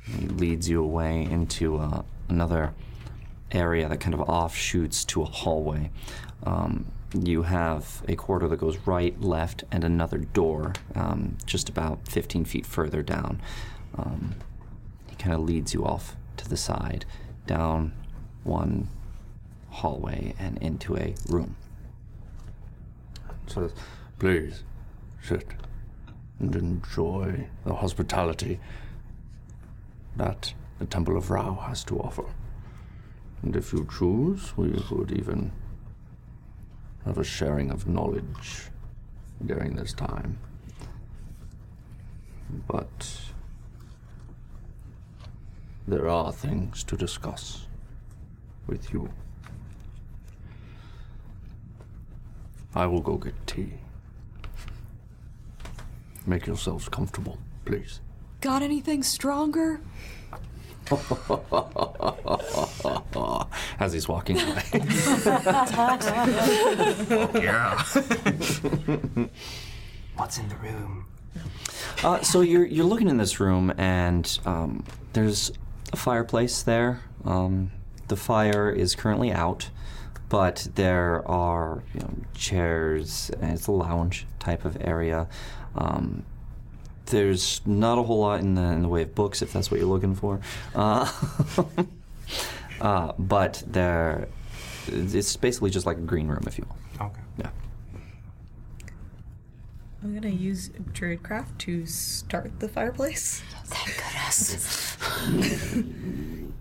[0.04, 2.74] He leads you away into uh, another
[3.50, 5.90] area that kind of offshoots to a hallway.
[6.42, 12.06] Um, you have a corridor that goes right, left, and another door um, just about
[12.08, 13.40] 15 feet further down.
[13.96, 14.34] Um,
[15.18, 17.04] kind of leads you off to the side,
[17.46, 17.92] down
[18.44, 18.88] one
[19.70, 21.56] hallway, and into a room.
[23.46, 23.72] Says,
[24.18, 24.62] please
[25.22, 25.46] sit
[26.38, 28.60] and enjoy the hospitality
[30.16, 32.24] that the Temple of Rao has to offer.
[33.42, 35.52] And if you choose, we could even
[37.04, 38.68] have a sharing of knowledge
[39.44, 40.38] during this time.
[42.66, 43.25] But
[45.88, 47.66] there are things to discuss
[48.66, 49.08] with you.
[52.74, 53.74] I will go get tea.
[56.26, 58.00] Make yourselves comfortable, please.
[58.40, 59.80] Got anything stronger?
[63.80, 64.62] As he's walking away.
[67.42, 67.82] yeah.
[70.16, 71.06] What's in the room?
[72.04, 75.50] Uh, so you're you're looking in this room, and um, there's
[75.92, 77.00] a fireplace there.
[77.24, 77.70] Um,
[78.08, 79.70] the fire is currently out,
[80.28, 85.28] but there are you know, chairs, and it's a lounge type of area.
[85.74, 86.24] Um,
[87.06, 89.78] there's not a whole lot in the in the way of books, if that's what
[89.78, 90.40] you're looking for.
[90.74, 91.10] Uh,
[92.80, 94.28] uh, but there,
[94.88, 97.06] it's basically just like a green room, if you will.
[97.06, 97.20] Okay.
[97.38, 97.50] Yeah.
[100.06, 103.42] I'm gonna use Druidcraft to start the fireplace.
[103.64, 104.96] Thank goodness.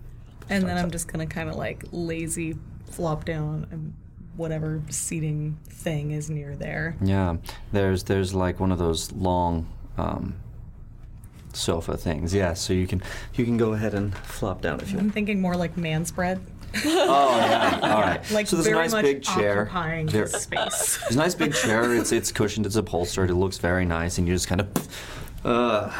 [0.48, 2.56] And then I'm just gonna kind of like lazy
[2.88, 3.94] flop down and
[4.36, 6.94] whatever seating thing is near there.
[7.00, 7.38] Yeah,
[7.72, 9.66] there's there's like one of those long
[9.98, 10.36] um,
[11.52, 12.32] sofa things.
[12.32, 13.02] Yeah, so you can
[13.34, 15.14] you can go ahead and flop down if you I'm want.
[15.14, 16.40] thinking more like man spread.
[16.84, 18.30] Oh yeah, all right.
[18.30, 19.62] Like so there's very a nice much big chair.
[19.62, 20.96] occupying There- space.
[21.00, 21.94] There's a nice big chair.
[21.94, 22.66] It's it's cushioned.
[22.66, 23.30] It's upholstered.
[23.30, 24.68] It looks very nice, and you just kind of.
[25.44, 25.92] Uh,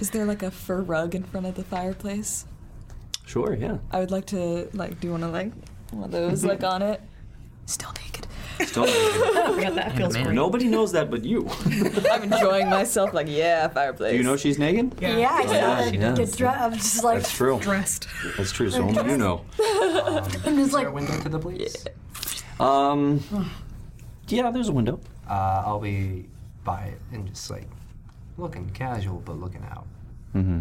[0.00, 2.44] Is there like a fur rug in front of the fireplace?
[3.26, 3.76] sure, yeah.
[3.92, 5.52] I would like to like do you want to like
[5.90, 7.00] one of those like on it.
[7.66, 8.17] Still naked.
[8.66, 8.86] Still,
[9.60, 10.34] yeah, that feels great.
[10.34, 11.48] nobody knows that but you.
[12.12, 13.12] I'm enjoying myself.
[13.14, 14.12] Like yeah, fireplace.
[14.12, 14.94] Do you know she's naked?
[15.00, 16.14] Yeah, I Oh, yeah, her yeah.
[16.14, 16.60] get dressed.
[16.60, 17.58] I'm just like, That's true.
[17.60, 18.08] Dressed.
[18.36, 18.70] That's true.
[18.70, 19.44] So only you know.
[19.60, 21.84] I'm just like, a window to the place?
[22.60, 23.22] Um.
[24.30, 25.00] Yeah, there's a window.
[25.26, 26.26] Uh, I'll be
[26.62, 27.66] by it and just like
[28.36, 29.86] looking casual, but looking out.
[30.34, 30.60] Mm-hmm.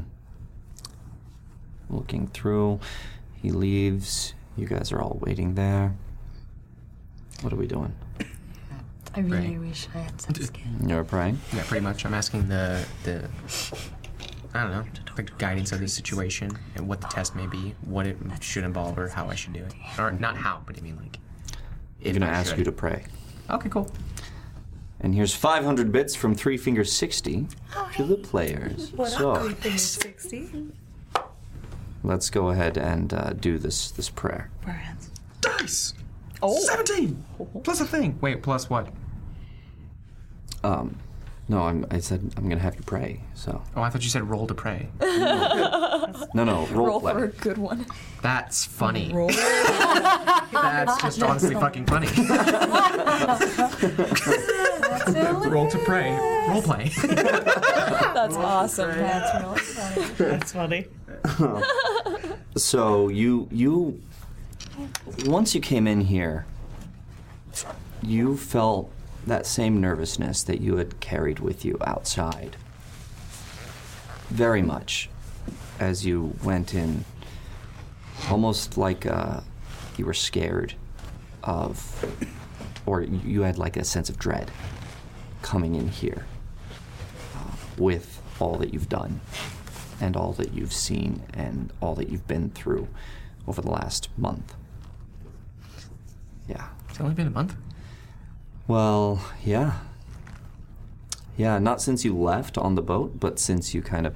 [1.89, 2.79] Looking through,
[3.41, 4.33] he leaves.
[4.55, 5.95] You guys are all waiting there.
[7.41, 7.93] What are we doing?
[9.15, 9.59] I really Right.
[9.69, 10.87] wish I had some skin.
[10.87, 11.39] You're praying.
[11.53, 12.05] Yeah, pretty much.
[12.05, 13.27] I'm asking the the
[14.53, 14.85] I don't know
[15.15, 18.97] the guidance of the situation and what the test may be, what it should involve,
[18.99, 21.17] or how I should do it, or not how, but I mean like.
[21.99, 22.59] You're if gonna I ask should.
[22.59, 23.05] you to pray.
[23.49, 23.89] Okay, cool.
[24.99, 27.47] And here's 500 bits from Three Finger 60
[27.95, 28.91] to the players.
[28.93, 30.71] What so up, Three Fingers 60?
[32.03, 34.49] let's go ahead and uh, do this this prayer.
[35.41, 35.93] Dice.
[36.41, 36.57] Oh.
[36.59, 37.23] Seventeen
[37.63, 38.17] plus a thing.
[38.21, 38.89] Wait, plus what?
[40.63, 40.97] Um,
[41.49, 43.21] No, I'm, I said I'm gonna have you pray.
[43.33, 43.61] So.
[43.75, 44.89] Oh, I thought you said roll to pray.
[46.33, 47.13] No, no, role, Roll play.
[47.13, 47.85] for a good one.
[48.21, 49.11] That's funny.
[49.13, 49.27] Roll.
[50.51, 52.07] That's just honestly fucking funny.
[55.49, 56.11] roll to pray.
[56.49, 56.89] Roll play.
[58.13, 58.97] That's awesome.
[58.97, 60.39] That's really funny.
[60.39, 60.87] That's funny.
[62.57, 64.01] So you you
[65.25, 66.45] once you came in here,
[68.01, 68.91] you felt
[69.25, 72.55] that same nervousness that you had carried with you outside.
[74.29, 75.09] Very much
[75.79, 77.05] as you went in,
[78.29, 79.41] almost like uh,
[79.97, 80.73] you were scared
[81.43, 82.05] of,
[82.85, 84.51] or you had like a sense of dread
[85.41, 86.25] coming in here
[87.35, 89.19] uh, with all that you've done
[89.99, 92.87] and all that you've seen and all that you've been through
[93.47, 94.53] over the last month.
[96.47, 96.67] Yeah.
[96.89, 97.55] It's only been a month.
[98.67, 99.79] Well, yeah.
[101.37, 104.15] Yeah, not since you left on the boat, but since you kind of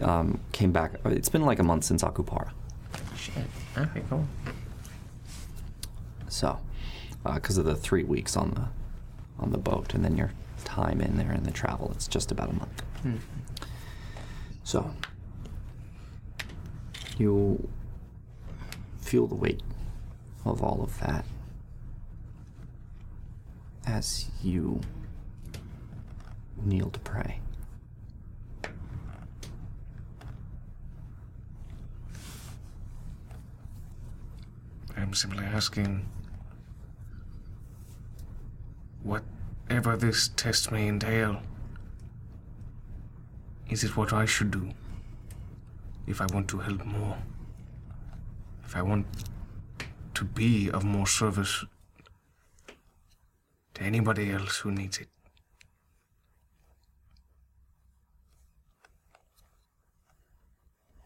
[0.00, 0.94] um, came back.
[1.04, 2.50] It's been like a month since Akupara.
[3.16, 3.44] Shit.
[3.76, 4.26] Okay, cool.
[6.28, 6.58] So,
[7.24, 8.68] because of the three weeks on the
[9.38, 10.32] on the boat, and then your
[10.64, 12.80] time in there and the travel, it's just about a month.
[13.02, 13.16] Hmm.
[14.64, 14.92] So,
[17.18, 17.68] you
[19.00, 19.62] feel the weight
[20.44, 21.24] of all of that
[23.86, 24.80] as you
[26.64, 27.40] kneel to pray.
[34.96, 36.06] I'm simply asking
[39.02, 41.42] whatever this test may entail,
[43.68, 44.70] is it what I should do
[46.06, 47.18] if I want to help more?
[48.64, 49.06] If I want
[50.14, 51.64] to be of more service
[53.82, 55.08] anybody else who needs it?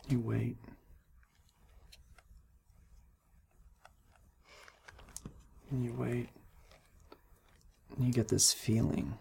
[0.09, 0.57] You wait.
[5.71, 6.29] And you wait.
[7.97, 9.19] And you get this feeling.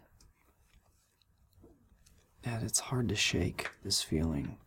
[2.44, 4.58] And it's hard to shake this feeling.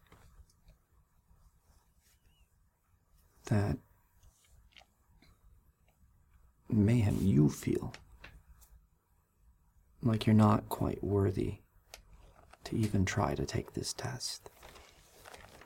[3.45, 3.79] That
[6.69, 7.93] mayhem you feel.
[10.03, 11.59] Like you're not quite worthy
[12.65, 14.51] to even try to take this test.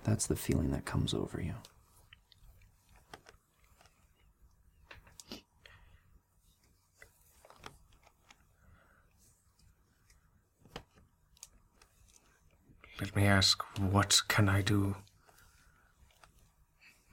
[0.04, 1.54] That's the feeling that comes over you.
[13.00, 14.96] Let me ask, what can I do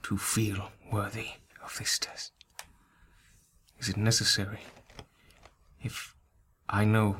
[0.04, 1.30] to feel worthy
[1.64, 2.32] of this test?
[3.80, 4.60] Is it necessary?
[5.82, 6.16] If
[6.72, 7.18] I know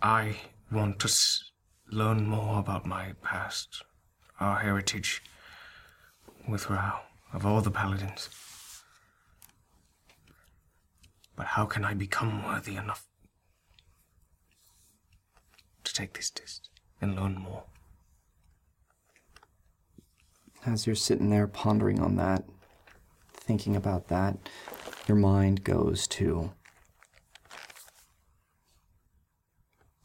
[0.00, 0.36] I
[0.70, 1.50] want to s-
[1.90, 3.82] learn more about my past,
[4.38, 5.24] our heritage
[6.46, 7.00] with Rao,
[7.32, 8.28] of all the paladins.
[11.34, 13.08] But how can I become worthy enough
[15.82, 17.64] to take this test and learn more?
[20.64, 22.44] As you're sitting there pondering on that,
[23.32, 24.48] thinking about that,
[25.08, 26.52] your mind goes to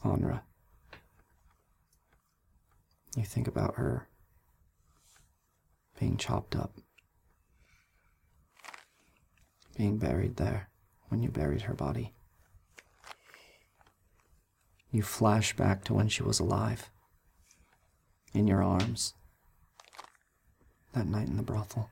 [0.04, 0.42] Anra.
[3.16, 4.08] You think about her
[6.00, 6.74] being chopped up,
[9.78, 10.70] being buried there
[11.10, 12.14] when you buried her body.
[14.90, 16.90] You flash back to when she was alive,
[18.34, 19.14] in your arms,
[20.94, 21.90] that night in the brothel.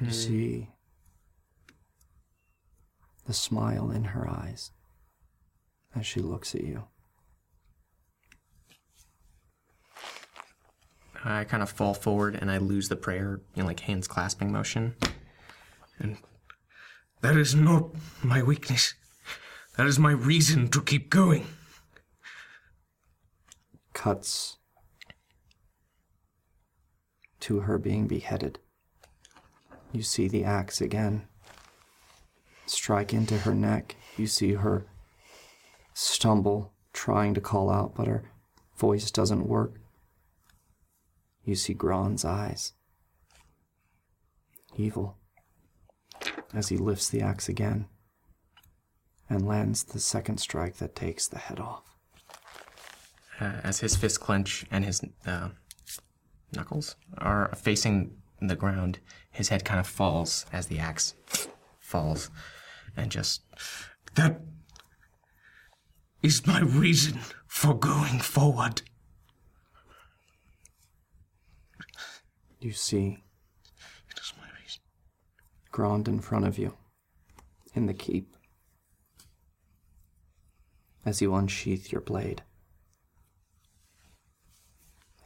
[0.00, 0.68] You see
[3.26, 4.70] the smile in her eyes
[5.94, 6.84] as she looks at you.
[11.24, 14.52] I kind of fall forward and I lose the prayer, you know, like hands clasping
[14.52, 14.94] motion.
[15.98, 16.18] And
[17.22, 17.90] that is not
[18.22, 18.94] my weakness.
[19.76, 21.46] That is my reason to keep going.
[23.94, 24.58] Cuts
[27.40, 28.58] to her being beheaded.
[29.92, 31.26] You see the axe again
[32.66, 33.96] strike into her neck.
[34.16, 34.86] You see her
[35.94, 38.30] stumble, trying to call out, but her
[38.76, 39.80] voice doesn't work.
[41.44, 42.72] You see Gron's eyes.
[44.76, 45.16] Evil.
[46.52, 47.86] As he lifts the axe again
[49.28, 51.84] and lands the second strike that takes the head off.
[53.40, 55.48] Uh, as his fists clench and his uh,
[56.54, 58.98] knuckles are facing the ground,
[59.30, 61.14] his head kind of falls as the axe
[61.80, 62.30] falls,
[62.96, 63.42] and just
[64.14, 64.40] That
[66.24, 68.80] is my reason for going forward.
[72.60, 73.18] You see
[74.10, 74.80] It is my reason.
[75.70, 76.74] Grand in front of you,
[77.74, 78.34] in the keep.
[81.04, 82.42] As you unsheath your blade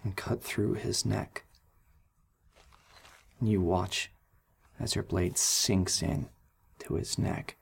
[0.02, 1.44] and cut through his neck,
[3.38, 4.10] and you watch
[4.80, 6.28] as your blade sinks in
[6.80, 7.56] to his neck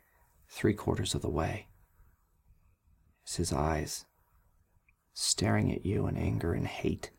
[0.49, 1.67] three quarters of the way.
[3.35, 4.07] His eyes
[5.13, 7.11] staring at you in anger and hate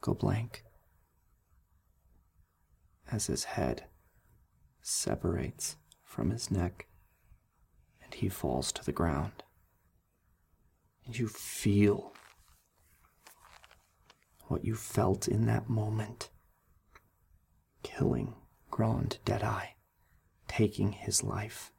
[0.00, 0.62] go blank
[3.10, 3.86] as his head
[4.80, 6.86] separates from his neck
[8.02, 9.42] and he falls to the ground.
[11.04, 12.12] And you feel
[14.46, 16.30] what you felt in that moment
[17.82, 18.34] killing
[18.70, 19.68] Grand Deadeye,
[20.50, 21.70] taking his life,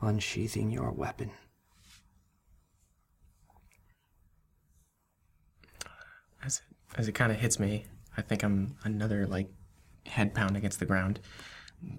[0.00, 1.30] unsheathing your weapon.
[6.42, 7.84] As it, as it kind of hits me,
[8.16, 9.50] I think I'm another like
[10.06, 11.20] head pound against the ground.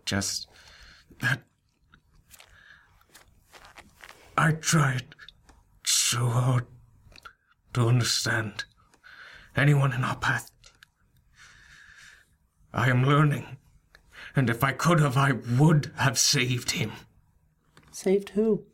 [0.04, 0.48] Just
[1.20, 1.44] that
[4.36, 5.14] I tried
[5.86, 6.66] so hard
[7.76, 8.64] to understand
[9.56, 10.50] anyone in our path.
[12.74, 13.58] I am learning,
[14.36, 16.92] and if I could have, I would have saved him.
[17.92, 18.66] Saved who?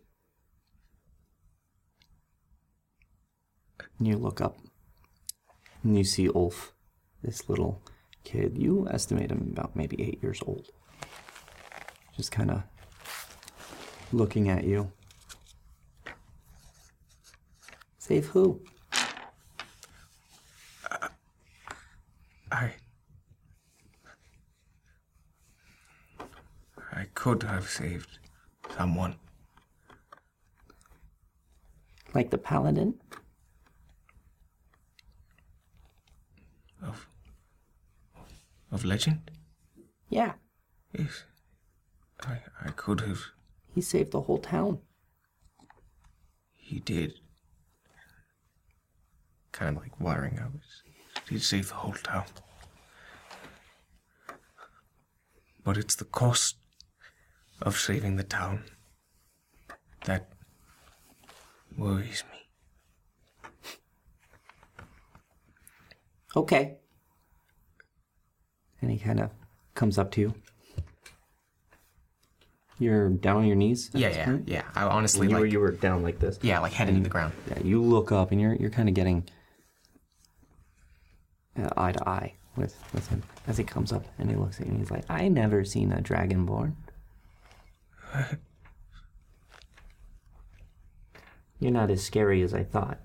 [4.00, 4.58] And you look up,
[5.84, 6.74] and you see Ulf,
[7.22, 7.82] this little
[8.24, 8.58] kid.
[8.58, 10.70] You estimate him about maybe eight years old.
[12.18, 12.64] Just kind of
[14.12, 14.92] looking at you.
[18.00, 18.62] Save who?
[22.52, 22.74] I.
[27.02, 28.20] I could have saved
[28.78, 29.16] someone.
[32.14, 32.94] Like the paladin?
[36.84, 37.08] Of.
[38.72, 39.32] of legend?
[40.10, 40.34] Yeah.
[40.96, 41.24] Yes.
[42.22, 43.22] I, I could have.
[43.74, 44.78] He saved the whole town.
[46.54, 47.14] He did.
[49.52, 50.52] kind of like wiring up.
[51.28, 52.26] He did save the whole town.
[55.64, 56.58] But it's the cost
[57.62, 58.64] of saving the town
[60.06, 60.30] that
[61.78, 62.40] worries me.
[66.36, 66.78] Okay.
[68.82, 69.30] And he kind of
[69.76, 70.34] comes up to you.
[72.80, 73.92] You're down on your knees.
[73.94, 74.48] at Yeah, this yeah, point?
[74.48, 74.64] yeah.
[74.76, 76.40] I honestly, you were you were down like this.
[76.42, 77.34] Yeah, like head And into the ground.
[77.48, 79.28] Yeah, you look up and you're you're kind of getting
[81.62, 84.66] uh, eye to eye with with him as he comes up and he looks at
[84.66, 86.74] you and he's like, "I never seen a dragonborn."
[91.60, 93.00] You're not as scary as I thought.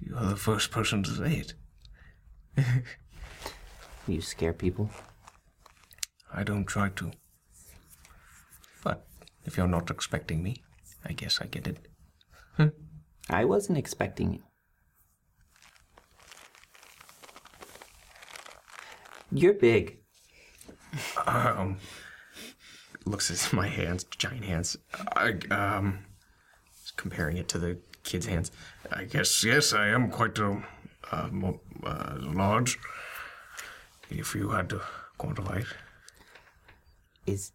[0.00, 1.54] You are the first person to say it.
[4.08, 4.90] You scare people.
[6.32, 7.12] I don't try to.
[8.82, 9.06] But
[9.44, 10.62] if you're not expecting me,
[11.04, 11.86] I guess I get it.
[12.56, 12.68] Hmm.
[13.28, 14.42] I wasn't expecting you.
[19.30, 19.99] You're big.
[21.26, 21.76] Um,
[23.04, 24.76] looks at my hands, giant hands.
[25.16, 26.04] I, um,
[26.96, 28.50] comparing it to the kid's hands.
[28.92, 32.78] I guess, yes, I am quite uh, mo- uh, large.
[34.10, 34.80] If you had to
[35.18, 35.66] quantify it.
[37.26, 37.52] Is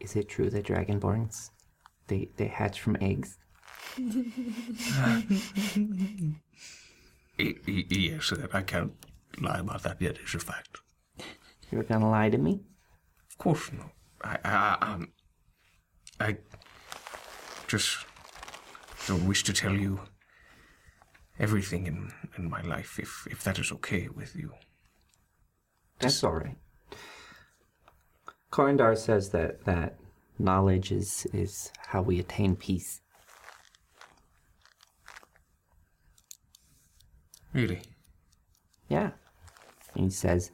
[0.00, 1.50] is it true that dragonborns
[2.06, 3.38] they they hatch from eggs?
[7.38, 8.92] Y- y- yes, that I can't
[9.40, 10.18] lie about that yet.
[10.22, 10.81] It's a fact.
[11.72, 12.60] You're gonna lie to me?
[13.30, 13.90] Of course not.
[14.22, 15.12] I, I, um,
[16.20, 16.36] I
[17.66, 18.04] just
[19.08, 20.00] don't wish to tell you
[21.38, 24.52] everything in, in my life, if, if that is okay with you.
[25.98, 26.56] That's all right.
[28.52, 29.96] Corindar says that that
[30.38, 33.00] knowledge is is how we attain peace.
[37.54, 37.80] Really?
[38.88, 39.12] Yeah.
[39.94, 40.50] He says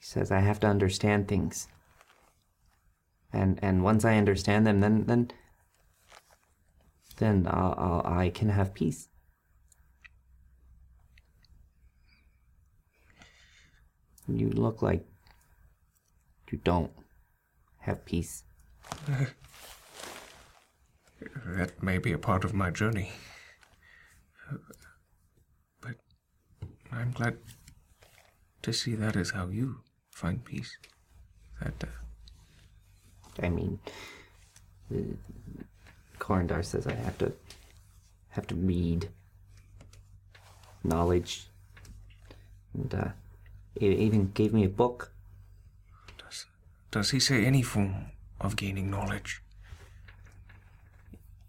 [0.00, 1.68] he says I have to understand things.
[3.32, 5.30] And and once I understand them then then
[7.18, 9.08] then I'll, I'll, I can have peace.
[14.26, 15.06] You look like
[16.50, 16.92] you don't
[17.80, 18.42] have peace.
[21.44, 23.10] That may be a part of my journey.
[25.82, 25.96] But
[26.90, 27.36] I'm glad
[28.62, 29.80] to see that is how you
[30.20, 30.76] find peace.
[31.60, 33.78] That uh, I mean,
[34.94, 35.14] uh,
[36.18, 37.32] Corindar says I have to
[38.30, 39.08] have to read
[40.84, 41.46] knowledge,
[42.74, 43.08] and uh,
[43.78, 45.12] he even gave me a book.
[46.18, 46.46] Does
[46.90, 47.94] Does he say any form
[48.40, 49.42] of gaining knowledge?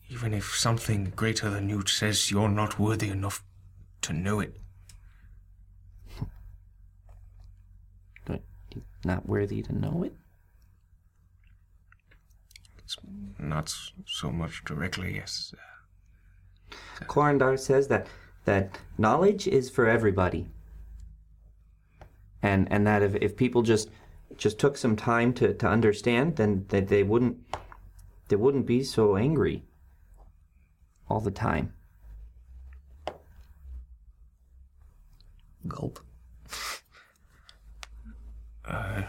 [0.09, 3.43] Even if something greater than you says you're not worthy enough
[4.01, 4.55] to know it.
[8.25, 10.13] But he's not worthy to know it.
[12.79, 12.97] It's
[13.39, 13.73] not
[14.05, 15.53] so much directly as.
[17.01, 18.07] Corindar says that
[18.45, 20.49] that knowledge is for everybody,
[22.41, 23.89] and and that if, if people just
[24.37, 27.37] just took some time to, to understand, then that they wouldn't
[28.27, 29.63] they wouldn't be so angry
[31.09, 31.73] all the time.
[35.67, 35.99] Gulp.
[38.71, 39.01] Uh,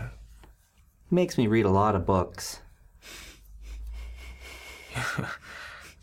[1.10, 2.60] Makes me read a lot of books.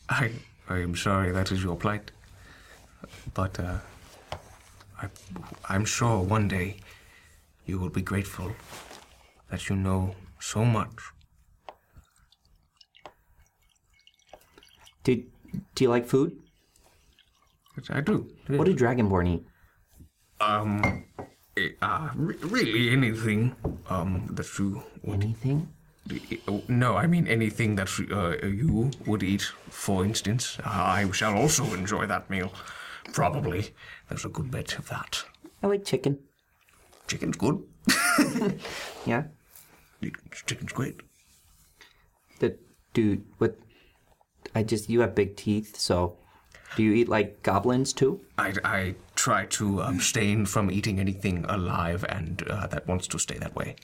[0.10, 0.32] I
[0.70, 2.12] I am sorry that is your plight,
[3.34, 3.80] but uh,
[5.02, 5.08] I
[5.68, 6.78] I'm sure one day
[7.66, 8.52] you will be grateful
[9.50, 10.96] that you know so much.
[15.04, 15.24] Do
[15.76, 16.38] do you like food?
[17.90, 18.28] I do.
[18.48, 19.44] What do Dragonborn eat?
[20.40, 21.04] Um,
[21.82, 23.56] uh, re- really anything
[23.90, 25.68] um that you would anything.
[26.68, 29.44] No, I mean anything that uh, you would eat.
[29.70, 32.52] For instance, I shall also enjoy that meal.
[33.14, 33.74] Probably,
[34.08, 35.24] there's a good bet of that.
[35.62, 36.20] I like chicken.
[37.08, 37.64] Chicken's good.
[39.06, 39.24] Yeah.
[40.46, 41.02] Chicken's great.
[42.40, 42.58] The
[42.94, 43.58] dude, what?
[44.56, 46.18] I just you have big teeth, so
[46.76, 48.22] do you eat like goblins too?
[48.38, 53.38] I, I try to abstain from eating anything alive and uh, that wants to stay
[53.38, 53.76] that way.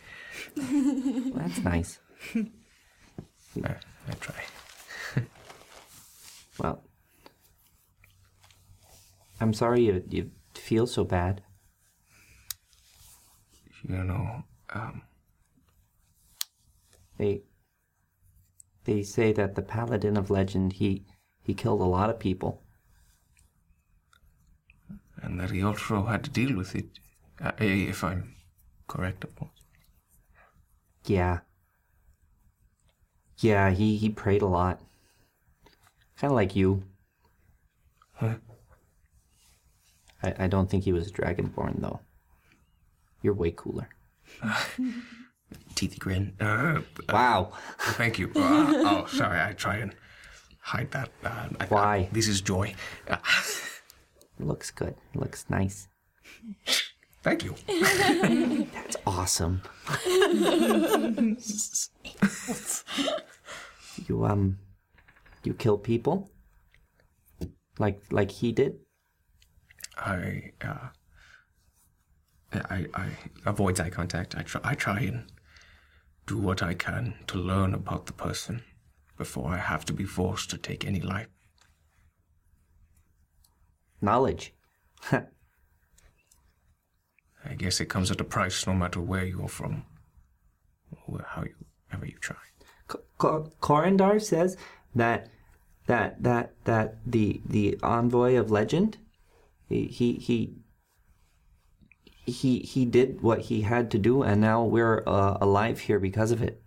[0.56, 2.00] That's nice.
[3.64, 3.76] I,
[4.10, 4.42] I try.
[6.58, 6.82] Well,
[9.42, 11.44] I'm sorry you you feel so bad.
[13.88, 14.44] You know,
[14.74, 15.02] um,
[17.18, 17.44] They
[18.84, 21.06] they say that the paladin of legend he
[21.42, 22.65] he killed a lot of people.
[25.22, 26.86] And that he also had to deal with it,
[27.42, 28.36] uh, if I'm
[28.88, 29.52] correct, of course.
[31.06, 31.40] Yeah.
[33.40, 34.82] Yeah, he he prayed a lot.
[36.18, 36.84] Kind of like you.
[38.14, 38.36] Huh?
[40.24, 42.00] I I don't think he was dragonborn though.
[43.22, 43.90] You're way cooler.
[45.76, 46.34] Teethy grin.
[46.40, 47.52] Uh, wow.
[47.80, 48.28] Thank you.
[48.36, 49.40] Uh, oh, sorry.
[49.42, 49.94] I try and
[50.62, 51.10] hide that.
[51.24, 52.10] Uh, I- Why?
[52.12, 52.74] this is joy.
[54.40, 54.96] Looks good.
[55.14, 55.88] Looks nice.
[57.24, 57.56] thank you.
[58.74, 59.62] That's awesome.
[64.08, 64.60] You um
[65.44, 66.30] you kill people?
[67.80, 68.80] Like like he did?
[69.98, 70.90] I uh,
[72.54, 73.08] I I
[73.46, 74.36] avoid eye contact.
[74.36, 75.32] I try I try and
[76.28, 78.64] do what I can to learn about the person
[79.18, 81.28] before I have to be forced to take any life.
[84.06, 84.54] Knowledge.
[85.12, 85.24] I
[87.58, 89.86] guess it comes at a price no matter where you're from
[91.08, 91.56] or how you
[91.92, 92.38] ever you try.
[93.18, 94.58] Ko- Corindar says
[94.94, 95.30] that
[95.88, 98.98] that that that the the envoy of legend
[99.68, 100.56] he he he
[102.26, 106.32] he, he did what he had to do and now we're uh, alive here because
[106.32, 106.62] of it.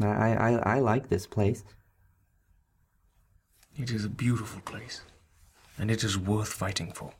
[0.00, 1.64] I, I I like this place.
[3.76, 5.02] It is a beautiful place,
[5.78, 7.12] and it is worth fighting for.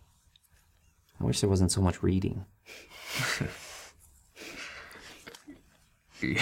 [1.21, 2.45] I wish there wasn't so much reading.
[6.21, 6.37] you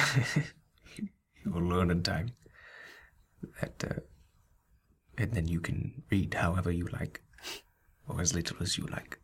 [1.44, 2.32] will learn in time
[3.60, 4.00] that, uh,
[5.18, 7.22] and then you can read however you like,
[8.08, 9.18] or as little as you like.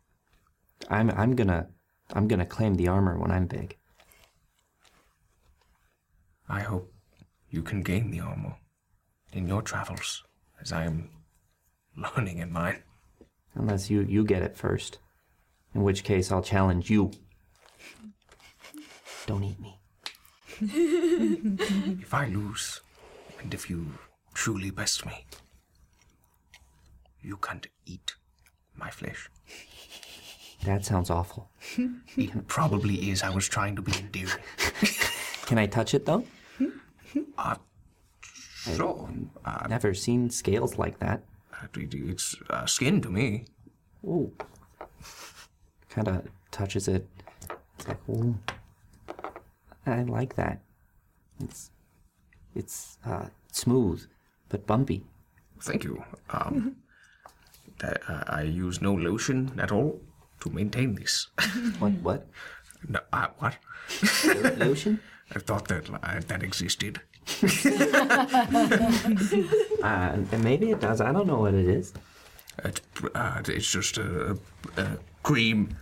[0.88, 1.68] I'm I'm gonna
[2.12, 3.76] I'm gonna claim the armor when I'm big.
[6.48, 6.91] I hope
[7.52, 8.56] you can gain the armor
[9.32, 10.24] in your travels,
[10.60, 11.10] as I am
[11.96, 12.82] learning in mine.
[13.54, 14.98] Unless you you get it first.
[15.74, 17.12] In which case I'll challenge you.
[19.26, 19.78] Don't eat me.
[20.60, 22.80] if I lose,
[23.40, 23.86] and if you
[24.34, 25.24] truly best me,
[27.20, 28.14] you can't eat
[28.74, 29.30] my flesh.
[30.64, 31.50] That sounds awful.
[32.16, 33.22] It probably is.
[33.22, 34.42] I was trying to be endearing.
[35.46, 36.24] Can I touch it though?
[37.38, 37.56] Uh,
[38.76, 39.10] sure.
[39.44, 41.22] Uh, Never seen scales like that.
[41.74, 43.46] It's uh, skin to me.
[44.04, 44.32] Ooh.
[45.90, 47.06] Kind of touches it.
[47.76, 48.38] It's like, ooh,
[49.86, 50.60] I like that.
[51.42, 51.70] It's
[52.54, 54.06] it's uh, smooth
[54.48, 55.02] but bumpy.
[55.60, 56.04] Thank you.
[56.30, 56.76] Um,
[57.78, 60.00] that, uh, I use no lotion at all
[60.40, 61.28] to maintain this.
[61.78, 61.92] What?
[62.02, 62.28] What?
[62.88, 63.56] No, uh, what?
[64.58, 65.00] lotion?
[65.34, 67.00] I thought that uh, that existed.
[69.82, 71.00] Uh, and maybe it does.
[71.00, 71.92] I don't know what it is.
[72.64, 72.80] It's,
[73.16, 74.38] uh, it's just a,
[74.76, 74.86] a
[75.24, 75.76] cream.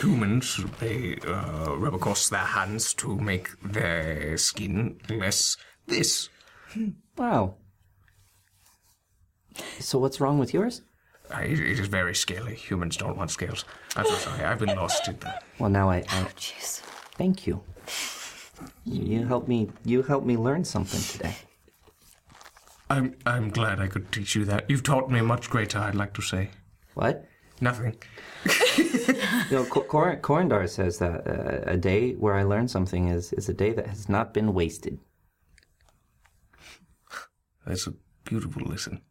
[0.00, 5.56] Humans they uh, rub across their hands to make their skin less
[5.86, 6.28] this.
[7.16, 7.54] Wow.
[9.78, 10.82] So what's wrong with yours?
[11.32, 12.56] Uh, it, it is very scaly.
[12.56, 13.64] Humans don't want scales.
[13.94, 14.44] I'm so sorry.
[14.44, 15.44] I've been lost in that.
[15.58, 15.98] Well, now I.
[15.98, 16.80] I oh, jeez.
[17.16, 17.62] Thank you.
[18.84, 19.70] You helped me.
[19.84, 21.34] You helped me learn something today.
[22.88, 24.70] I'm I'm glad I could teach you that.
[24.70, 25.78] You've taught me much greater.
[25.78, 26.50] I'd like to say.
[26.94, 27.24] What?
[27.60, 27.96] Nothing.
[29.50, 33.32] You know, Cor- Cor- Corindar says that uh, a day where I learn something is
[33.34, 34.98] is a day that has not been wasted.
[37.64, 39.02] That's a beautiful lesson.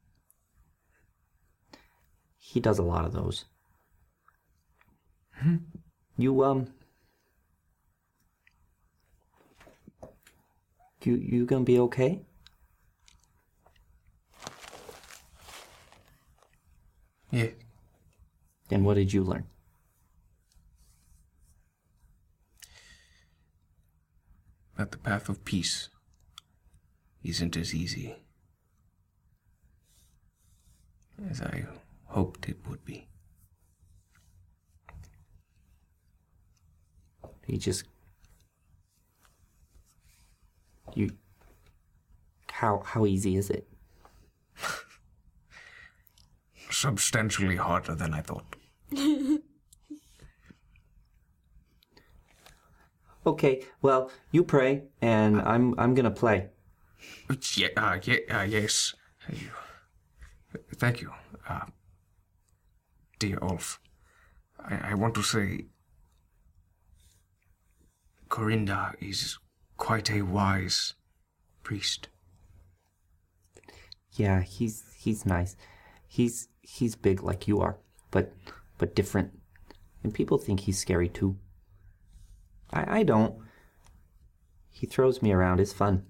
[2.38, 3.46] He does a lot of those.
[6.18, 6.68] You um.
[11.06, 12.22] You you gonna be okay?
[17.32, 17.50] Yeah.
[18.72, 19.46] And what did you learn?
[24.78, 25.90] That the path of peace
[27.24, 28.16] isn't as easy
[31.30, 31.66] as I
[32.06, 33.08] hoped it would be.
[37.46, 37.84] He just
[40.98, 41.12] you
[42.52, 43.68] how how easy is it?
[46.70, 48.56] Substantially harder than I thought.
[53.28, 56.50] Okay, well, you pray and I'm I'm going to play.
[57.56, 58.94] Yeah, uh, yeah, uh, yes.
[60.78, 61.12] Thank you,
[61.50, 61.66] uh,
[63.18, 63.80] dear Ulf.
[64.60, 65.66] I, I want to say
[68.30, 69.40] Corindar is
[69.78, 70.94] quite a wise
[71.64, 72.08] priest.
[74.14, 75.56] Yeah, he's he's nice.
[76.08, 77.78] He's he's big like you are,
[78.12, 78.32] but
[78.78, 79.38] but different.
[80.04, 81.38] And people think he's scary too.
[82.72, 83.36] I I don't.
[84.70, 85.60] He throws me around.
[85.60, 86.06] It's fun.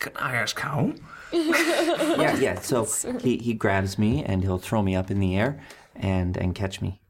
[0.00, 0.92] Can I ask how?
[1.32, 2.60] yeah, yeah.
[2.60, 2.84] So
[3.20, 5.60] he, he grabs me and he'll throw me up in the air
[5.94, 7.00] and and catch me.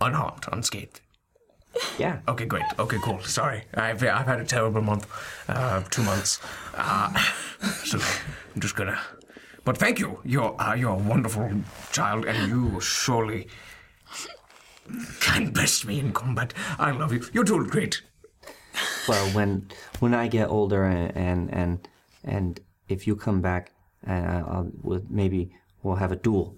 [0.00, 1.00] Unharmed, unscathed.
[1.98, 2.20] Yeah.
[2.28, 2.64] Okay, great.
[2.78, 3.20] Okay, cool.
[3.22, 5.06] Sorry, I've I've had a terrible month,
[5.48, 6.40] uh, two months.
[6.74, 7.12] Uh,
[7.84, 7.98] so
[8.54, 8.98] I'm just gonna.
[9.64, 10.20] But thank you.
[10.24, 11.50] You're uh, you're a wonderful
[11.92, 13.48] child, and you surely
[15.20, 16.52] can best me in combat.
[16.78, 17.22] I love you.
[17.32, 18.02] You're doing great.
[19.08, 19.68] Well, when
[20.00, 21.88] when I get older and and and,
[22.24, 23.72] and if you come back,
[24.02, 26.56] and I- I'll we'll, maybe we'll have a duel.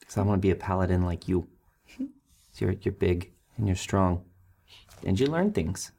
[0.00, 1.48] Because I want to be a paladin like you.
[2.60, 4.24] You're you're big and you're strong,
[5.04, 5.92] and you learn things.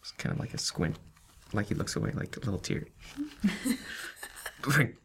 [0.00, 0.98] It's kind of like a squint.
[1.52, 2.86] Like he looks away, like a little tear.
[4.62, 4.96] Thank,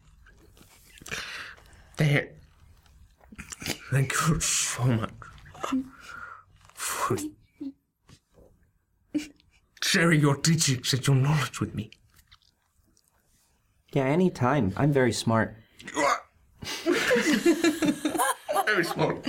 [1.97, 2.29] thank,
[3.91, 5.11] thank you so much
[6.73, 7.17] for
[9.83, 11.91] sharing your teachings and your knowledge with me.
[13.91, 14.73] Yeah, anytime.
[14.77, 15.55] I'm very smart.
[18.65, 19.25] Very smart.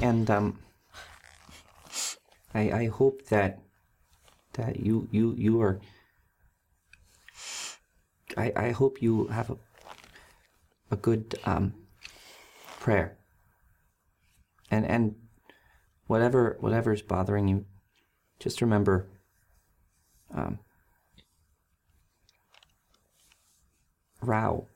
[0.00, 0.58] And um,
[2.54, 3.60] I I hope that
[4.54, 5.80] that you you you are.
[8.36, 9.56] I I hope you have a
[10.90, 11.74] a good um
[12.80, 13.16] prayer.
[14.70, 15.14] And and
[16.06, 17.64] whatever whatever's bothering you,
[18.38, 19.08] just remember.
[20.32, 20.58] Um,
[24.20, 24.66] Rao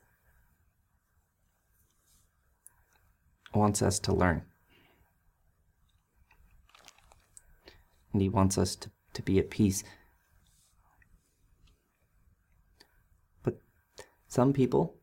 [3.53, 4.48] wants us to learn.
[8.11, 9.83] And he wants us to, to be at peace.
[13.43, 13.59] But
[14.27, 14.95] some people,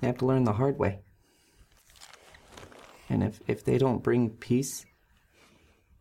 [0.00, 1.00] they have to learn the hard way.
[3.08, 4.86] And if, if they don't bring peace,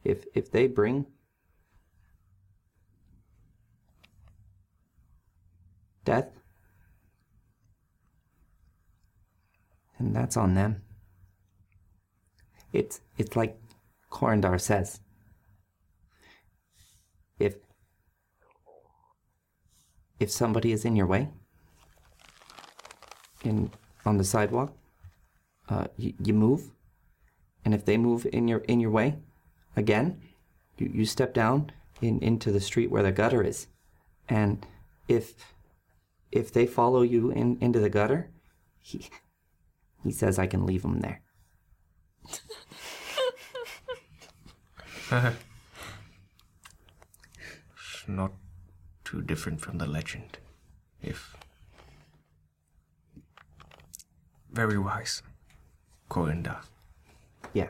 [0.04, 1.08] if, if they bring
[6.06, 6.30] death,
[10.00, 10.82] and that's on them.
[12.74, 13.60] It's it's like
[14.12, 15.00] Corindar says.
[17.40, 17.56] If
[20.20, 21.30] if somebody is in your way
[23.44, 23.72] in
[24.06, 24.74] on the sidewalk,
[25.70, 26.72] uh, y- you move,
[27.66, 29.18] and if they move in your in your way,
[29.76, 30.22] again,
[30.78, 31.72] you, you step down
[32.02, 33.68] in into the street where the gutter is,
[34.30, 34.66] and
[35.08, 35.36] if
[36.32, 38.30] if they follow you in into the gutter,
[38.80, 39.10] he
[40.04, 41.22] he says I can leave them there.
[45.12, 45.34] It's
[48.08, 48.32] not
[49.04, 50.38] too different from the legend.
[51.02, 51.36] If.
[54.52, 55.24] Very wise.
[56.10, 56.62] Corindar.
[57.54, 57.70] Yeah.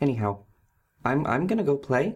[0.00, 0.44] Anyhow,
[1.04, 2.14] I'm I'm gonna go play.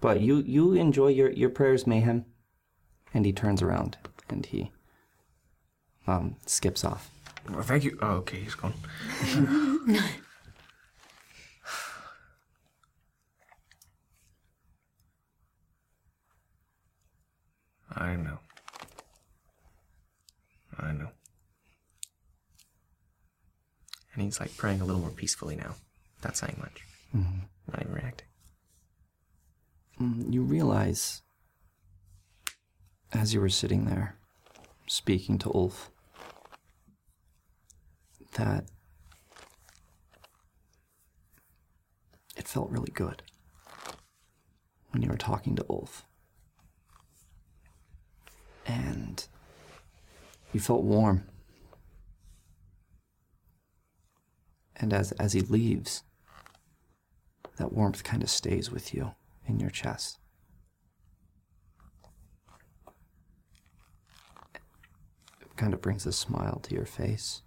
[0.00, 2.26] But you you enjoy your your prayers, mayhem.
[3.12, 3.96] And he turns around
[4.28, 4.70] and he
[6.06, 7.10] um skips off.
[7.50, 7.98] Well, thank you.
[8.02, 8.74] Oh, okay, he's gone.
[17.94, 18.38] I know.
[20.78, 21.08] I know.
[24.12, 25.74] And he's like praying a little more peacefully now.
[26.24, 26.82] Not saying much.
[27.14, 27.48] Mhm.
[27.68, 28.26] Not even reacting.
[30.00, 31.22] Mm, You realize,
[33.12, 34.16] as you were sitting there,
[34.86, 35.90] speaking to Ulf,
[38.36, 38.66] that
[42.36, 43.22] it felt really good
[44.90, 46.04] when you were talking to Ulf.
[48.66, 49.26] And
[50.52, 51.24] you felt warm.
[54.76, 56.02] And as, as he leaves,
[57.56, 59.12] that warmth kind of stays with you
[59.46, 60.18] in your chest.
[65.40, 67.40] It kind of brings a smile to your face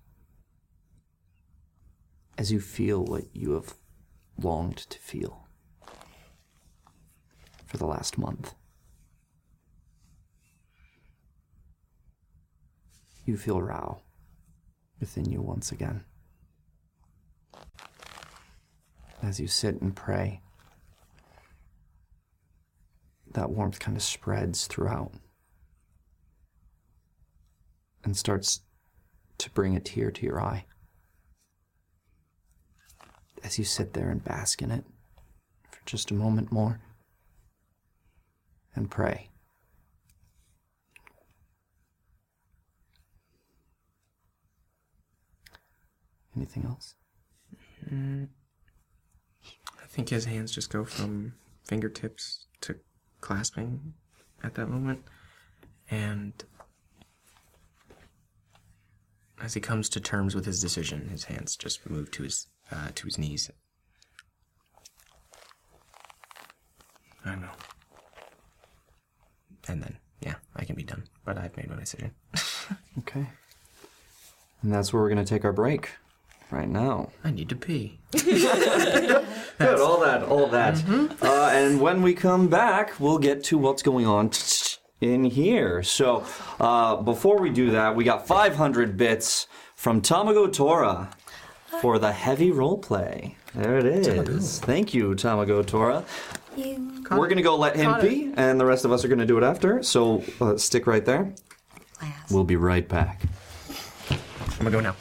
[2.40, 3.76] as you feel what you have
[4.42, 5.46] longed to feel
[7.66, 8.56] for the last month.
[13.26, 14.00] You feel Rao
[15.02, 16.06] within you once again.
[19.22, 20.40] As you sit and pray,
[23.34, 25.12] that warmth kind of spreads throughout
[28.06, 28.62] and starts
[29.40, 30.64] to bring a tear to your eye.
[33.44, 34.84] As you sit there and bask in it
[35.72, 36.80] for just a moment more
[38.76, 39.30] and pray.
[46.36, 46.96] Anything else?
[47.90, 48.28] Mm.
[49.82, 51.34] I think his hands just go from
[51.64, 52.76] fingertips to
[53.20, 53.94] clasping
[54.44, 55.04] at that moment.
[55.90, 56.34] And
[59.42, 62.90] as he comes to terms with his decision, his hands just move to his uh,
[62.96, 63.52] to his knees.
[67.26, 67.50] I know.
[69.68, 71.04] And then, yeah, I can be done.
[71.26, 72.12] But I've made my decision.
[73.00, 73.26] Okay.
[74.62, 75.92] And that's where we're going to take our break
[76.52, 77.12] right now.
[77.24, 78.00] I need to pee.
[78.12, 80.84] Good, all that, all that.
[81.22, 84.32] Uh, and when we come back, we'll get to what's going on
[85.02, 85.82] in here.
[85.82, 86.26] So,
[86.60, 91.10] uh, before we do that, we got 500 bits from Tamago Tora
[91.82, 93.36] for the heavy role play.
[93.56, 94.60] There it is.
[94.60, 96.04] Thank you, Tamago Tora.
[96.58, 98.10] We're going to go let him Caught it.
[98.10, 99.82] pee, and the rest of us are going to do it after.
[99.82, 101.34] So, uh, stick right there.
[102.30, 103.22] We'll be right back.
[104.12, 104.96] I'm gonna go now.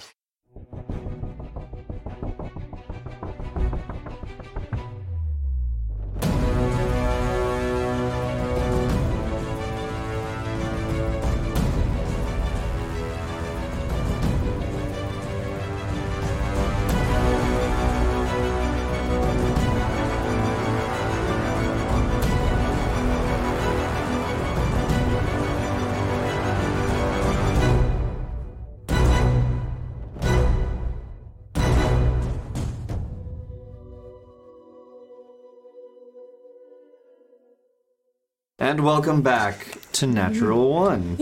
[38.68, 41.16] And welcome back to Natural One.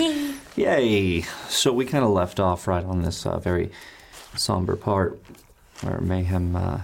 [0.56, 1.20] Yay!
[1.46, 3.70] So we kind of left off right on this uh, very
[4.34, 5.22] somber part
[5.82, 6.80] where Mayhem uh,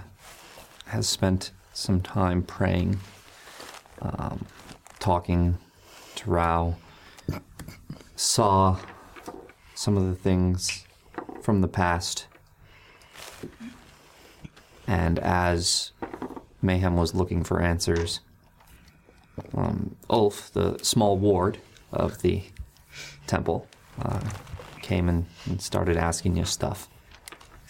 [0.85, 3.01] has spent some time praying,
[4.01, 4.45] um,
[4.99, 5.57] talking
[6.15, 6.77] to Rao,
[8.15, 8.79] saw
[9.75, 10.85] some of the things
[11.41, 12.27] from the past,
[14.87, 15.91] and as
[16.61, 18.21] Mayhem was looking for answers,
[19.55, 21.59] um, Ulf, the small ward
[21.91, 22.43] of the
[23.27, 23.67] temple,
[24.01, 24.19] uh,
[24.81, 26.87] came and, and started asking you stuff.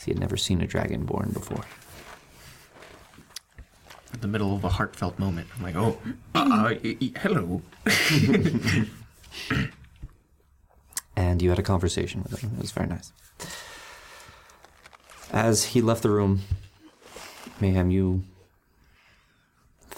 [0.03, 1.63] He had never seen a dragonborn before.
[4.13, 5.97] In the middle of a heartfelt moment, I'm like, oh,
[6.35, 6.75] uh, uh,
[7.19, 7.61] hello.
[11.15, 12.51] and you had a conversation with him.
[12.57, 13.11] It was very nice.
[15.31, 16.41] As he left the room,
[17.59, 18.23] Mayhem, you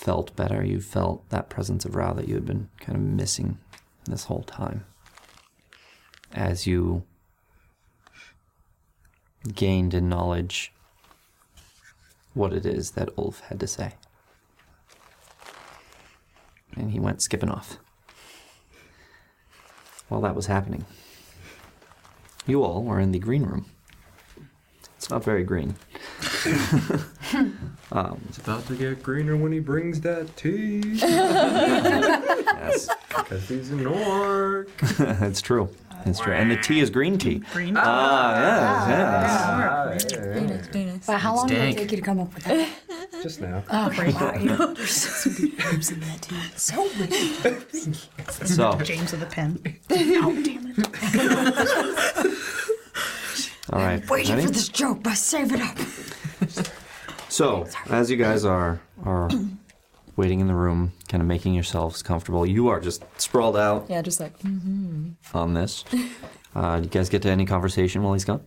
[0.06, 0.64] felt better.
[0.64, 3.58] You felt that presence of Rao that you had been kind of missing
[4.04, 4.86] this whole time.
[6.32, 7.02] As you
[9.56, 10.72] gained in knowledge
[12.36, 13.94] what it is that Ulf had to say.
[16.76, 17.80] And he went skipping off.
[20.08, 20.86] While that was happening,
[22.46, 23.66] you all were in the green room.
[24.98, 25.78] It's not very green.
[27.92, 30.82] um, It's about to get greener when he brings that tea.
[30.96, 32.90] yes.
[33.10, 34.70] Because he's an orc.
[34.82, 35.70] it's true.
[36.06, 36.34] It's true.
[36.34, 37.40] And the tea is green tea.
[37.52, 37.82] Green tea.
[37.84, 40.68] Ah, yes, yes.
[41.08, 42.70] But how long did it take you to come up with that?
[43.24, 43.64] Just now.
[43.72, 44.36] Oh, wow.
[44.38, 46.36] You're so many herbs in that tea.
[46.56, 47.34] So many.
[48.48, 49.60] So- James with a pen.
[49.90, 50.78] oh, damn it.
[53.74, 54.00] All right.
[54.02, 54.46] I'm waiting ready?
[54.48, 55.78] for this joke, but save it up.
[57.36, 59.30] So, as you guys are are
[60.16, 64.02] waiting in the room, kind of making yourselves comfortable, you are just sprawled out Yeah,
[64.02, 64.40] just like.
[64.40, 65.38] Mm-hmm.
[65.38, 65.84] on this.
[66.56, 68.40] Uh, you guys get to any conversation while he's gone?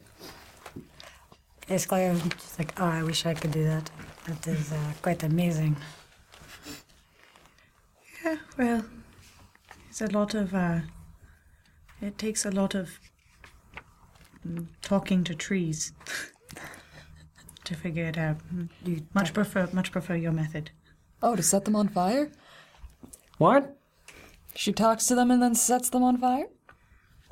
[1.67, 3.91] Basically, I'm just like, oh, I wish I could do that.
[4.27, 5.77] That is uh, quite amazing.
[8.25, 8.85] Yeah, well,
[9.91, 10.81] it's a lot of, uh,
[12.01, 12.99] it takes a lot of
[14.49, 15.93] mm, talking to trees
[17.69, 18.39] to figure it out.
[18.55, 20.71] Mm, You much prefer, much prefer your method.
[21.23, 22.31] Oh, to set them on fire?
[23.39, 23.77] What?
[24.55, 26.47] She talks to them and then sets them on fire?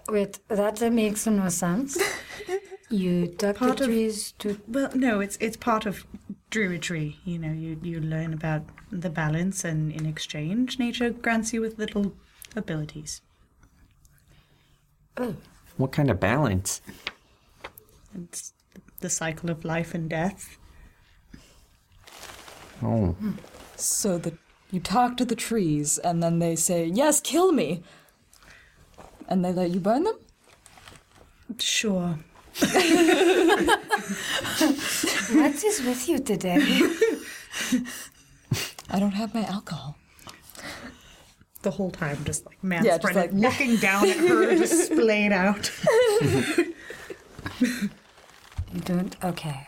[0.08, 1.98] Wait, that makes no sense.
[2.88, 4.60] You talk Part to of- trees to.
[4.68, 6.06] Well, no, it's it's part of
[6.52, 7.16] druidry.
[7.24, 11.80] You know, you you learn about the balance, and in exchange, nature grants you with
[11.80, 12.14] little
[12.54, 13.22] abilities.
[15.16, 15.34] Oh.
[15.76, 16.80] What kind of balance?
[18.14, 18.52] It's
[19.00, 20.58] the cycle of life and death.
[22.82, 23.16] Oh.
[23.76, 24.34] So the
[24.70, 27.82] you talk to the trees and then they say, "Yes, kill me."
[29.28, 30.18] And they let you burn them?
[31.58, 32.18] Sure.
[35.36, 36.58] what is with you today?
[38.90, 39.96] I don't have my alcohol.
[41.62, 45.32] The whole time, just like man, Yeah, just like- looking down at her, just splayed
[45.32, 45.70] out.
[48.76, 49.16] You don't.
[49.24, 49.66] Okay.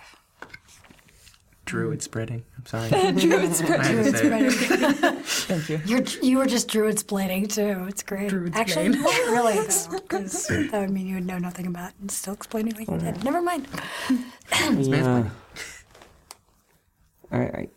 [1.64, 2.44] Druid spreading.
[2.58, 2.88] I'm sorry.
[3.12, 3.80] Druid spreading.
[3.80, 5.22] I had to Druid spreading.
[5.22, 5.80] Thank you.
[5.86, 7.86] You're, you were just druid splaining too.
[7.88, 8.28] It's great.
[8.28, 9.00] Druid Actually, splain.
[9.00, 12.34] you weren't really though, because that would mean you would know nothing about and still
[12.34, 13.24] explaining what you did.
[13.24, 13.66] Never mind.
[14.76, 15.30] Yeah.
[17.32, 17.68] I, I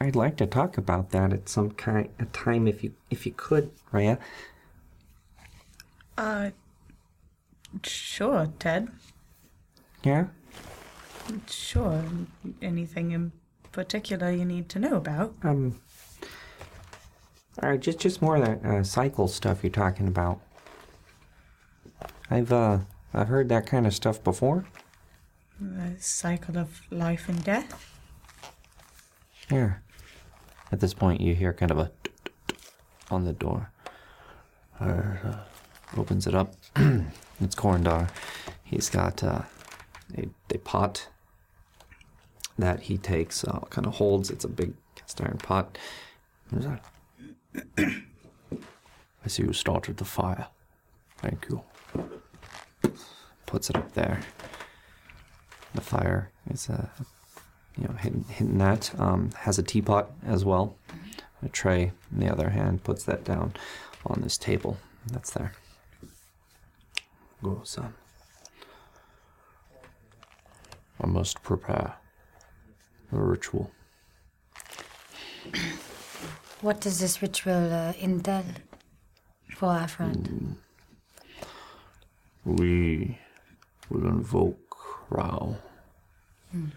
[0.00, 3.32] I'd like to talk about that at some kind a time if you if you
[3.36, 4.18] could, Rhea.
[6.16, 6.50] Uh,
[7.82, 8.88] sure, Ted.
[10.06, 10.26] Yeah?
[11.50, 12.04] Sure.
[12.62, 13.32] Anything in
[13.72, 15.34] particular you need to know about?
[15.42, 15.80] Um
[17.60, 20.40] Alright, just just more of that uh, cycle stuff you're talking about.
[22.30, 22.78] I've uh
[23.12, 24.66] I've heard that kind of stuff before.
[25.60, 27.90] The cycle of life and death.
[29.50, 29.74] Yeah.
[30.70, 31.90] At this point you hear kind of a
[33.10, 33.72] on the door.
[34.80, 35.38] Uh, uh,
[35.96, 36.54] opens it up.
[37.40, 38.08] it's Corindar.
[38.62, 39.42] He's got uh,
[40.16, 41.08] a, a pot
[42.58, 44.30] that he takes, uh, kind of holds.
[44.30, 45.78] It's a big cast iron pot.
[47.78, 50.46] I see you started the fire.
[51.18, 51.62] Thank you.
[53.46, 54.20] Puts it up there.
[55.74, 56.88] The fire is, uh,
[57.76, 58.98] you know, hitting, hitting that.
[58.98, 60.76] Um, has a teapot as well.
[61.42, 63.54] A tray in the other hand puts that down
[64.06, 64.78] on this table.
[65.12, 65.52] That's there.
[67.42, 67.94] Go, son.
[71.02, 71.94] I must prepare
[73.12, 73.70] a ritual.
[76.62, 78.44] What does this ritual uh, entail
[79.56, 80.56] for our friend?
[82.44, 83.18] We
[83.90, 84.76] will invoke
[85.10, 85.56] Rao.
[86.50, 86.68] Hmm.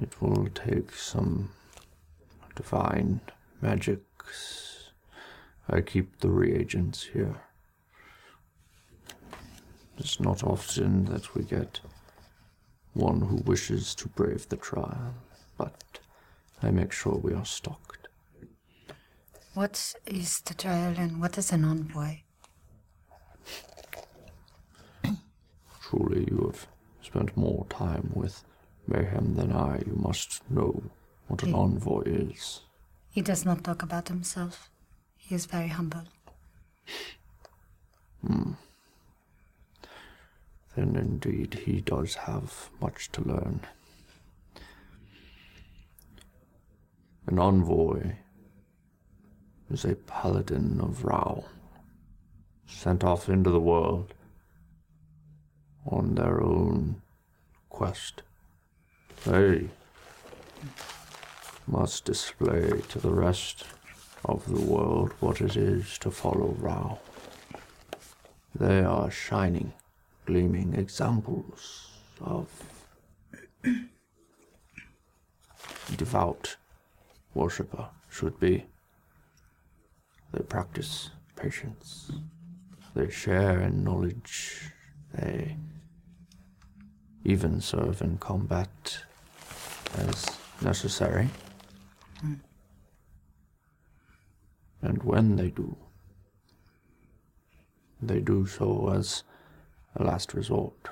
[0.00, 1.50] It will take some
[2.56, 3.20] divine
[3.60, 4.90] magics.
[5.68, 7.36] I keep the reagents here.
[9.98, 11.80] It's not often that we get
[12.98, 15.14] one who wishes to brave the trial,
[15.56, 16.00] but
[16.62, 18.08] I make sure we are stocked.
[19.54, 22.18] What is the trial and what is an envoy?
[25.82, 26.66] Truly, you have
[27.02, 28.44] spent more time with
[28.88, 29.78] Mayhem than I.
[29.86, 30.82] You must know
[31.28, 32.60] what an envoy is.
[33.10, 34.70] He does not talk about himself.
[35.16, 36.04] He is very humble.
[38.26, 38.52] Hmm.
[40.78, 43.62] Then indeed he does have much to learn.
[47.26, 48.12] An envoy
[49.68, 51.46] is a paladin of Rao,
[52.68, 54.14] sent off into the world
[55.84, 57.02] on their own
[57.70, 58.22] quest.
[59.24, 59.70] They
[61.66, 63.64] must display to the rest
[64.24, 67.00] of the world what it is to follow Rao.
[68.54, 69.72] They are shining,
[70.28, 71.88] gleaming examples
[72.20, 72.46] of
[75.96, 76.56] devout
[77.32, 78.66] worshipper should be.
[80.32, 82.12] They practice patience.
[82.94, 84.70] They share in knowledge.
[85.14, 85.56] They
[87.24, 88.98] even serve in combat
[89.96, 90.26] as
[90.60, 91.30] necessary.
[94.82, 95.74] And when they do,
[98.02, 99.24] they do so as
[99.96, 100.88] a last resort.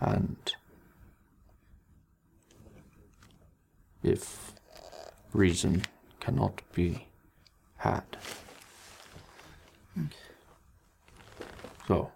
[0.00, 0.54] And
[4.02, 4.52] if
[5.32, 5.82] reason
[6.20, 7.06] cannot be
[7.76, 8.04] had.
[11.86, 12.12] So,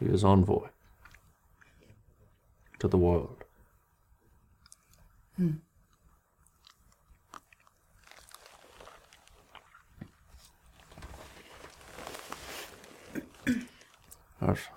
[0.00, 0.68] he is envoy
[2.80, 3.44] to the world.
[5.36, 5.63] Hmm.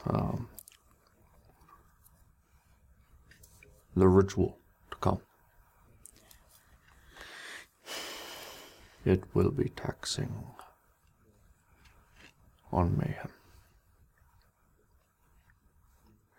[0.06, 0.48] Um,
[3.98, 4.58] the ritual
[4.92, 5.20] to come.
[9.04, 10.34] It will be taxing
[12.72, 13.32] on Mayhem.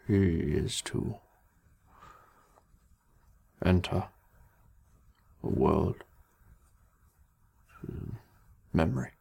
[0.07, 1.17] He is to
[3.63, 4.05] enter
[5.43, 6.03] a world
[8.73, 9.18] memory.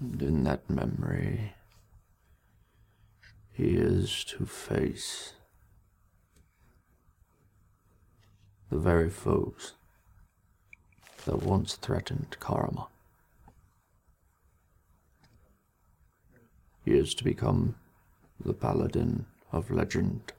[0.00, 1.52] And in that memory,
[3.52, 5.34] he is to face
[8.70, 9.74] the very foes
[11.26, 12.86] that once threatened Karama.
[16.82, 17.74] He is to become
[18.42, 20.32] the paladin of legend,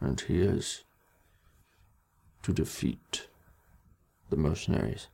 [0.00, 0.82] and he is
[2.42, 3.28] to defeat
[4.28, 5.06] the mercenaries,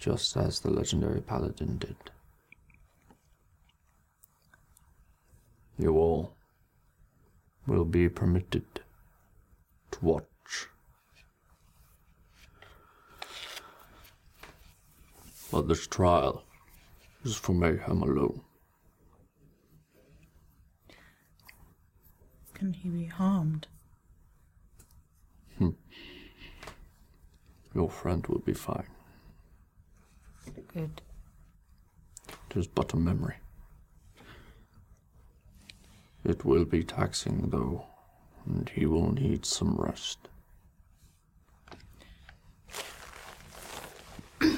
[0.00, 1.96] just as the legendary paladin did.
[5.78, 6.32] You all
[7.66, 8.64] will be permitted
[9.90, 10.24] to watch.
[15.52, 16.44] But this trial
[17.24, 18.40] is for Mayhem alone.
[22.54, 23.66] Can he be harmed?
[25.58, 25.70] Hmm.
[27.74, 28.86] Your friend will be fine.
[30.72, 31.02] Good.
[32.50, 33.36] It is but a memory.
[36.24, 37.86] It will be taxing, though,
[38.46, 40.28] and he will need some rest.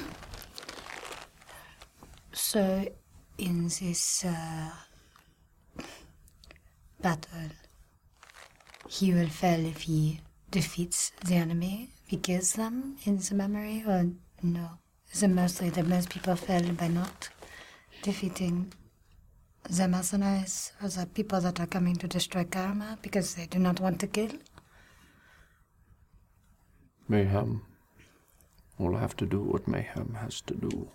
[2.31, 2.87] So,
[3.39, 4.69] in this uh,
[7.01, 7.49] battle,
[8.87, 10.21] he will fail if he
[10.51, 14.11] defeats the enemy, if he kills them in the memory, or
[14.43, 14.77] no?
[15.21, 17.29] It mostly that most people fail by not
[18.01, 18.73] defeating
[19.69, 23.79] the mercenaries or the people that are coming to destroy Karma because they do not
[23.79, 24.31] want to kill?
[27.07, 27.61] Mayhem
[28.77, 30.89] will have to do what Mayhem has to do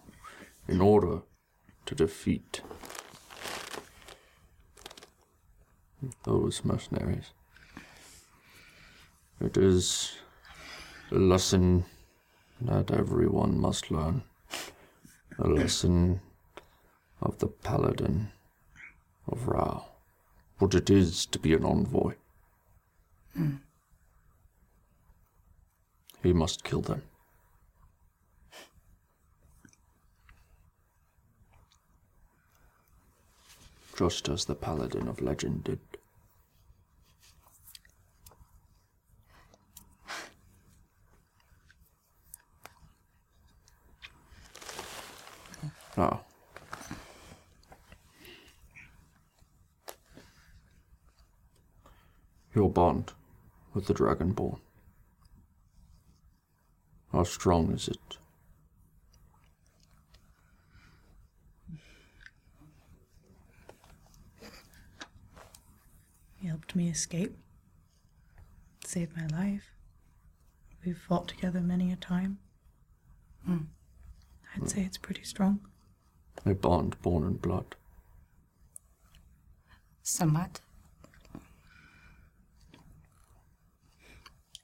[0.66, 1.22] in order
[1.86, 2.60] to defeat
[6.24, 7.30] those mercenaries.
[9.40, 10.16] It is
[11.12, 11.84] a lesson
[12.60, 14.22] that everyone must learn.
[15.38, 16.20] A lesson
[17.22, 18.30] of the paladin
[19.26, 19.86] of Rao.
[20.58, 22.14] What it is to be an envoy.
[23.34, 23.56] Hmm.
[26.22, 27.02] He must kill them.
[33.96, 35.80] Just as the paladin of legend did.
[45.98, 46.20] Now,
[52.54, 53.14] your bond
[53.74, 54.60] with the Dragonborn.
[57.10, 58.18] How strong is it?
[66.40, 67.36] He helped me escape,
[68.84, 69.72] saved my life.
[70.86, 72.38] We've fought together many a time.
[73.44, 73.56] Hmm.
[74.54, 74.66] I'd hmm.
[74.68, 75.58] say it's pretty strong.
[76.46, 77.74] A bond born in blood.
[80.02, 80.60] Somewhat.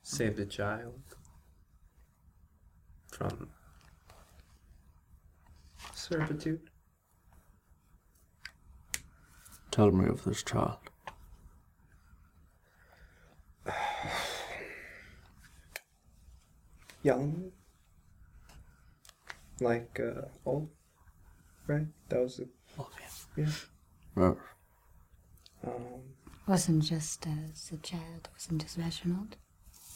[0.03, 1.01] Save the child
[3.11, 3.49] from
[5.93, 6.71] servitude.
[9.71, 10.79] Tell me of this child.
[17.03, 17.51] Young.
[19.61, 20.71] Like, uh, old.
[21.67, 21.87] Right?
[22.09, 22.49] That was the.
[22.79, 23.45] Oh, yeah.
[23.45, 23.67] Yes.
[24.17, 24.35] Um,
[26.47, 29.37] Wasn't just as a child, wasn't just Reginald.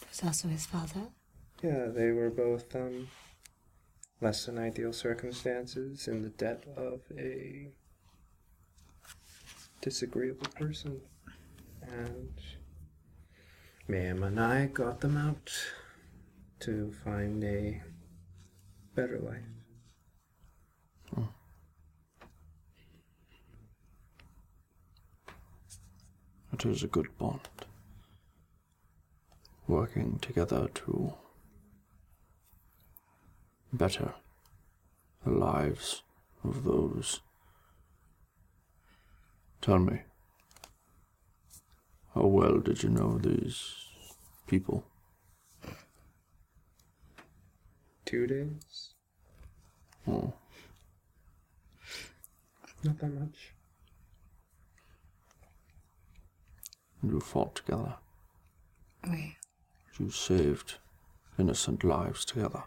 [0.01, 1.09] It was also his father.
[1.61, 3.07] yeah, they were both, um,
[4.19, 7.69] less than ideal circumstances in the debt of a
[9.81, 10.99] disagreeable person.
[11.83, 12.33] And
[13.87, 15.51] Ma'am and I got them out
[16.61, 17.81] to find a
[18.95, 19.43] better life.
[26.53, 27.47] It is a good bond.
[29.67, 31.13] Working together to
[33.71, 34.13] better
[35.23, 36.03] the lives
[36.43, 37.21] of those.
[39.61, 40.01] Tell me,
[42.15, 43.63] how well did you know these
[44.47, 44.83] people?
[48.05, 48.93] Two days?
[50.07, 50.33] Oh,
[52.83, 53.53] Not that much.
[57.03, 57.95] You fought together.
[59.09, 59.37] We,
[59.99, 60.77] You saved
[61.37, 62.63] innocent lives together.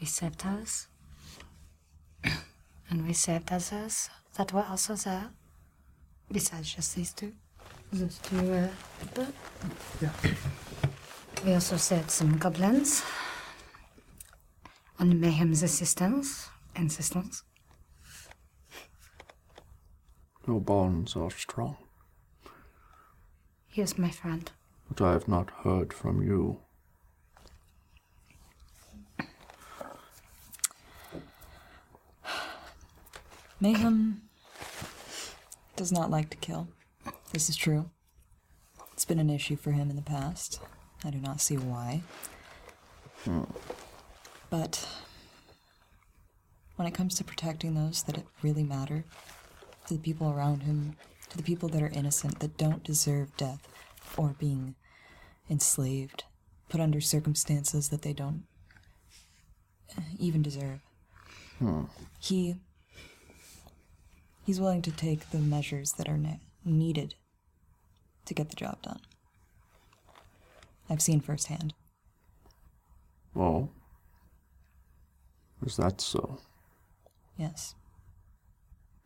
[0.00, 0.88] we saved ours.
[2.90, 5.30] and we saved others that were also there.
[6.30, 7.32] Besides just these two.
[7.92, 8.68] Those two uh,
[9.00, 9.26] people.
[10.00, 10.10] Yeah.
[11.44, 13.02] We also saved some goblins.
[14.98, 16.48] On Mayhem's assistance.
[16.74, 17.42] Insistence.
[20.46, 21.76] Your bonds are strong,
[23.72, 24.50] He is my friend.
[24.88, 26.60] but I have not heard from you.
[33.60, 34.22] Mayhem
[35.76, 36.68] does not like to kill.
[37.32, 37.88] This is true.
[38.92, 40.60] It's been an issue for him in the past.
[41.04, 42.02] I do not see why.
[43.24, 43.44] Hmm.
[44.50, 44.86] But
[46.76, 49.04] when it comes to protecting those that it really matter,
[49.86, 50.96] to the people around him,
[51.32, 53.66] to the people that are innocent, that don't deserve death
[54.18, 54.74] or being
[55.48, 56.24] enslaved,
[56.68, 58.44] put under circumstances that they don't
[59.96, 60.80] uh, even deserve,
[61.58, 61.84] Hmm.
[62.20, 62.56] he
[64.44, 67.14] he's willing to take the measures that are ne- needed
[68.26, 69.00] to get the job done.
[70.90, 71.72] I've seen firsthand.
[73.34, 73.70] Oh,
[75.64, 76.38] is that so?
[77.38, 77.74] Yes.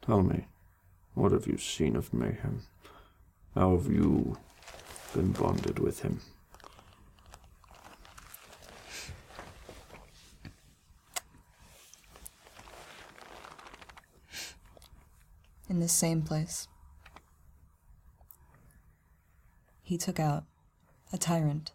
[0.03, 0.47] Tell me,
[1.17, 2.61] what have you seen of Mayhem?
[3.55, 4.37] How have you
[5.15, 6.21] been bonded with him?
[15.71, 16.69] In this same place.
[19.83, 20.45] He took out
[21.15, 21.73] a tyrant.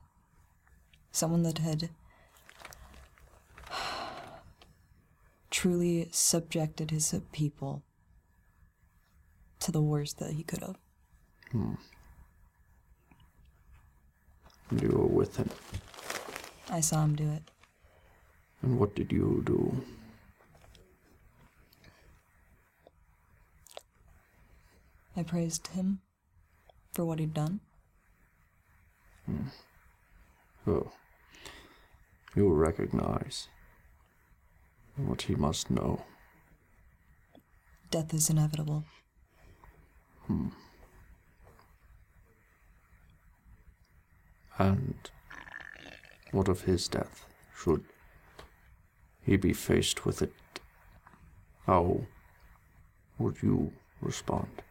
[1.11, 1.89] Someone that had
[5.49, 7.81] truly subjected his people
[9.61, 10.77] to the worst that he could have.
[11.51, 11.73] Hmm.
[14.79, 15.49] You were with him.
[16.69, 17.43] I saw him do it.
[18.61, 19.83] And what did you do?
[25.17, 25.99] I praised him
[26.93, 27.59] for what he'd done.
[29.25, 29.47] Hmm.
[30.67, 30.91] Oh.
[32.33, 33.49] You'll recognize
[34.95, 36.03] what he must know.
[37.89, 38.85] Death is inevitable.
[40.27, 40.47] Hmm.
[44.57, 45.09] And
[46.31, 47.25] what of his death?
[47.55, 47.83] Should
[49.23, 50.33] he be faced with it?
[51.65, 52.01] How
[53.17, 53.71] would you
[54.01, 54.61] respond?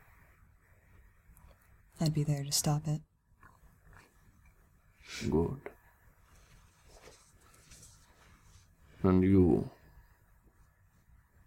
[2.00, 3.00] I'd be there to stop it.
[5.28, 5.60] Good.
[9.02, 9.70] And you?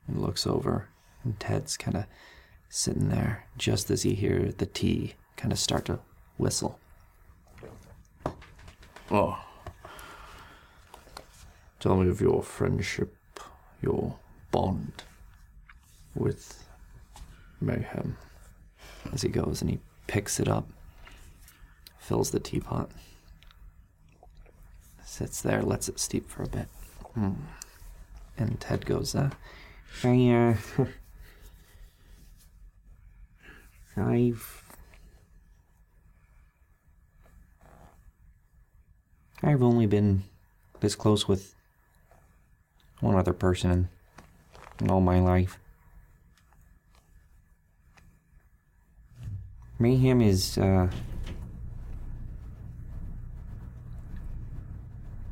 [0.08, 0.90] And looks over,
[1.24, 2.06] and Ted's kind of
[2.76, 6.00] sitting there just as you hear the tea kind of start to
[6.40, 6.80] whistle.
[9.12, 9.40] Oh.
[11.80, 13.16] Tell me of your friendship,
[13.80, 14.16] your
[14.50, 15.04] bond
[16.16, 16.68] with
[17.62, 18.18] Mayhem.
[19.14, 20.68] As he goes and he picks it up,
[22.00, 22.90] fills the teapot,
[25.06, 26.68] sits there, lets it steep for a bit.
[27.14, 27.34] Hmm.
[28.36, 29.30] And Ted goes, uh,
[30.04, 30.86] I, uh,
[33.98, 34.64] I've.
[39.42, 40.24] I've only been
[40.80, 41.54] this close with
[43.02, 43.90] one other person in,
[44.80, 45.60] in all my life.
[49.80, 50.88] Mayhem is, uh.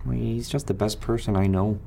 [0.06, 1.80] well, He's just the best person I know.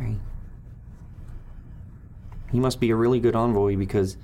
[0.00, 0.14] I,
[2.58, 4.16] he must be a really good envoy because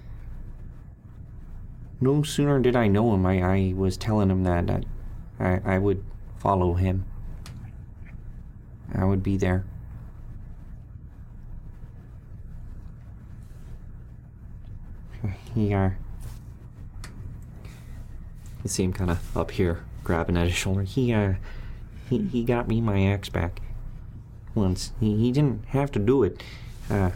[2.01, 4.85] no sooner did I know him, I, I was telling him that, that
[5.39, 6.03] I, I would
[6.37, 7.05] follow him.
[8.93, 9.65] I would be there.
[15.55, 15.91] He, uh.
[18.65, 20.83] You see him kind of up here, grabbing at his shoulder.
[20.83, 21.35] He, uh.
[22.11, 23.61] He, he got me my axe back.
[24.57, 24.91] Once.
[24.99, 26.43] He, he didn't have to do it.
[26.91, 27.13] Uh.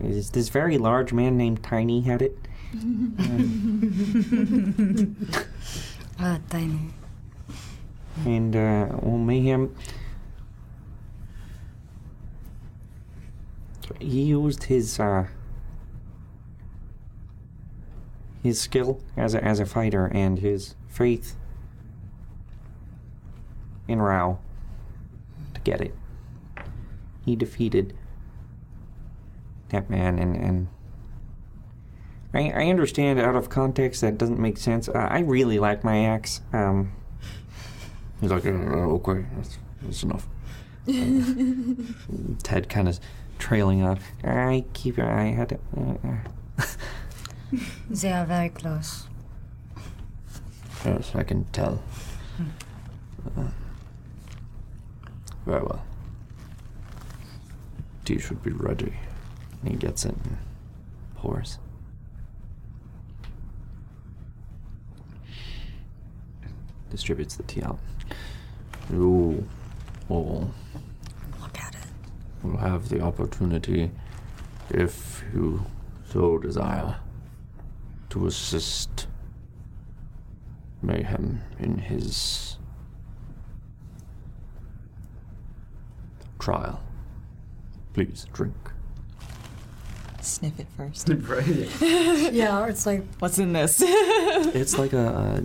[0.00, 2.36] This, this very large man named Tiny had it.
[6.20, 6.80] Ah, tiny.
[8.24, 9.72] And, uh, well, Mayhem.
[14.00, 15.28] He used his, uh.
[18.42, 21.36] His skill as a, as a fighter and his faith
[23.86, 24.40] in Rao
[25.54, 25.94] to get it.
[27.24, 27.96] He defeated
[29.70, 30.68] that man, and, and
[32.34, 34.88] I, I understand out of context that doesn't make sense.
[34.88, 36.40] Uh, I really like my axe.
[36.52, 36.92] Um,
[38.20, 40.26] He's like, "Uh, okay, that's, that's enough.
[42.42, 42.98] Ted kind of
[43.38, 44.00] trailing off.
[44.24, 44.98] I keep.
[44.98, 45.58] I had to.
[45.76, 46.64] Uh,
[47.90, 49.06] They are very close.
[50.84, 51.82] Yes, I can tell.
[53.36, 53.48] Uh,
[55.46, 55.82] very well.
[58.04, 58.92] Tea should be ready.
[59.64, 60.38] He gets it and
[61.16, 61.58] pours.
[66.90, 67.78] Distributes the tea out.
[68.90, 69.46] You
[70.08, 71.40] all oh.
[71.40, 71.80] Look at it.
[72.42, 73.90] will have the opportunity,
[74.70, 75.66] if you
[76.10, 76.96] so desire,
[78.10, 79.06] to assist
[80.80, 82.56] Mayhem in his
[86.38, 86.80] trial.
[87.92, 88.67] Please drink.
[90.28, 91.08] Sniff it first.
[92.32, 93.82] yeah, it's like, What's in this?
[93.84, 95.42] It's like a,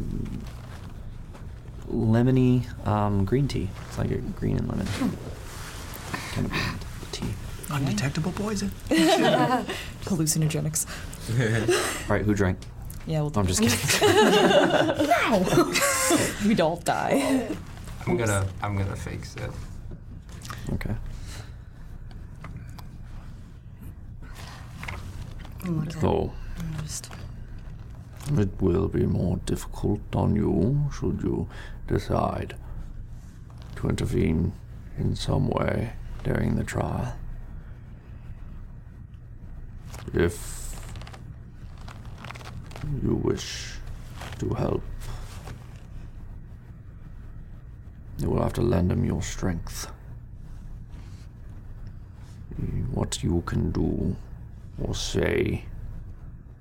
[1.89, 3.69] a lemony um, green tea.
[3.88, 4.88] It's like a green and lemon
[6.31, 7.34] kind of blend tea.
[7.72, 8.72] Undetectable poison.
[10.05, 10.85] Hallucinogenics.
[12.10, 12.60] All right, who drank?
[13.05, 14.07] Yeah, well, I'm just kidding.
[15.07, 15.73] no,
[16.47, 17.47] We'd all die.
[18.07, 19.51] I'm gonna I'm gonna fake it.
[20.73, 20.95] Okay.
[25.64, 26.34] Though
[28.38, 31.48] it will be more difficult on you should you
[31.88, 32.56] decide
[33.77, 34.52] to intervene
[34.98, 37.15] in some way during the trial.
[40.14, 40.76] If
[43.02, 43.76] you wish
[44.40, 44.84] to help,
[48.18, 49.88] you will have to lend him your strength.
[52.91, 54.15] What you can do
[54.84, 55.65] or say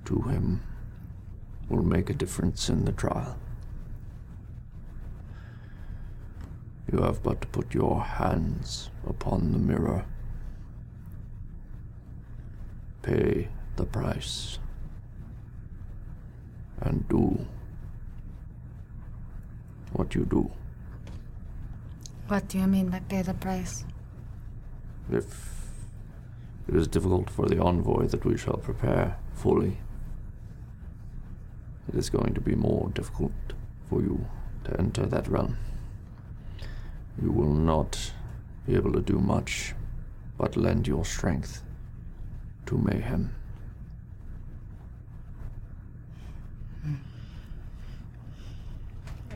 [0.05, 0.61] to him
[1.69, 3.37] will make a difference in the trial.
[6.91, 10.05] You have but to put your hands upon the mirror.
[13.03, 14.59] Pay the price.
[16.81, 17.47] And do
[19.93, 20.51] what you do.
[22.29, 23.85] what do you mean by pay the price?
[25.11, 25.52] If
[26.69, 29.79] it is difficult for the envoy that we shall prepare fully,
[31.89, 33.33] it is going to be more difficult
[33.89, 34.27] for you
[34.65, 35.57] to enter that realm.
[37.21, 38.13] You will not
[38.67, 39.75] be able to do much
[40.39, 41.63] but lend your strength
[42.67, 43.35] to mayhem.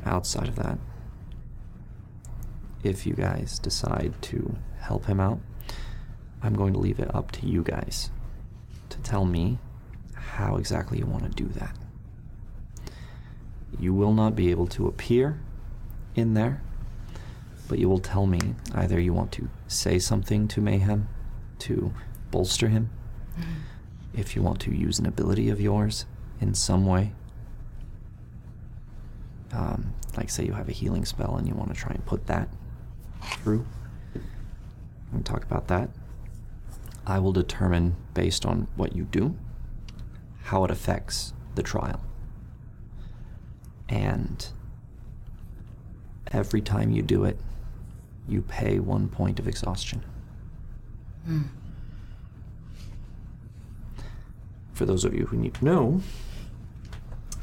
[0.04, 0.78] Outside of that,
[2.82, 5.40] if you guys decide to help him out,
[6.46, 8.10] I'm going to leave it up to you guys
[8.88, 9.58] to tell me
[10.14, 11.76] how exactly you want to do that.
[13.78, 15.40] You will not be able to appear
[16.14, 16.62] in there,
[17.68, 21.08] but you will tell me either you want to say something to Mayhem
[21.60, 21.92] to
[22.30, 22.90] bolster him,
[24.14, 26.06] if you want to use an ability of yours
[26.40, 27.12] in some way.
[29.52, 32.26] um, like say you have a healing spell and you want to try and put
[32.26, 32.48] that
[33.42, 33.66] through,
[34.14, 34.20] we
[35.10, 35.88] can talk about that.
[37.06, 39.36] I will determine based on what you do
[40.46, 42.00] how it affects the trial.
[43.88, 44.46] And
[46.30, 47.36] every time you do it,
[48.28, 50.04] you pay one point of exhaustion.
[51.24, 51.42] Hmm.
[54.72, 56.00] For those of you who need to know,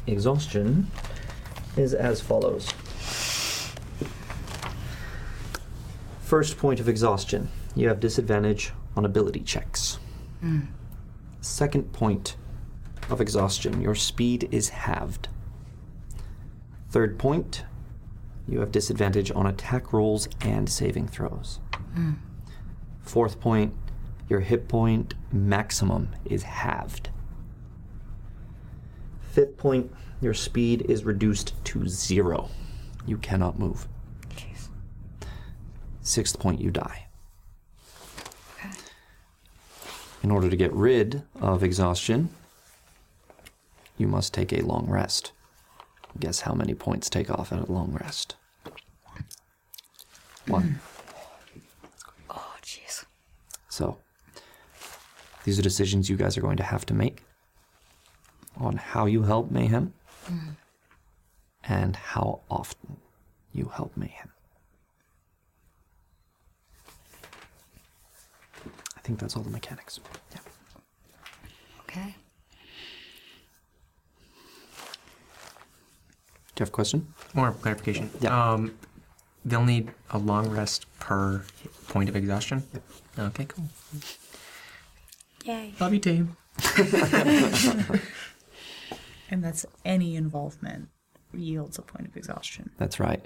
[0.07, 0.87] exhaustion
[1.75, 2.71] is as follows.
[6.21, 9.99] First point of exhaustion, you have disadvantage on ability checks.
[10.39, 10.61] Hmm.
[11.41, 12.35] Second point
[13.09, 15.27] of exhaustion, your speed is halved.
[16.89, 17.65] Third point,
[18.47, 21.59] you have disadvantage on attack rolls and saving throws.
[21.95, 22.13] Hmm.
[23.01, 23.73] Fourth point,
[24.29, 27.09] your hit point maximum is halved.
[29.31, 29.91] Fifth point,
[30.21, 32.49] your speed is reduced to zero.
[33.05, 33.87] You cannot move.
[36.01, 37.07] Sixth point, you die.
[40.23, 42.29] In order to get rid of exhaustion,
[43.97, 45.31] you must take a long rest.
[46.19, 48.35] Guess how many points take off at a long rest?
[50.47, 50.79] One.
[52.29, 53.05] Oh, jeez.
[53.69, 53.97] So,
[55.43, 57.23] these are decisions you guys are going to have to make
[58.57, 59.93] on how you help Mayhem
[60.29, 60.55] Mm.
[61.65, 62.95] and how often
[63.51, 64.31] you help Mayhem.
[69.03, 69.99] Think that's all the mechanics.
[70.31, 70.39] Yeah.
[71.81, 72.15] Okay.
[76.55, 77.13] Do you have a question?
[77.33, 78.09] More clarification.
[78.21, 78.53] Yeah.
[78.53, 78.77] Um,
[79.43, 81.43] they'll need a long rest per
[81.87, 82.63] point of exhaustion.
[82.73, 82.83] Yep.
[83.19, 83.65] Okay, cool.
[85.45, 85.73] Yay.
[85.79, 86.37] Love you, team.
[89.33, 90.89] And that's any involvement
[91.33, 92.69] yields a point of exhaustion.
[92.77, 93.25] That's right.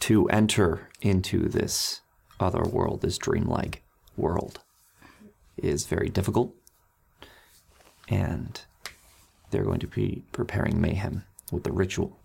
[0.00, 2.00] To enter into this
[2.40, 3.84] other world, this dreamlike
[4.16, 4.58] world,
[5.56, 6.54] is very difficult.
[8.08, 8.60] And
[9.50, 12.18] they're going to be preparing mayhem with the ritual.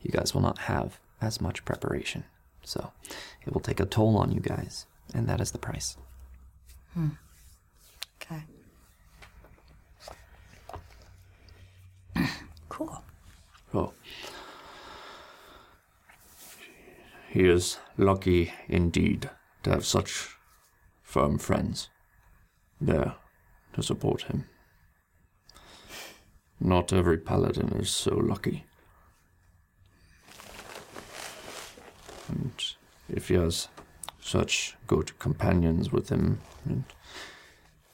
[0.00, 2.24] You guys will not have as much preparation.
[2.64, 2.92] So
[3.46, 5.96] it will take a toll on you guys, and that is the price.
[6.94, 7.08] Hmm.
[8.22, 8.42] Okay.
[12.68, 13.02] cool.
[13.74, 13.92] Oh.
[17.30, 19.30] He is lucky indeed
[19.62, 20.36] to have such
[21.02, 21.88] firm friends
[22.86, 23.14] there
[23.74, 24.44] to support him.
[26.60, 28.64] Not every paladin is so lucky.
[32.28, 32.52] And
[33.08, 33.68] if he has
[34.20, 36.78] such good companions with him, it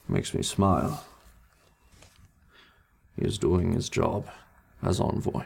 [0.07, 1.05] makes me smile.
[3.17, 4.29] He is doing his job
[4.83, 5.45] as envoy.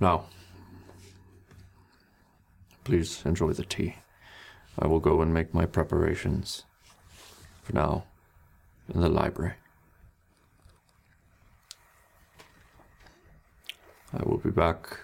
[0.00, 0.26] Now,
[2.84, 3.96] please enjoy the tea.
[4.78, 6.64] I will go and make my preparations.
[7.62, 8.04] For now,
[8.92, 9.54] in the library.
[14.12, 14.98] I will be back,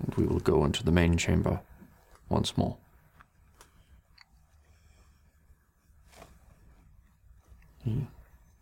[0.00, 1.60] and we will go into the main chamber
[2.28, 2.76] once more.
[7.84, 8.06] He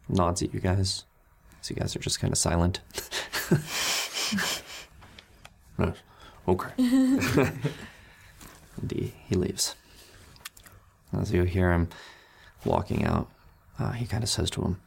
[0.09, 1.05] nods at you guys.
[1.61, 2.81] So you guys are just kind of silent.
[6.49, 6.71] Okay.
[6.79, 9.75] and he, he leaves.
[11.13, 11.89] As you hear him
[12.65, 13.29] walking out,
[13.79, 14.81] uh, he kind of says to him,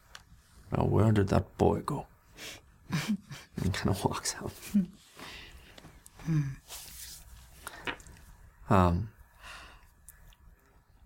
[0.75, 2.05] Now, where did that boy go?
[2.91, 4.51] and kind of walks out.
[8.69, 9.09] Um,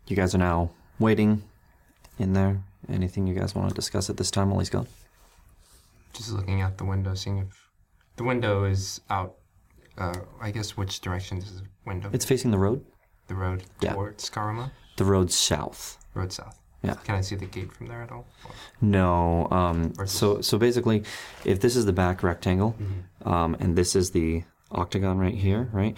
[0.07, 1.43] you guys are now waiting
[2.19, 2.61] in there.
[2.89, 4.87] Anything you guys want to discuss at this time while he's gone?
[6.13, 7.69] Just looking out the window, seeing if
[8.15, 9.35] the window is out.
[9.97, 12.09] Uh, I guess which direction is the window?
[12.13, 12.85] It's facing the road.
[13.27, 13.93] The road Yeah.
[13.93, 14.71] towards Karma.
[14.97, 15.97] The road south.
[16.13, 16.59] Road south.
[16.83, 16.93] Yeah.
[17.03, 18.25] Can I see the gate from there at all?
[18.81, 19.47] No.
[19.49, 21.03] Um, so so basically,
[21.43, 22.75] if this is the back rectangle,
[23.25, 25.97] um, and this is the octagon right here, right?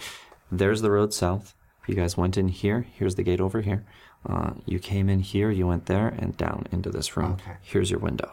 [0.50, 1.54] There's the road south.
[1.86, 2.86] You guys went in here.
[2.94, 3.84] Here's the gate over here.
[4.28, 5.50] Uh, you came in here.
[5.50, 7.32] You went there and down into this room.
[7.32, 7.56] Okay.
[7.62, 8.32] Here's your window.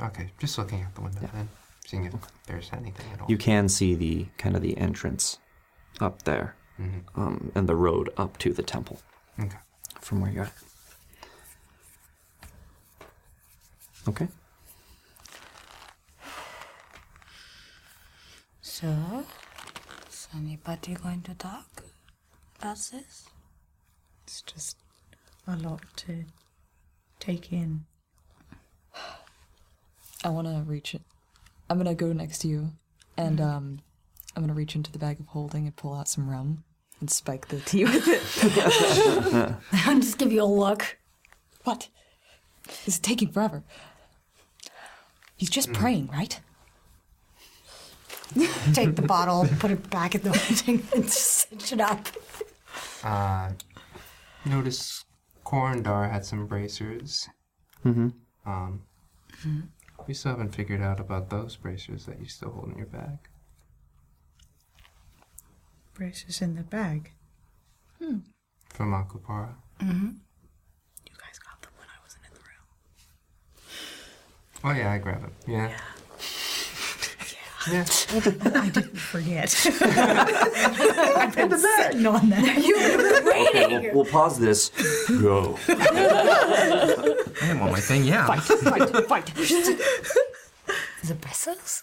[0.00, 1.48] Okay, just looking out the window then,
[1.86, 2.14] seeing if
[2.46, 3.30] there's anything at all.
[3.30, 5.38] You can see the kind of the entrance
[6.00, 7.04] up there, Mhm.
[7.14, 9.00] um, and the road up to the temple.
[9.38, 9.58] Okay.
[10.00, 10.52] From where you're at.
[14.08, 14.28] Okay.
[18.62, 19.24] So,
[20.08, 21.84] is anybody going to talk
[22.58, 23.26] about this?
[24.24, 24.76] It's just
[25.46, 26.24] a lot to
[27.20, 27.86] take in.
[30.24, 31.02] I want to reach it.
[31.68, 32.72] I'm gonna go next to you,
[33.16, 33.80] and um,
[34.34, 36.64] I'm gonna reach into the bag of holding and pull out some rum
[37.00, 39.54] and spike the tea with it.
[39.86, 40.98] I'll just give you a look.
[41.64, 41.88] What?
[42.66, 43.62] This is taking forever.
[45.36, 46.40] He's just praying, right?
[48.72, 52.08] Take the bottle, put it back in the holding, and just cinch it up.
[53.04, 53.50] Uh,
[54.44, 55.04] notice
[55.44, 57.28] Corindar had some bracers.
[57.84, 58.08] Mm-hmm.
[58.50, 58.82] Um,
[60.06, 63.18] we still haven't figured out about those bracers that you still hold in your bag.
[65.94, 67.12] Braces in the bag.
[67.98, 68.18] Hmm.
[68.68, 69.54] From Akupara.
[69.80, 70.10] Mm-hmm.
[71.06, 72.66] You guys got them when I wasn't in the room.
[74.64, 75.32] Oh yeah, I grab it.
[75.50, 75.68] Yeah.
[75.68, 75.80] Yeah.
[77.68, 79.54] I didn't forget.
[81.16, 82.58] I've been sitting on that.
[83.48, 84.70] Okay, we'll, we'll pause this.
[85.08, 85.58] Go.
[85.68, 88.26] I didn't want my thing, yeah.
[88.26, 89.26] Fight, fight, fight.
[91.04, 91.82] the bracers?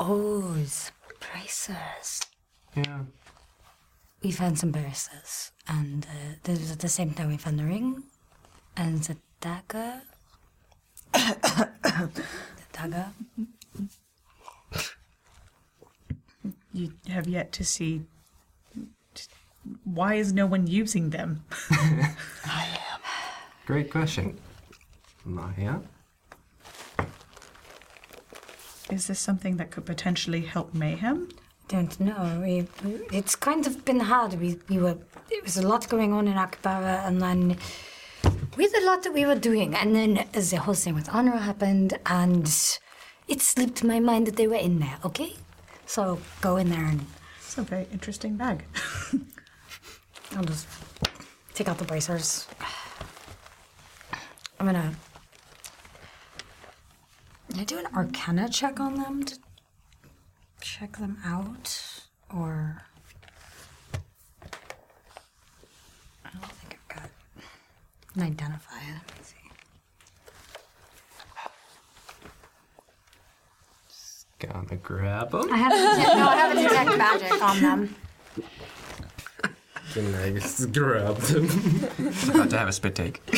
[0.00, 0.90] Oh, the
[1.20, 2.22] bracers.
[2.74, 3.00] Yeah.
[4.22, 7.64] We found some bracers, and uh, this was at the same time we found the
[7.64, 8.02] ring
[8.78, 10.00] and the dagger.
[11.12, 12.10] the
[12.72, 13.12] dagger.
[16.78, 18.02] You have yet to see.
[19.82, 21.44] Why is no one using them?
[21.70, 22.14] I
[22.92, 23.00] am.
[23.66, 24.38] Great question.
[25.24, 25.80] Maya?
[28.90, 31.28] Is this something that could potentially help Mayhem?
[31.66, 32.40] Don't know.
[32.40, 34.40] We, we, it's kind of been hard.
[34.40, 34.96] We, we were
[35.28, 37.56] there was a lot going on in Akupara, and then
[38.56, 41.36] with had a lot that we were doing, and then the whole thing with honor
[41.36, 42.46] happened, and
[43.26, 44.98] it slipped my mind that they were in there.
[45.04, 45.34] Okay,
[45.88, 47.04] so go in there and
[47.40, 48.64] It's a very interesting bag.
[50.36, 50.68] I'll just
[51.54, 52.46] take out the bracers.
[54.60, 54.94] I'm gonna.
[57.50, 59.38] Can I do an Arcana check on them to
[60.60, 61.80] check them out,
[62.34, 62.82] or
[66.24, 67.10] I don't think I've got
[68.14, 69.00] an identifier.
[69.16, 69.37] Let's see.
[74.38, 75.52] Gonna grab them.
[75.52, 77.96] I have a detect, no, I have a detect magic on them.
[79.92, 81.44] Can I just grab them?
[82.30, 83.20] About to have a spit take.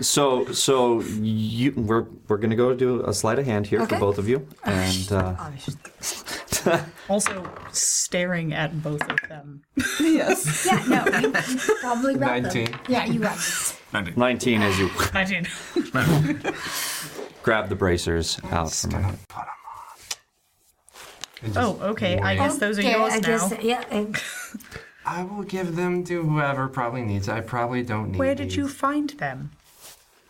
[0.00, 3.94] So, so you, we're we're gonna go do a sleight of hand here Okay.
[3.94, 5.34] for both of you, and uh,
[7.08, 9.62] Also, staring at both of them.
[10.00, 10.66] Yes.
[10.88, 11.04] yeah.
[11.04, 11.18] No.
[11.18, 12.52] You, you probably read them.
[12.66, 12.78] 19.
[12.88, 13.76] Yeah, you read them.
[13.92, 15.46] 19 19 as you 19.
[17.42, 19.14] grab the bracers out from her.
[21.56, 22.18] Oh, okay.
[22.18, 23.48] I guess those are Okay, yours I now.
[23.48, 23.84] guess, yeah.
[23.90, 24.16] and-
[25.06, 27.28] I will give them to whoever probably needs.
[27.28, 28.18] I probably don't need.
[28.18, 29.50] Where did you find them?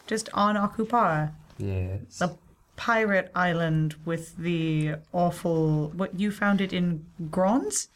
[0.08, 1.30] Just on Akupara?
[1.58, 2.18] Yes.
[2.18, 2.36] The
[2.76, 5.88] pirate island with the awful.
[5.90, 7.88] What you found it in Grons?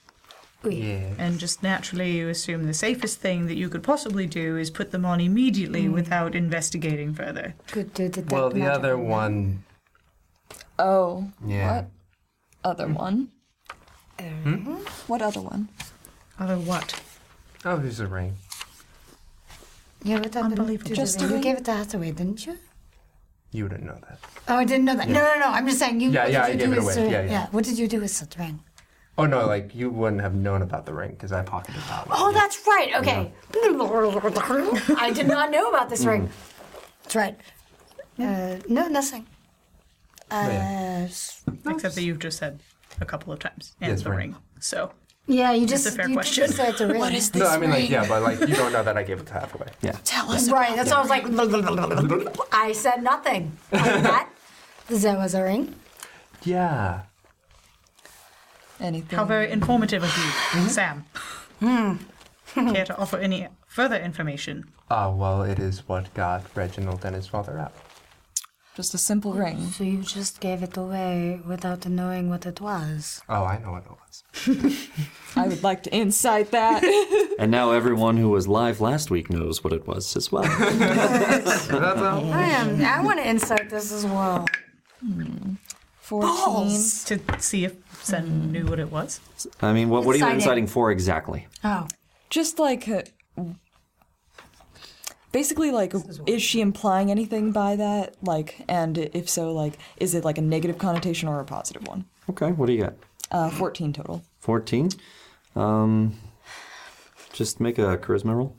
[0.65, 1.15] Yeah.
[1.19, 4.91] And just naturally, you assume the safest thing that you could possibly do is put
[4.91, 5.93] them on immediately Mm.
[5.93, 7.55] without investigating further.
[7.71, 9.63] Good do the Well, the other one.
[10.79, 11.31] Oh.
[11.47, 11.75] Yeah.
[11.75, 11.87] What
[12.65, 13.29] other one?
[14.21, 14.75] Hmm?
[15.07, 15.69] What other one?
[16.41, 17.01] Other what?
[17.65, 18.37] Oh, there's a ring.
[20.03, 20.95] Yeah, but that Unbelievable.
[20.95, 22.59] Just you gave it to Hathaway, didn't you?
[23.51, 24.19] You wouldn't know that.
[24.49, 25.09] Oh, I didn't know that.
[25.09, 25.35] No, Yeah.
[25.35, 25.47] no, no.
[25.53, 26.11] I'm just saying you.
[26.11, 26.95] Yeah, what yeah, did I you gave it away.
[26.95, 27.47] the- Yeah, yeah.
[27.51, 28.61] What did you do with the ring?
[29.17, 32.17] Oh no, like you wouldn't have known about the ring because I pocketed that one.
[32.21, 32.95] Oh, that's right.
[32.97, 33.33] Okay.
[34.97, 36.31] I did not know about this ring.
[37.03, 37.37] That's right.
[38.19, 39.27] Uh, no, nothing.
[40.31, 42.61] Uh, s- Except that you've just said
[43.01, 43.75] a couple of times.
[43.81, 44.19] And Yes, the ring.
[44.33, 44.37] ring.
[44.61, 44.93] So.
[45.29, 46.45] Yeah, you It's just a fair you question.
[46.47, 46.99] just say it's a ring.
[46.99, 49.21] What is no, I mean like yeah, but like you don't know that I gave
[49.21, 49.69] it to Hathaway.
[49.83, 49.97] Yeah.
[50.05, 50.51] Tell us.
[50.51, 50.75] Right.
[50.75, 51.25] That's why I was like.
[52.53, 53.57] I said nothing.
[53.71, 54.29] Like that.
[54.89, 55.75] There was a ring.
[56.45, 57.03] Yeah.
[58.81, 59.19] Anything?
[59.19, 60.13] How very informative of
[60.55, 61.05] you, Sam.
[61.61, 61.97] Hmm.
[62.73, 64.65] Care to offer any further information?
[64.91, 67.73] Ah, well, it is what got Reginald and his father out.
[68.77, 69.67] Just a simple ring.
[69.73, 73.21] So you just gave it away without knowing what it was.
[73.29, 74.08] Oh, I know what it was.
[75.37, 76.83] I would like to insight that.
[77.39, 80.43] And now everyone who was live last week knows what it was as well.
[80.45, 80.49] I
[82.51, 82.85] am.
[82.85, 84.45] I want to insert this as well.
[86.01, 86.71] Fourteen.
[86.71, 89.21] To see if Sen knew what it was.
[89.63, 90.41] I mean, what, what are you Inciting.
[90.41, 91.47] inciting for exactly?
[91.63, 91.87] Oh.
[92.29, 92.89] Just like.
[92.89, 93.03] Uh,
[95.31, 95.95] basically, like,
[96.27, 98.17] is she implying anything by that?
[98.23, 102.05] Like, and if so, like, is it like a negative connotation or a positive one?
[102.31, 102.95] Okay, what do you got?
[103.31, 104.25] Uh, 14 total.
[104.49, 104.89] 14.
[105.57, 106.19] Um,
[107.35, 108.57] just make a charisma roll.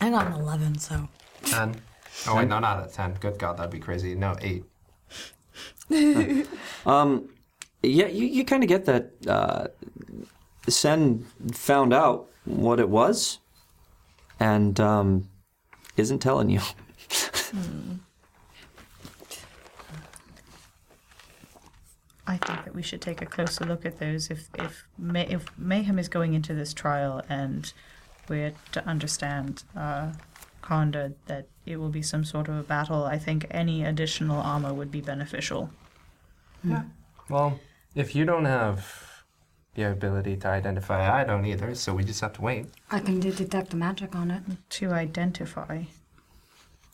[0.00, 1.08] I got an 11, so.
[1.44, 1.76] 10.
[2.26, 3.18] Oh, wait, no, not a 10.
[3.20, 4.16] Good God, that'd be crazy.
[4.16, 4.64] No, 8.
[6.84, 7.28] Um,
[7.84, 9.12] yeah, you, you kind of get that.
[9.24, 9.68] Uh,
[10.68, 13.38] Sen found out what it was,
[14.40, 15.28] and um,
[15.96, 16.60] isn't telling you.
[22.30, 24.30] I think that we should take a closer look at those.
[24.30, 27.72] If if May, if Mayhem is going into this trial and
[28.28, 30.12] we're to understand uh,
[30.62, 34.72] Conda that it will be some sort of a battle, I think any additional armor
[34.72, 35.70] would be beneficial.
[36.62, 36.84] Yeah.
[37.28, 37.58] Well,
[37.96, 38.78] if you don't have
[39.74, 42.66] the ability to identify, I don't either, so we just have to wait.
[42.92, 44.42] I can do detect the magic on it.
[44.78, 45.82] To identify.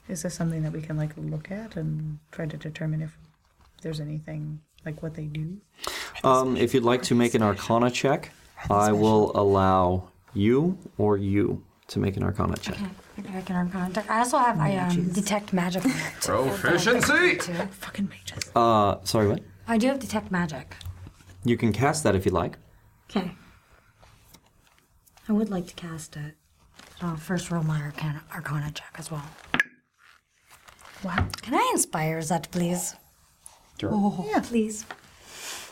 [0.08, 3.18] Is this something that we can like look at and try to determine if
[3.82, 5.58] there's anything like what they do?
[6.24, 8.30] Um, if you'd like to make an Arcana check,
[8.70, 12.78] I will allow you or you to make an Arcana check.
[13.18, 14.10] Okay, I can arcana detect.
[14.10, 16.20] I also have I um, detect magic on it.
[16.20, 17.36] Proficiency!
[17.36, 17.52] Too.
[17.54, 18.50] Fucking mages.
[18.54, 19.42] Uh, sorry, what?
[19.66, 20.76] I do have detect magic.
[21.44, 22.58] You can cast that if you'd like.
[23.10, 23.32] Okay.
[25.28, 26.34] I would like to cast it.
[27.00, 29.24] So I'll first roll my arcana, arcana check as well.
[31.02, 31.26] Wow.
[31.42, 32.94] Can I inspire that, please?
[33.80, 33.90] Sure.
[33.92, 34.84] Oh, yeah, please.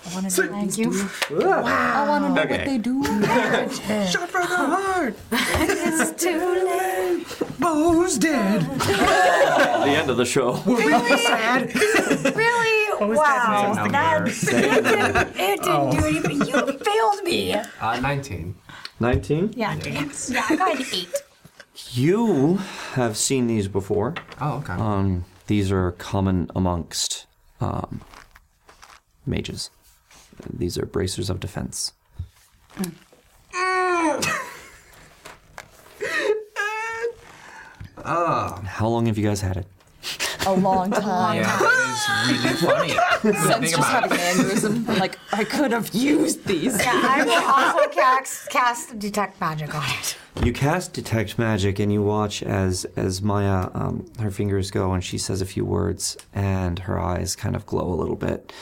[0.07, 0.93] I want to Say thank you.
[0.93, 1.49] do.
[1.51, 2.59] I want to know Okay.
[2.59, 3.03] what they do.
[4.11, 5.17] Shot for the heart.
[5.33, 7.59] it's too late.
[7.59, 8.61] Bo's dead.
[8.81, 10.55] the end of the show.
[10.67, 11.75] Really sad.
[12.37, 13.15] really?
[13.17, 13.71] wow.
[13.71, 15.91] It's a That, it didn't, it didn't Oh.
[15.93, 16.41] do anything.
[16.47, 17.55] You failed me.
[17.55, 18.55] Uh, 19.
[19.01, 19.55] 19?
[19.57, 20.11] Yeah, damn.
[20.29, 21.15] Yeah, I got an eight.
[21.93, 22.57] You
[22.93, 24.15] have seen these before.
[24.41, 24.75] Oh, okay.
[24.75, 27.27] Um, these are common amongst
[27.61, 28.01] um,
[29.27, 29.71] mages.
[30.53, 31.93] These are bracers of defense.
[38.85, 39.67] How long have you guys had it?
[40.47, 41.37] A long time.
[41.37, 42.91] Yeah, that is really funny.
[43.23, 44.99] Sense Think just having an aneurysm.
[44.99, 46.79] Like, I could have used these.
[46.79, 47.33] Yeah, I will
[47.79, 50.16] also cast, cast detect magic on it.
[50.45, 55.03] You cast detect magic, and you watch as as Maya, um, her fingers go, and
[55.03, 58.53] she says a few words, and her eyes kind of glow a little bit,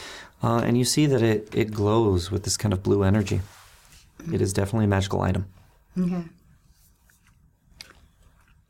[0.42, 3.40] uh, and you see that it it glows with this kind of blue energy.
[4.32, 5.46] It is definitely a magical item.
[5.98, 6.22] Okay.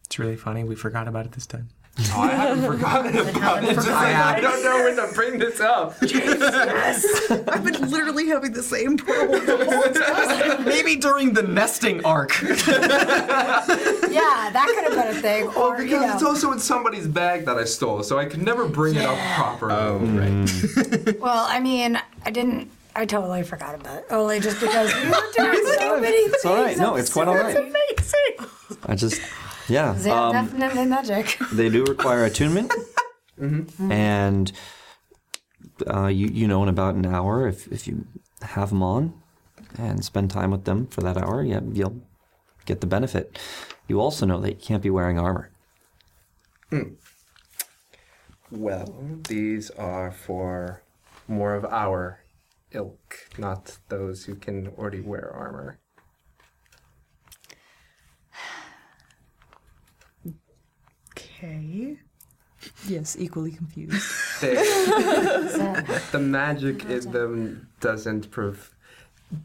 [0.07, 0.65] It's really funny.
[0.65, 1.69] We forgot about it this time.
[2.15, 3.71] Oh, I haven't forgotten about it.
[3.71, 5.95] It's just like, I don't know when to bring this up.
[6.03, 10.65] I've been literally having the same problem the whole time.
[10.69, 12.33] Maybe during the nesting arc.
[14.13, 15.51] Yeah, that could have been a thing.
[15.57, 16.13] Oh, or, Because you know.
[16.15, 19.17] it's also in somebody's bag that I stole, so I could never bring it up
[19.37, 19.75] properly.
[19.75, 21.19] Oh, right.
[21.21, 22.71] Well, I mean, I didn't.
[22.95, 24.07] I totally forgot about it.
[24.11, 26.35] Only just because we were doing so many things.
[26.35, 26.77] It's all right.
[26.77, 27.57] No, it's quite all right.
[27.57, 28.49] amazing.
[28.85, 29.19] I just,
[29.69, 29.95] yeah.
[29.97, 31.39] They're um, definitely magic.
[31.53, 32.73] they do require attunement,
[33.91, 34.53] and
[35.87, 38.07] uh, you you know in about an hour if if you
[38.43, 39.15] have them on
[39.79, 42.03] and spend time with them for that hour, yeah, you'll
[42.67, 43.39] get the benefit.
[43.89, 45.51] You also know that you can't be wearing armor.
[48.51, 48.95] Well,
[49.29, 50.83] these are for
[51.29, 52.21] more of our
[52.73, 55.79] ilk, not those who can already wear armor.
[61.43, 61.97] Okay.
[62.87, 64.03] Yes, equally confused.
[64.43, 64.55] They,
[66.13, 68.75] the magic in them doesn't prove.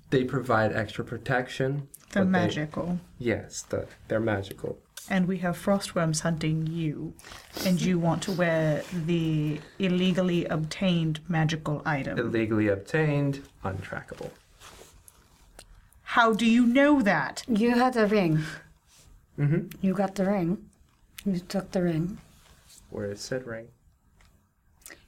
[0.10, 1.88] They provide extra protection.
[2.12, 3.00] They're but they- magical.
[3.20, 4.78] yes, the, they're magical.
[5.10, 7.14] And we have frostworms hunting you,
[7.66, 12.20] and you want to wear the illegally obtained magical item.
[12.20, 14.32] Illegally obtained, untrackable.
[16.04, 17.44] How do you know that?
[17.48, 18.44] You had the ring.
[19.40, 19.68] Mm-hmm.
[19.80, 20.58] You got the ring.
[21.28, 22.20] You took the ring.
[22.90, 23.68] Where is said ring?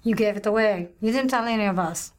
[0.03, 0.89] You gave it away.
[0.99, 2.11] You didn't tell any of us.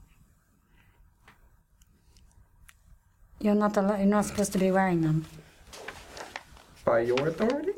[3.41, 5.27] You're not al- you're not supposed to be wearing them.
[6.83, 7.73] By your authority?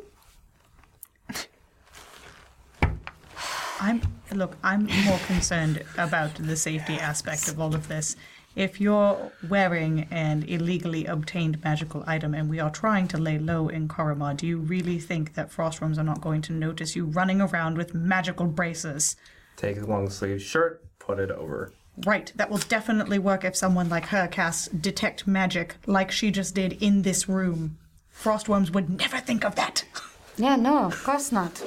[3.80, 4.00] I'm
[4.32, 8.14] look, I'm more concerned about the safety aspect of all of this.
[8.54, 13.68] If you're wearing an illegally obtained magical item and we are trying to lay low
[13.68, 17.40] in Korima, do you really think that frostworms are not going to notice you running
[17.40, 19.16] around with magical braces?
[19.56, 21.72] Take a long sleeve shirt, put it over.
[22.04, 26.54] Right, that will definitely work if someone like her casts detect magic like she just
[26.54, 27.78] did in this room.
[28.14, 29.84] Frostworms would never think of that.
[30.38, 31.62] Yeah, no, of course not.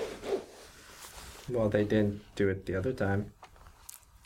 [1.47, 3.31] Well, they didn't do it the other time.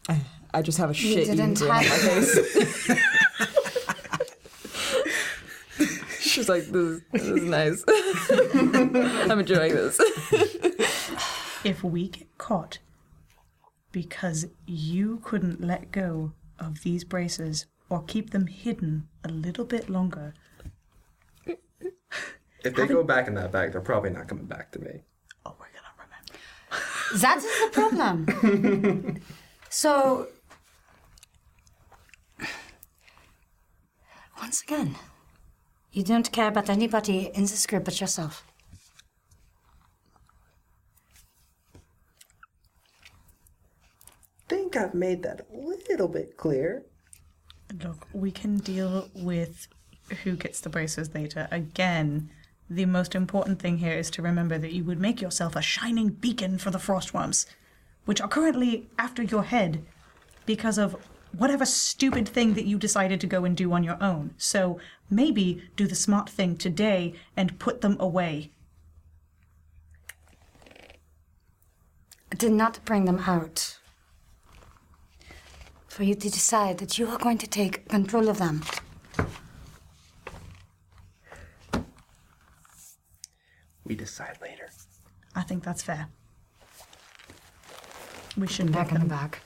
[0.54, 2.92] I, I just have a shit eating didn't grin on my face.
[6.20, 7.84] She's like, this, this is nice.
[9.32, 10.00] I'm enjoying this.
[11.64, 12.80] If we get caught
[13.92, 19.90] because you couldn't let go of these braces or keep them hidden a little bit
[19.90, 20.34] longer,
[22.64, 25.02] If they go back in that bag, they're probably not coming back to me.
[25.46, 27.20] Oh, we're gonna remember.
[27.22, 29.22] That is the problem.
[29.70, 30.28] so,
[34.40, 34.96] once again,
[35.92, 38.44] you don't care about anybody in this group but yourself.
[44.50, 46.84] think I've made that a little bit clear.
[47.84, 49.68] look, we can deal with
[50.24, 51.48] who gets the braces later.
[51.52, 52.30] Again,
[52.70, 56.10] the most important thing here is to remember that you would make yourself a shining
[56.10, 57.46] beacon for the frostworms,
[58.06, 59.86] which are currently after your head
[60.46, 60.96] because of
[61.38, 64.34] whatever stupid thing that you decided to go and do on your own.
[64.38, 68.52] So maybe do the smart thing today and put them away.
[72.32, 73.78] I did not bring them out
[75.88, 78.64] for you to decide that you are going to take control of them.
[83.84, 84.70] We decide later.
[85.36, 86.10] I think that's fair.
[88.38, 89.40] We should Back give in them the back.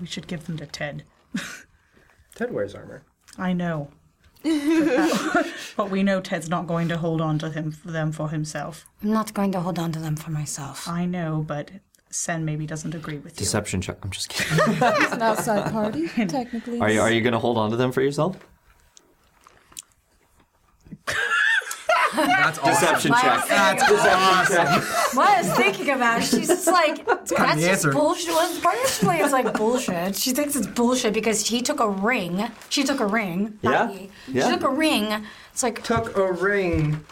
[0.00, 1.04] We should give them to Ted.
[2.36, 3.02] Ted wears armor.
[3.38, 3.88] I know.
[5.76, 8.86] but, we know Ted's not going to hold on to him them for himself.
[9.02, 10.86] I'm not going to hold on to them for myself.
[10.86, 11.70] I know, but
[12.10, 13.38] Sen maybe doesn't agree with you.
[13.38, 13.98] Deception check.
[14.04, 14.76] I'm just kidding.
[14.76, 16.78] It's an outside party, technically.
[16.78, 18.36] Are you are you gonna hold on to them for yourself?
[22.16, 23.48] That's Deception check.
[23.48, 25.14] That's Deception check.
[25.14, 27.92] What I was thinking about, she's just like, that's kind of the just answer.
[27.92, 28.28] bullshit.
[28.30, 30.16] Well, partially it's like bullshit.
[30.16, 32.48] She thinks it's bullshit because he took a ring.
[32.68, 33.58] She took a ring.
[33.62, 34.10] Yeah, he.
[34.28, 34.46] yeah.
[34.46, 35.24] She took a ring.
[35.52, 37.04] It's like, Took a ring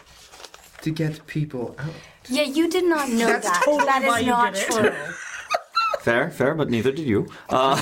[0.81, 1.93] to get people out.
[2.29, 3.61] yeah, you did not know That's that.
[3.65, 4.91] totally that why is you not true.
[6.05, 7.25] Fair, fair, but neither did you.
[7.49, 7.73] Uh,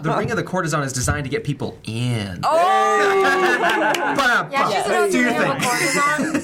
[0.00, 2.40] the ring of the courtesan is designed to get people in.
[2.44, 4.48] Oh!
[4.50, 5.68] yeah, she's an Do your OG of a thing.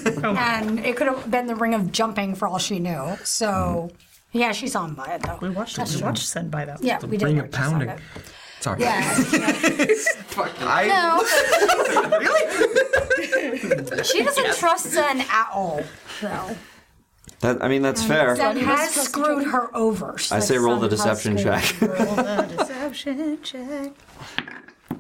[0.05, 0.37] courtesan,
[0.69, 3.17] and it could have been the ring of jumping for all she knew.
[3.25, 3.91] So,
[4.33, 5.39] yeah, she's on by it though.
[5.41, 6.09] We watched That's we true.
[6.09, 6.83] watched Sen by that.
[6.83, 7.25] Yeah, we did.
[7.25, 7.89] ring watch of this on pounding.
[7.89, 8.01] it.
[8.61, 8.81] Sorry.
[8.83, 9.01] Yeah.
[10.61, 11.23] I No.
[12.19, 12.45] Really?
[14.05, 15.83] she doesn't trust Sen at all,
[16.21, 16.55] though.
[17.41, 18.35] That I mean that's fair.
[18.37, 20.17] Sen has screwed her over.
[20.33, 21.81] I say roll the deception check.
[21.81, 23.93] Roll the deception check.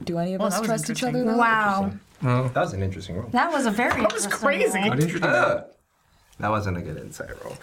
[0.04, 1.18] Do any of Well, us that was trust each other?
[1.18, 1.26] interesting.
[1.26, 1.38] though?
[1.38, 2.48] Wow.
[2.54, 3.28] That was an interesting roll.
[3.30, 4.78] That was a very That was crazy.
[4.78, 5.64] What interesting roll?
[6.38, 7.56] That wasn't a good insight roll.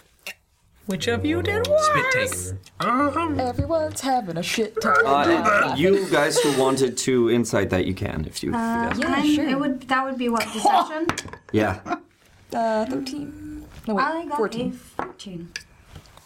[0.84, 2.30] Which of you did Spit take.
[2.86, 5.04] Everyone's having a shit time.
[5.04, 8.50] Uh, you guys who wanted to insight that you can if you.
[8.50, 9.48] if you Uh, guys- yeah, sure.
[9.48, 9.80] It would.
[9.88, 11.06] That would be what deception.
[11.52, 11.80] yeah.
[12.54, 13.45] Uh, 13.
[13.86, 14.68] No, wait, I got 14.
[14.68, 15.48] a fourteen.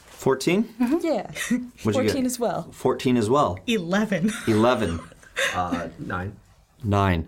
[0.08, 0.68] 14?
[1.02, 1.30] Yeah.
[1.30, 2.24] What'd you 14 get?
[2.26, 2.68] as well.
[2.72, 3.58] 14 as well.
[3.66, 4.32] Eleven.
[4.46, 5.00] 11.
[5.54, 6.36] Uh, nine.
[6.84, 7.26] 9.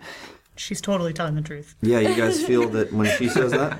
[0.55, 1.73] She's totally telling the truth.
[1.81, 3.79] Yeah, you guys feel that when she says that,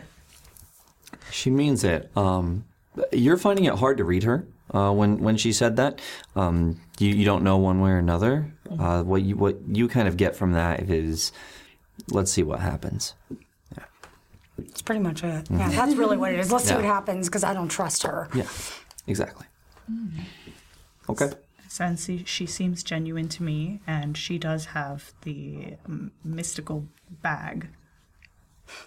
[1.30, 2.10] she means it.
[2.18, 2.66] Um,
[3.12, 6.02] you're finding it hard to read her uh, when when she said that.
[6.36, 8.52] Um, you you don't know one way or another.
[8.80, 11.32] Uh, what you what you kind of get from that is,
[12.10, 13.14] let's see what happens.
[14.58, 15.46] That's pretty much it.
[15.50, 15.60] Mhm.
[15.60, 16.52] Yeah, that's really what it is.
[16.52, 16.76] Let's see Yeah.
[16.78, 18.30] what happens because I don't trust her.
[18.34, 18.48] Yeah,
[19.08, 19.48] exactly.
[21.10, 21.32] Okay.
[21.68, 26.88] Since she, she seems genuine to me, and she does have the um, mystical
[27.24, 27.68] bag.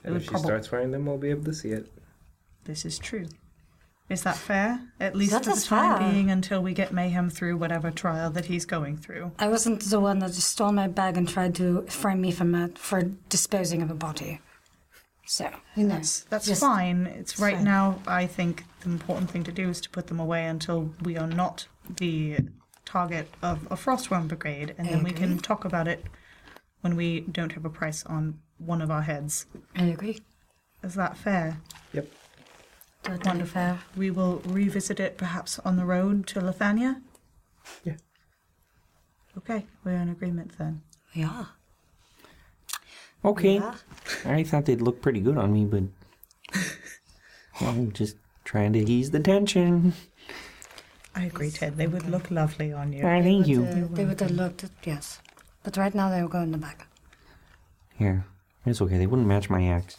[0.05, 1.93] And if she probab- starts wearing them, we'll be able to see it.
[2.65, 3.27] This is true.
[4.09, 4.81] Is that fair?
[5.01, 6.13] At least That for the is time fair.
[6.13, 9.33] being until we get Mayhem through whatever trial that he's going through.
[9.37, 12.55] I wasn't the one that just stole my bag and tried to frame me from
[12.55, 14.39] a, for disposing of a body.
[15.29, 17.07] So, you know, That's that's just- fine.
[17.07, 17.65] It's right fine.
[17.65, 18.01] now.
[18.07, 21.27] I think the important thing to do is to put them away until we are
[21.27, 22.39] not the
[22.85, 26.05] target of a frostworm brigade, and I then we can talk about it
[26.81, 29.47] when we don't have a price on one of our heads.
[29.75, 30.21] I agree.
[30.85, 31.61] Is that fair?
[31.93, 32.09] Yep.
[33.03, 33.81] Totally fair.
[33.97, 37.03] We will revisit it perhaps on the road to Lethania.
[37.85, 37.97] Yeah.
[39.39, 40.83] Okay, we're in agreement then.
[41.13, 41.47] Yeah.
[43.27, 43.61] Okay.
[44.25, 45.83] I thought they'd look pretty good on me, but
[47.61, 49.95] I'm just trying to ease the tension.
[51.17, 51.77] I agree, Ted.
[51.77, 53.05] They would look lovely on you.
[53.05, 53.65] I thank you.
[53.65, 55.21] Uh, they would have looked at, yes.
[55.65, 56.87] But right now they will go in the back.
[57.99, 58.25] Here,
[58.65, 58.99] it's okay.
[58.99, 59.97] They wouldn't match my axe.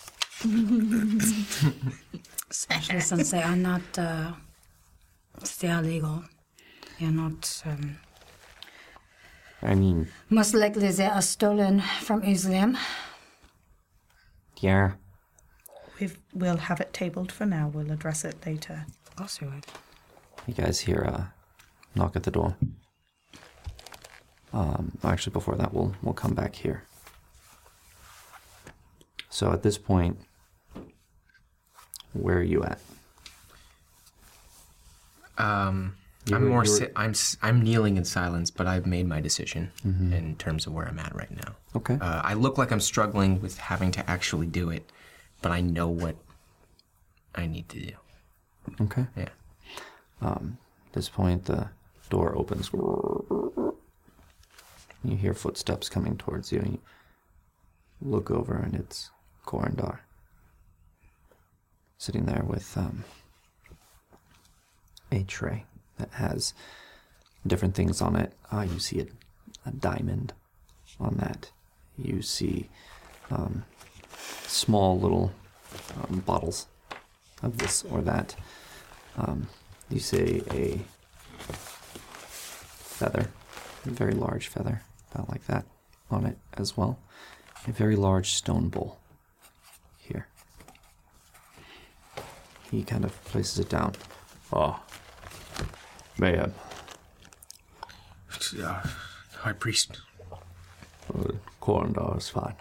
[2.49, 4.31] Especially since they are not, uh,
[5.59, 6.23] they are legal.
[6.99, 7.97] They are not, um,
[9.61, 12.77] I mean, most likely they are stolen from Islam.
[14.61, 14.93] Yeah,
[15.99, 17.71] We've, we'll have it tabled for now.
[17.73, 18.85] We'll address it later.
[19.17, 19.51] Also,
[20.45, 21.33] You guys hear a
[21.95, 22.55] knock at the door.
[24.53, 26.83] Um, actually, before that, we'll we'll come back here.
[29.29, 30.19] So at this point,
[32.13, 32.79] where are you at?
[35.37, 35.95] Um,
[36.27, 36.59] You I'm were- more.
[36.59, 37.14] were- Si- I'm.
[37.41, 40.11] I'm kneeling in silence, but I've made my decision Mhm.
[40.14, 41.56] in terms of where I'm at right now.
[41.75, 41.97] Okay.
[41.99, 44.89] Uh, I look like I'm struggling with having to actually do it,
[45.41, 46.15] but I know what
[47.35, 47.93] I need to do.
[48.81, 49.07] Okay.
[49.15, 49.30] Yeah.
[50.22, 50.57] Um,
[50.88, 51.69] at this point, the
[52.09, 52.72] door opens.
[52.73, 53.75] You
[55.15, 56.59] hear footsteps coming towards you.
[56.65, 56.80] You
[58.01, 59.11] look over, and it's
[59.45, 59.99] Corindar
[61.97, 63.03] sitting there with um,
[65.11, 65.65] a tray
[65.98, 66.53] that has
[67.45, 68.34] different things on it.
[68.51, 69.08] Uh, you see a,
[69.66, 70.34] a diamond
[71.00, 71.51] on that.
[71.98, 72.69] You see
[73.32, 73.64] um,
[74.48, 75.32] small little
[75.95, 76.67] um, bottles
[77.42, 78.35] of this or that.
[79.17, 79.48] Um,
[79.90, 80.80] you see a
[82.98, 83.30] feather,
[83.85, 84.82] a very large feather,
[85.14, 85.66] about like that,
[86.11, 87.00] on it as well.
[87.67, 88.98] A very large stone bowl
[90.00, 90.27] here.
[92.72, 93.93] He kind of places it down.
[94.53, 94.82] Ah,
[96.19, 96.53] mayhem.
[98.61, 98.83] Uh,
[99.37, 99.99] High Priest.
[101.13, 101.31] Uh,
[102.17, 102.55] is fine.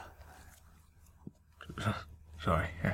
[1.84, 1.92] Uh,
[2.42, 2.68] Sorry.
[2.84, 2.90] uh,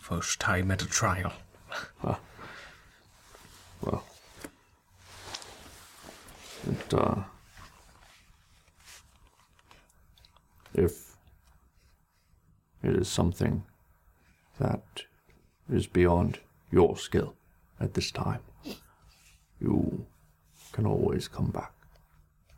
[0.00, 1.32] First time at a trial.
[3.82, 4.04] Well,
[6.68, 7.22] it, uh,
[10.74, 11.16] if
[12.82, 13.64] it is something
[14.58, 14.82] that
[15.72, 17.34] is beyond your skill
[17.78, 18.40] at this time,
[19.60, 20.06] you
[20.72, 21.72] can always come back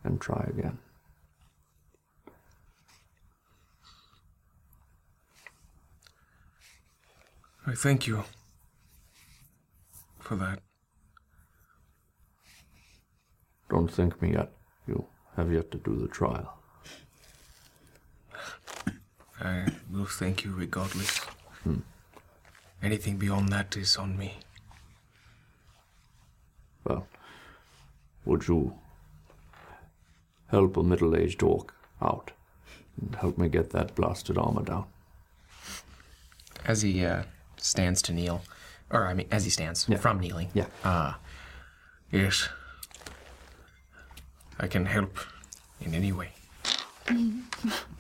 [0.05, 0.79] and try again.
[7.67, 8.25] I thank you
[10.19, 10.59] for that.
[13.71, 14.51] Don't thank me yet.
[14.87, 15.07] You
[15.37, 16.59] have yet to do the trial.
[19.41, 21.19] I will thank you regardless.
[21.65, 21.81] Hmm.
[22.83, 24.35] Anything beyond that is on me.
[26.85, 27.07] Well,
[28.25, 28.75] would you
[30.49, 32.33] help a middle aged orc out
[33.01, 34.85] and help me get that blasted armor down?
[36.65, 37.23] As he uh,
[37.57, 38.43] stands to kneel,
[38.91, 40.51] or I mean, as he stands from kneeling.
[40.55, 40.67] Yeah.
[40.85, 41.15] Uh,
[42.13, 42.49] Yes.
[44.61, 45.17] I can help
[45.81, 46.33] in any way.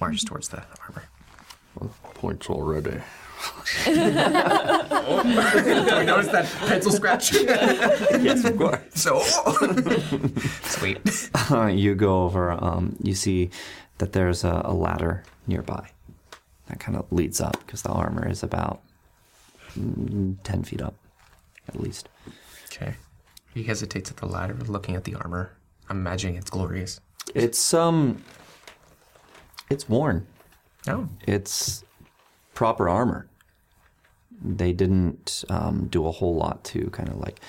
[0.01, 1.05] marches towards the armor.
[2.15, 3.01] Points already.
[3.87, 4.19] We notice
[6.29, 7.33] that pencil scratch?
[7.43, 8.81] yes, of course.
[8.95, 9.21] So
[10.62, 11.31] sweet.
[11.51, 12.53] Uh, you go over.
[12.53, 13.51] Um, you see
[13.99, 15.89] that there's a, a ladder nearby
[16.69, 18.81] that kind of leads up because the armor is about
[19.79, 20.95] mm, ten feet up,
[21.69, 22.09] at least.
[22.67, 22.95] Okay.
[23.55, 25.53] He hesitates at the ladder, looking at the armor.
[25.89, 27.01] I'm imagining it's glorious.
[27.35, 28.23] It's um,
[29.71, 30.27] it's worn.
[30.89, 31.09] Oh.
[31.27, 31.85] It's
[32.55, 33.29] proper armor.
[34.45, 37.41] They didn't um, do a whole lot to kind of like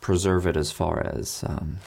[0.00, 1.78] preserve it as far as um,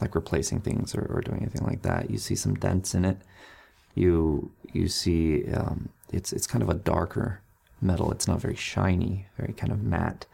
[0.00, 2.10] like replacing things or, or doing anything like that.
[2.10, 3.18] You see some dents in it.
[3.94, 7.40] You you see um, it's it's kind of a darker
[7.80, 8.10] metal.
[8.10, 10.26] It's not very shiny, very kind of matte,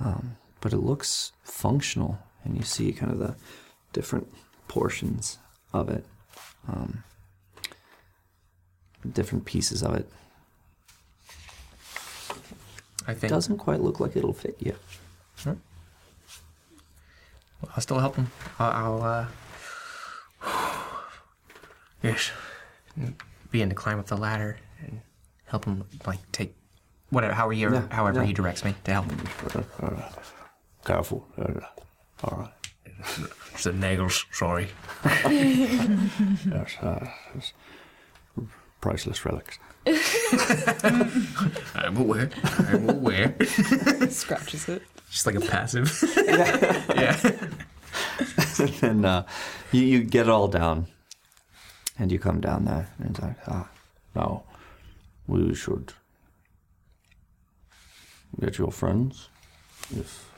[0.00, 2.18] um, but it looks functional.
[2.44, 3.36] And you see kind of the
[3.94, 4.28] different
[4.68, 5.38] portions
[5.72, 6.04] of it,
[6.68, 7.04] um,
[9.10, 10.08] different pieces of it.
[13.06, 14.74] I think doesn't quite look like it'll fit you.
[15.44, 15.56] Well,
[17.76, 18.28] I'll still help him.
[18.58, 19.28] I'll, I'll
[20.42, 20.72] uh,
[22.02, 22.30] yes,
[23.50, 25.00] begin to climb up the ladder and
[25.46, 26.54] help him, like take
[27.10, 28.26] whatever, however, he, Yeah, however yeah.
[28.26, 29.18] he directs me to help him.
[30.84, 31.26] Careful.
[32.24, 32.52] All right.
[33.54, 34.68] It's the nails, sorry.
[35.04, 37.06] yes, uh,
[38.80, 39.58] priceless relics.
[41.74, 42.30] I'm aware.
[42.58, 43.34] I'm aware.
[44.08, 44.82] Scratches it.
[45.10, 45.92] Just like a passive.
[46.16, 47.18] yeah.
[48.82, 49.24] and uh,
[49.72, 50.86] you, you get it all down,
[51.98, 53.68] and you come down there, and it's like, ah,
[54.14, 54.44] Now,
[55.26, 55.92] we should
[58.40, 59.28] get your friends.
[59.94, 60.30] If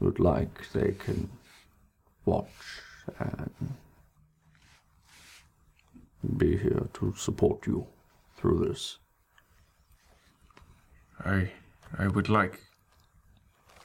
[0.00, 1.28] you'd like, they can
[2.24, 2.46] watch
[3.18, 3.50] and
[6.36, 7.86] be here to support you
[8.36, 8.98] through this.
[11.24, 11.50] I
[11.98, 12.60] I would like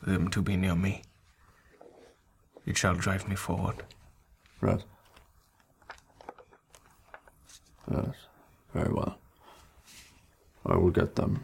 [0.03, 1.03] them to be near me.
[2.65, 3.83] It shall drive me forward.
[4.59, 4.83] Right.
[7.91, 8.15] Yes,
[8.73, 9.17] very well.
[10.65, 11.43] I will get them.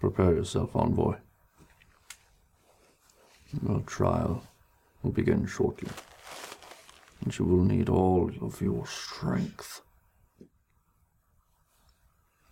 [0.00, 1.16] Prepare yourself, envoy.
[3.66, 4.42] Your trial
[5.02, 5.90] will begin shortly,
[7.20, 9.81] and you will need all of your strength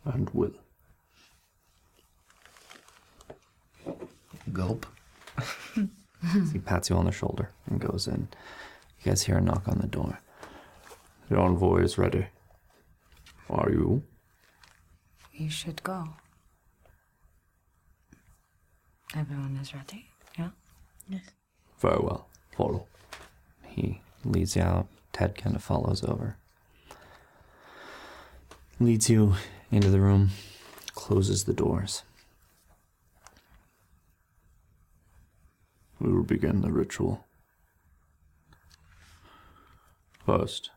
[0.04, 0.52] and will.
[4.52, 4.86] Gulp.
[6.52, 8.28] he pats you on the shoulder and goes in.
[9.02, 10.20] You guys hear a knock on the door.
[11.28, 12.26] The envoy is ready.
[13.48, 14.02] Are you?
[15.32, 16.08] You should go.
[19.16, 20.06] Everyone is ready.
[20.38, 20.50] Yeah.
[21.08, 21.22] Yes.
[21.80, 22.28] Very well.
[22.56, 22.86] Follow.
[23.66, 24.86] He leads you out.
[25.12, 26.36] Ted kind of follows over.
[28.78, 29.34] Leads you
[29.70, 30.30] into the room,
[30.94, 32.02] closes the doors.
[36.00, 37.24] We will begin the ritual.
[40.24, 40.70] First,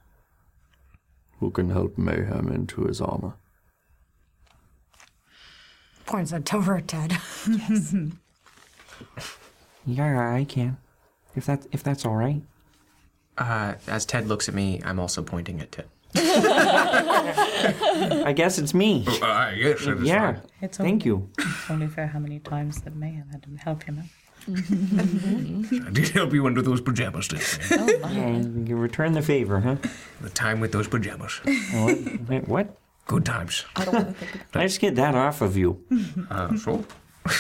[1.40, 3.34] who can help Mayhem into his armor?
[6.06, 7.18] Points that over at Ted.
[7.48, 7.96] yes.
[9.86, 10.78] Yeah, I can.
[11.36, 12.42] If that if that's all right.
[13.38, 15.88] Uh, as Ted looks at me, I'm also pointing at Ted.
[18.26, 19.06] I guess it's me.
[19.08, 20.34] Uh, yes, it is yeah.
[20.34, 20.42] fine.
[20.62, 21.30] It's Thank you.
[21.38, 24.06] It's only fair how many times that Mayhem had to help him out.
[24.48, 28.12] I did help you under those pajamas, didn't I?
[28.12, 29.78] Yeah, you return the favor, huh?
[30.22, 31.40] The time with those pajamas.
[31.74, 31.98] What?
[32.28, 32.78] Wait, what?
[33.08, 33.66] Good times.
[33.76, 35.84] I don't want to Let's get that off of you.
[36.30, 36.86] Uh, so?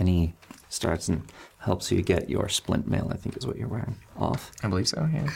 [0.00, 0.32] And he
[0.68, 1.22] starts and
[1.58, 4.52] helps you get your splint mail, I think is what you're wearing, off.
[4.62, 5.28] I believe so, yeah.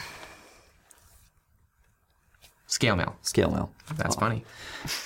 [2.73, 3.15] Scale mail.
[3.21, 3.71] Scale mail.
[3.97, 4.19] That's off.
[4.19, 4.43] funny.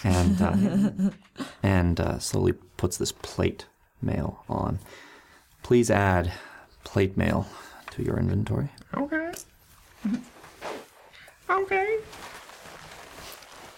[0.05, 1.11] And, uh,
[1.63, 3.65] and uh, slowly puts this plate
[4.01, 4.79] mail on.
[5.63, 6.31] Please add
[6.85, 7.45] plate mail
[7.91, 8.69] to your inventory.
[8.95, 9.33] Okay.
[11.49, 11.97] Okay.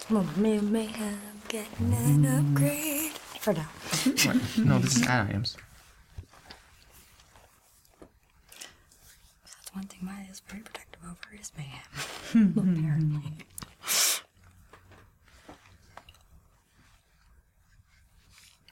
[0.08, 3.14] Mommy may have getting an upgrade.
[3.40, 3.70] For now.
[4.04, 4.58] What?
[4.60, 5.58] No, this is ad items.
[9.46, 12.54] That's one thing Maya is very protective over is mayhem.
[12.56, 13.34] Apparently.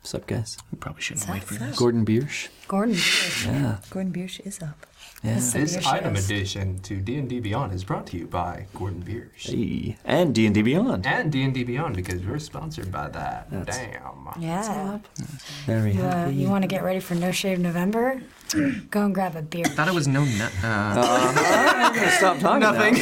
[0.08, 0.58] What's up, guys?
[0.72, 1.77] We probably shouldn't What's wait up, for what's this.
[1.80, 2.48] Gordon Biersch.
[2.69, 3.45] Gordon Biersch.
[3.45, 3.77] Yeah.
[3.90, 4.88] Gordon Biersch is up.
[5.22, 5.32] Yeah.
[5.34, 6.24] Yes, This Biersch item is.
[6.24, 9.50] addition to D&D Beyond is brought to you by Gordon Biersch.
[9.50, 9.98] Hey.
[10.06, 11.06] And D&D Beyond.
[11.06, 13.52] And D&D Beyond because we're sponsored by that.
[13.52, 14.30] That's- Damn.
[14.42, 15.00] Yeah.
[15.66, 16.36] Very You, uh, happy.
[16.36, 18.22] you want to get ready for No Shave November?
[18.90, 19.66] Go and grab a beer.
[19.66, 20.24] I thought it was no.
[20.24, 22.95] nu- Uh, I'm gonna stop talking Nothing.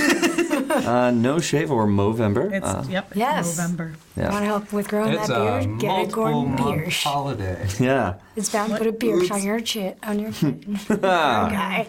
[0.86, 2.52] uh, no shave or Movember.
[2.52, 3.08] It's uh, yep.
[3.10, 3.58] it's Yes.
[3.58, 3.94] November.
[4.16, 4.32] Yeah.
[4.32, 5.80] Want to help with growing It's that a beard?
[5.80, 7.04] Get a multiple Gordon month Biersch.
[7.04, 7.68] holiday.
[7.80, 8.16] Yeah.
[8.36, 9.96] It's bound to put a beard on your chin.
[10.04, 10.80] On your chin.
[10.90, 11.88] okay.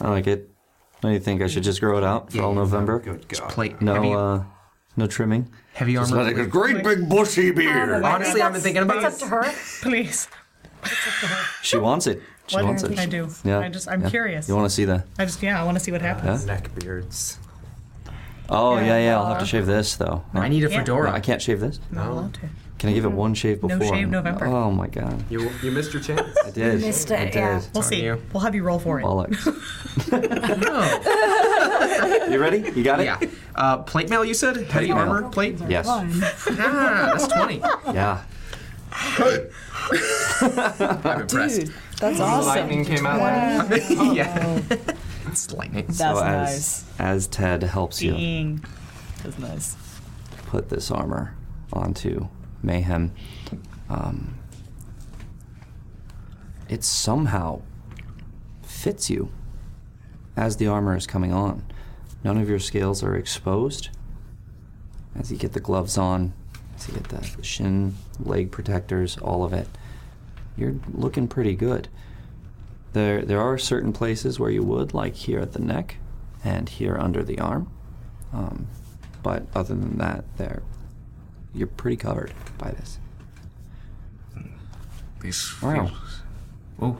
[0.00, 0.50] I like it.
[1.00, 1.42] What do you think?
[1.42, 2.98] I should just grow it out for all November?
[2.98, 3.50] Good God.
[3.50, 3.80] plate.
[3.80, 4.40] No, heavy, uh,
[4.96, 5.48] no trimming.
[5.74, 6.24] heavy Just armor.
[6.24, 8.02] let it a great big bushy beard.
[8.04, 9.04] Honestly, I've been thinking about it.
[9.04, 9.52] It's up to her.
[9.82, 10.28] Please.
[11.62, 12.20] She wants it.
[12.48, 12.98] She What wants it.
[12.98, 13.28] I do?
[13.44, 13.58] Yeah.
[13.60, 14.10] I just I'm yeah.
[14.10, 14.48] curious.
[14.48, 15.04] You want to see the?
[15.18, 16.46] I just yeah, I want to see what happens.
[16.46, 17.38] Neck beards.
[18.50, 18.86] Oh Yeah.
[18.86, 19.16] yeah, yeah.
[19.18, 20.22] I'll have to shave this though.
[20.34, 20.78] I need a Yeah.
[20.78, 21.10] fedora.
[21.10, 21.80] No, I can't shave this.
[21.90, 22.40] Not allowed to.
[22.78, 23.70] Can I give it one shave before?
[23.70, 23.96] No before?
[23.96, 24.46] shave November.
[24.46, 25.24] Oh my god.
[25.28, 26.22] You you missed your chance.
[26.46, 26.80] I did.
[26.80, 27.34] Missed I it, did.
[27.34, 27.60] yeah.
[27.74, 28.04] We'll Sorry, see.
[28.04, 28.22] you.
[28.32, 29.04] We'll have you roll for it.
[29.04, 29.44] Bollocks.
[30.12, 32.26] Oh.
[32.30, 32.58] you ready?
[32.76, 33.04] You got it?
[33.04, 33.18] Yeah.
[33.56, 34.56] Uh, plate mail, you said?
[34.70, 34.98] Heavy mail.
[34.98, 35.58] armor plate?
[35.68, 35.86] Yes.
[35.88, 37.56] Ah, that's 20.
[37.92, 38.22] Yeah.
[39.80, 41.60] I'm impressed.
[41.60, 42.46] Dude, that's awesome.
[42.48, 43.70] Lightning came out.
[44.14, 44.60] yeah.
[45.52, 45.86] Lightning.
[45.86, 46.84] That's so as nice.
[46.98, 48.64] as Ted helps you Dang.
[49.22, 49.76] That's nice.
[50.46, 51.34] put this armor
[51.72, 52.28] onto
[52.62, 53.12] Mayhem,
[53.88, 54.38] um,
[56.68, 57.62] it somehow
[58.62, 59.30] fits you
[60.36, 61.64] as the armor is coming on.
[62.24, 63.90] None of your scales are exposed.
[65.18, 66.32] As you get the gloves on,
[66.76, 69.68] as you get the shin, leg protectors, all of it,
[70.56, 71.88] you're looking pretty good.
[72.92, 75.96] There, there are certain places where you would, like here at the neck
[76.44, 77.70] and here under the arm.
[78.32, 78.66] Um,
[79.22, 80.62] but other than that, there,
[81.54, 82.98] you're pretty covered by this.
[85.20, 85.86] This Wow.
[85.86, 86.22] feels.
[86.80, 86.96] Oh,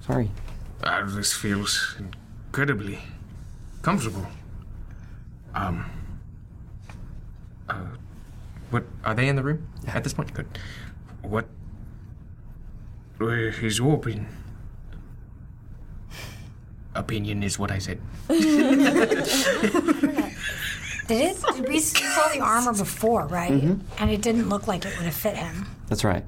[0.00, 0.30] Sorry.
[0.84, 3.00] uh, this feels incredibly
[3.82, 4.26] comfortable.
[5.54, 5.86] Um.
[7.68, 7.84] Uh,
[8.70, 8.84] what?
[9.04, 10.32] Are they in the room at this point?
[10.32, 10.46] Good.
[11.22, 11.48] What
[13.20, 14.28] uh, is your opinion?
[16.96, 18.00] Opinion is what I said.
[21.08, 21.36] Did it?
[21.54, 23.52] Did we saw the armor before, right?
[23.52, 24.02] Mm-hmm.
[24.02, 25.66] And it didn't look like it would have fit him.
[25.88, 26.24] That's right.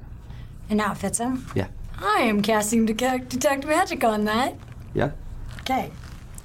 [0.69, 1.45] And now it fits him.
[1.53, 1.67] Yeah.
[1.97, 4.55] I am casting detect, detect magic on that.
[4.93, 5.11] Yeah.
[5.61, 5.91] Okay.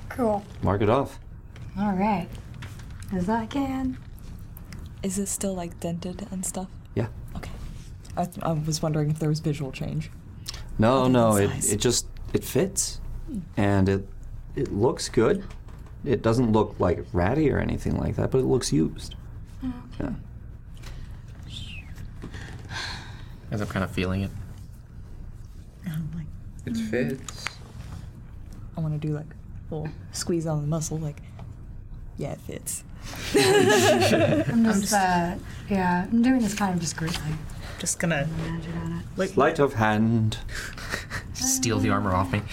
[0.09, 0.45] Cool.
[0.63, 1.21] Mark it off.
[1.79, 2.29] All right.
[3.13, 3.99] As I can.
[5.05, 6.69] Is it still like dented and stuff?
[6.95, 7.07] Yeah.
[7.37, 7.51] Okay.
[8.17, 10.11] I, I was wondering if there was visual change.
[10.79, 13.41] No, no, it, it just it fits, hmm.
[13.57, 14.09] and it
[14.57, 15.45] it looks good.
[16.05, 19.15] It doesn't look like ratty or anything like that, but it looks used.
[19.99, 20.11] Yeah.
[23.51, 24.31] As I'm kind of feeling it.
[26.67, 27.45] It fits.
[28.77, 29.27] I want to do like
[29.71, 31.21] a little squeeze on the muscle, like,
[32.17, 32.85] yeah, it fits.
[34.51, 35.35] I'm just, uh,
[35.69, 37.33] yeah, I'm doing this kind of discreetly.
[37.79, 38.29] Just gonna
[39.17, 40.39] Sleight of hand.
[41.35, 42.43] Steal the armor off me.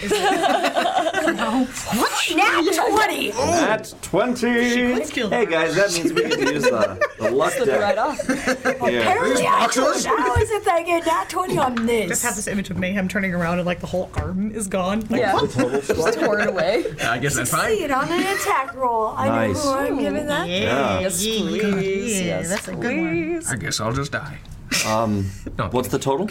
[1.22, 2.32] What?
[2.36, 3.32] Nat 20!
[3.32, 4.48] At 20!
[4.48, 7.80] Hey guys, that means we get to use the, the luck Slip it deck.
[7.80, 8.26] right off.
[8.26, 9.00] Here.
[9.00, 12.08] Apparently, I was, I was thinking Nat 20 on this.
[12.08, 15.00] Just have this image of Mayhem turning around and like the whole arm is gone.
[15.02, 15.34] Like, Yeah.
[15.34, 15.50] what?
[15.84, 16.84] Just torn away.
[17.02, 17.76] I guess that's fine.
[17.76, 19.08] See it on an attack roll.
[19.16, 19.62] I know Nice.
[19.64, 20.48] who I'm giving that.
[20.48, 21.00] Yeah.
[21.00, 22.20] Yes, please.
[22.20, 23.42] Yeah, Yes, that's a good one.
[23.48, 24.38] I guess I'll just die.
[24.86, 25.24] Um,
[25.70, 26.28] what's the total?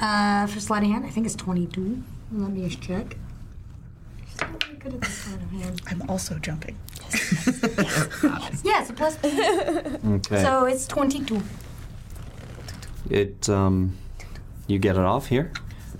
[0.00, 2.02] Uh, for sleight of hand, I think it's 22.
[2.32, 3.16] Let me just check.
[4.32, 5.82] Still really good at the sleight of hand.
[5.88, 6.76] I'm also jumping.
[8.62, 9.16] Yeah, it's a plus.
[9.24, 10.42] Okay.
[10.42, 11.40] So it's 22.
[13.08, 13.96] It um,
[14.66, 15.52] you get it off here.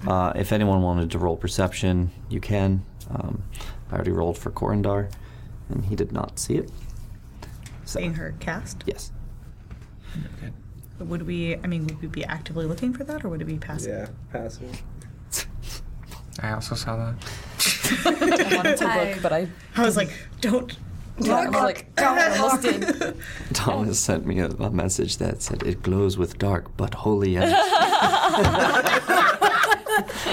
[0.07, 2.85] Uh, if anyone wanted to roll perception, you can.
[3.11, 3.43] Um,
[3.91, 5.11] I already rolled for Corindar,
[5.69, 6.71] and he did not see it.
[7.85, 8.85] Seeing her cast.
[8.87, 9.11] Yes.
[11.01, 11.57] Would we?
[11.57, 13.89] I mean, would we be actively looking for that, or would it be passive?
[13.91, 14.83] Yeah, passive.
[16.43, 17.15] I also saw that.
[18.07, 19.49] I wanted to I- look, but I.
[19.77, 20.77] I was like, don't.
[21.29, 23.15] I was like, I almost did.
[23.53, 27.53] Thomas sent me a, a message that said it glows with dark but holy energy.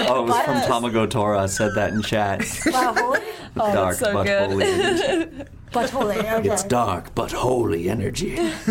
[0.06, 1.46] oh, it was from Tamago Tora.
[1.48, 2.40] Said that in chat.
[2.64, 3.20] But holy?
[3.56, 4.50] Oh, Dark that's so but good.
[4.50, 5.42] holy energy.
[5.72, 6.48] But holy, okay.
[6.52, 8.36] It's dark but holy energy.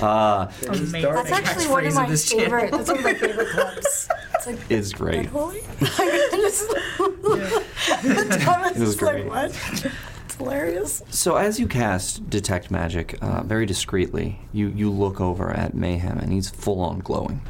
[0.00, 2.70] uh, That's actually one of my favorite.
[2.70, 4.08] That's one of my favorite clips.
[4.34, 5.26] It's like, It's great.
[5.26, 5.60] holy?
[8.44, 9.26] Thomas It was is like, great.
[9.28, 9.50] what?
[10.24, 11.02] It's hilarious.
[11.10, 16.18] So as you cast detect magic, uh, very discreetly, you you look over at Mayhem,
[16.18, 17.40] and he's full on glowing.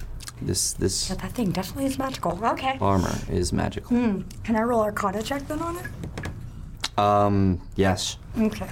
[0.40, 2.38] This this Yeah, that thing definitely is magical.
[2.44, 2.76] Okay.
[2.80, 3.96] armor is magical.
[3.96, 4.22] Hmm.
[4.42, 5.86] Can I roll Arcana check then on it?
[6.98, 8.18] Um, yes.
[8.38, 8.68] Okay.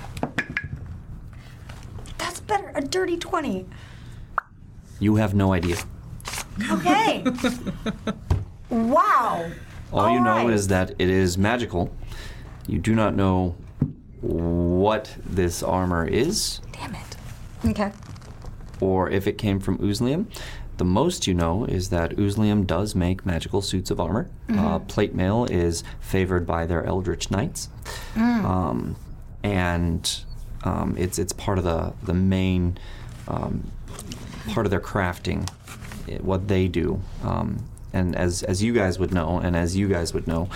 [2.18, 2.72] That's better.
[2.74, 3.66] A dirty 20.
[4.98, 5.76] You have no idea.
[6.70, 7.24] Okay.
[8.70, 9.50] wow.
[9.92, 11.92] All you know is that it is magical.
[12.66, 13.56] You do not know
[14.20, 17.16] what this armor is, Damn it.
[17.64, 17.90] Okay.
[18.80, 20.26] or if it came from Uzlium.
[20.80, 24.30] The most you know is that Uzlium does make magical suits of armor.
[24.48, 24.88] Uh, Mhm.
[24.88, 27.68] plate mail is favored by their Eldritch Knights,
[28.16, 28.44] Mm.
[28.46, 28.96] um,
[29.42, 30.10] and
[30.64, 32.78] um, it's it's part of the the main
[33.28, 33.64] um,
[34.54, 35.46] part of their crafting,
[36.08, 37.00] eh, what they do.
[37.22, 37.58] Um,
[37.92, 40.48] and as as you guys would know, and as you guys would know,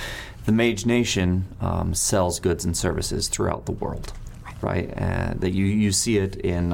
[0.46, 4.14] the Mage Nation um, sells goods and services throughout the world,
[4.62, 4.88] right?
[4.96, 6.72] And that you you see it in.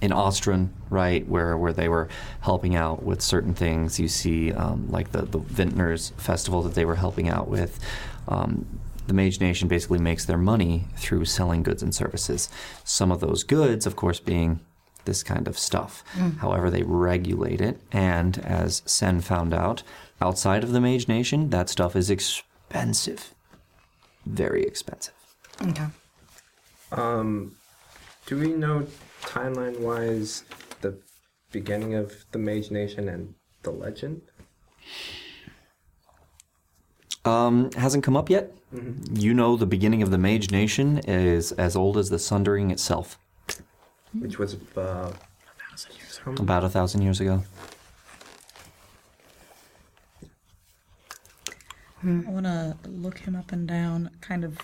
[0.00, 2.08] In Ostron, right, where where they were
[2.40, 4.00] helping out with certain things.
[4.00, 7.78] You see, um, like the the Vintners festival that they were helping out with.
[8.28, 8.66] Um,
[9.06, 12.48] the Mage Nation basically makes their money through selling goods and services.
[12.84, 14.60] Some of those goods, of course, being
[15.04, 16.04] this kind of stuff.
[16.14, 16.38] Mm.
[16.38, 19.82] However, they regulate it, and as Sen found out,
[20.20, 23.34] outside of the Mage Nation, that stuff is expensive,
[24.24, 25.14] very expensive.
[25.60, 25.86] Okay.
[26.92, 27.56] Um,
[28.26, 28.86] do we know
[29.22, 30.44] timeline wise
[30.80, 30.96] the
[31.52, 34.22] beginning of the Mage Nation and the legend?
[37.24, 38.52] Um, hasn't come up yet.
[38.74, 39.20] Mhm.
[39.20, 43.18] You know, the beginning of the Mage Nation is as old as the Sundering itself,
[44.12, 45.12] Which was uh,
[46.38, 47.42] about a thousand years ago.
[52.02, 54.58] I want to look him up and down, kind of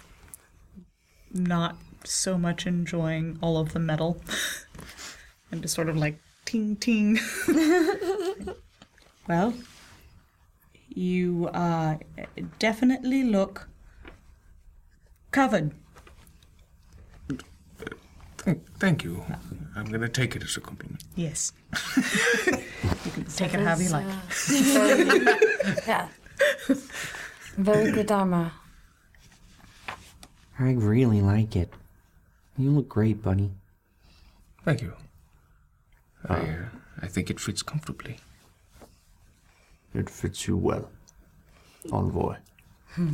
[1.30, 1.76] not
[2.06, 4.22] so much enjoying all of the metal,
[5.50, 7.18] and just sort of like ting ting.
[9.28, 9.54] well,
[10.88, 11.96] you uh,
[12.58, 13.68] definitely look
[15.30, 15.72] covered.
[18.38, 19.24] Thank, thank you.
[19.74, 21.02] I'm gonna take it as a compliment.
[21.16, 21.52] Yes.
[21.96, 24.06] you can take it however you like.
[25.86, 26.08] yeah.
[27.56, 28.52] Very good armor.
[30.58, 31.72] I really like it.
[32.58, 33.50] You look great, Bunny.
[34.64, 34.94] Thank you.
[36.28, 36.64] I, uh,
[37.02, 38.18] I think it fits comfortably.
[39.94, 40.90] It fits you well,
[41.92, 42.36] envoy.
[42.94, 43.10] Hmm.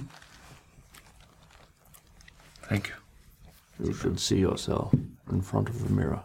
[2.62, 3.86] Thank you.
[3.86, 4.94] You should see yourself
[5.30, 6.22] in front of the mirror.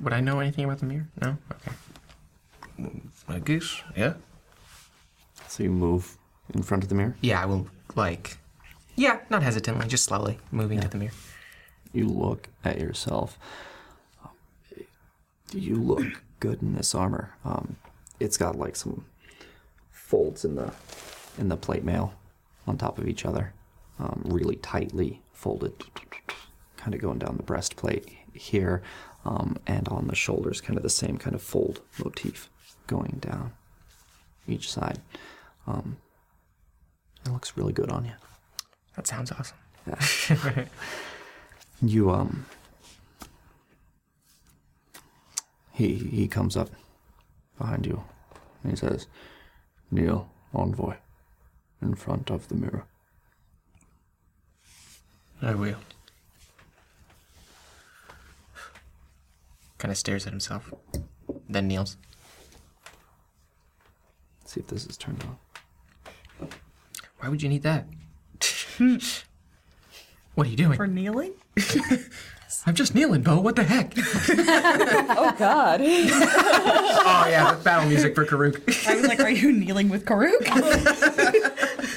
[0.00, 1.08] Would I know anything about the mirror?
[1.20, 1.36] No?
[1.52, 3.00] Okay.
[3.28, 4.14] I guess, yeah.
[5.48, 6.16] So you move
[6.54, 7.16] in front of the mirror?
[7.20, 8.38] Yeah, I will, like,
[8.96, 11.12] yeah, not hesitantly, just slowly moving to the mirror.
[11.92, 13.38] You look at yourself.
[15.52, 17.34] You look good in this armor.
[17.44, 17.76] Um,
[18.18, 19.04] it's got like some
[19.90, 20.72] folds in the
[21.38, 22.14] in the plate mail
[22.66, 23.52] on top of each other,
[23.98, 25.72] um, really tightly folded,
[26.76, 28.82] kind of going down the breastplate here,
[29.24, 32.50] um, and on the shoulders, kind of the same kind of fold motif
[32.86, 33.52] going down
[34.48, 34.98] each side.
[35.66, 35.98] Um,
[37.24, 38.12] it looks really good on you.
[38.96, 39.56] That sounds awesome.
[39.86, 40.64] Yeah.
[41.82, 42.46] you um
[45.72, 46.70] he he comes up
[47.58, 48.02] behind you
[48.62, 49.06] and he says,
[49.90, 50.94] Kneel, envoy,
[51.80, 52.84] in front of the mirror.
[55.40, 55.78] I will.
[59.78, 60.72] Kind of stares at himself,
[61.48, 61.96] then kneels.
[64.46, 66.48] See if this is turned on.
[67.18, 67.86] Why would you need that?
[70.34, 70.76] What are you doing?
[70.76, 71.32] For kneeling?
[72.66, 73.40] I'm just kneeling, Bo.
[73.40, 73.92] What the heck?
[73.96, 75.80] oh God.
[75.84, 78.88] oh yeah, battle music for Karuk.
[78.88, 80.44] I was like, are you kneeling with Karuk?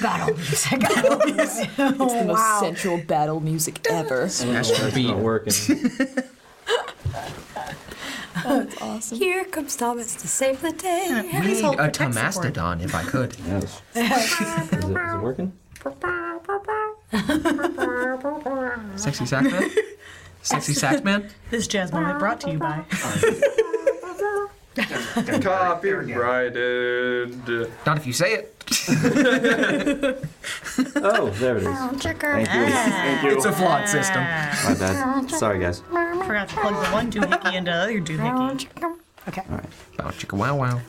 [0.00, 0.80] Battle music.
[0.80, 1.68] Battle music.
[1.76, 4.26] It's the oh, most sensual battle music ever.
[4.26, 4.44] That's
[4.96, 5.52] not working.
[8.44, 9.18] That's awesome.
[9.18, 11.28] Here comes Thomas to save the day.
[11.32, 13.36] We need a Tomastodon if I could.
[13.46, 13.82] Yes.
[13.94, 15.52] is, it, is it working?
[18.96, 19.70] Sexy sax man?
[20.42, 21.30] Sexy sax man?
[21.50, 22.84] This jazz moment brought to you by.
[25.40, 27.48] Copyrighted.
[27.86, 28.54] Not if you say it.
[31.02, 31.68] Oh, there it is.
[31.68, 32.46] Oh, Thank you.
[32.46, 33.30] Thank you.
[33.36, 34.22] It's a flawed system.
[34.22, 35.24] My bad.
[35.24, 35.80] Oh, Sorry, guys.
[35.80, 38.68] Forgot to plug the one doohickey into the other doohickey.
[39.28, 39.42] Okay.
[39.50, 39.66] All right.
[39.96, 40.80] Bow chicka wow wow.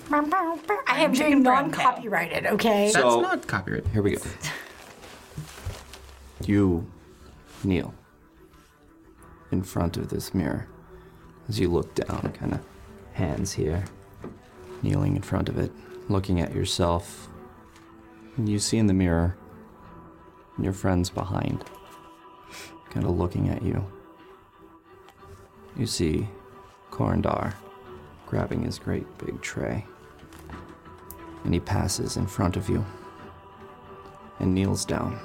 [0.88, 2.46] I am doing non-copyrighted.
[2.48, 2.92] Okay.
[2.94, 3.88] That's So- not copyright.
[3.88, 4.22] Here we go.
[6.48, 6.86] You
[7.64, 7.94] kneel
[9.52, 10.68] in front of this mirror
[11.48, 12.62] as you look down, kind of
[13.14, 13.86] hands here,
[14.82, 15.72] kneeling in front of it,
[16.10, 17.30] looking at yourself.
[18.38, 19.38] And you see in the mirror
[20.60, 21.64] your friends behind,
[22.90, 23.86] kind of looking at you.
[25.78, 26.28] You see
[26.90, 27.54] Corindar
[28.26, 29.86] grabbing his great big tray,
[31.44, 32.86] and he passes in front of you
[34.40, 35.20] and kneels down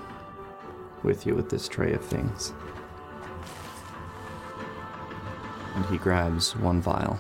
[1.07, 2.52] with you with this tray of things.
[5.76, 7.18] And he grabs one vial,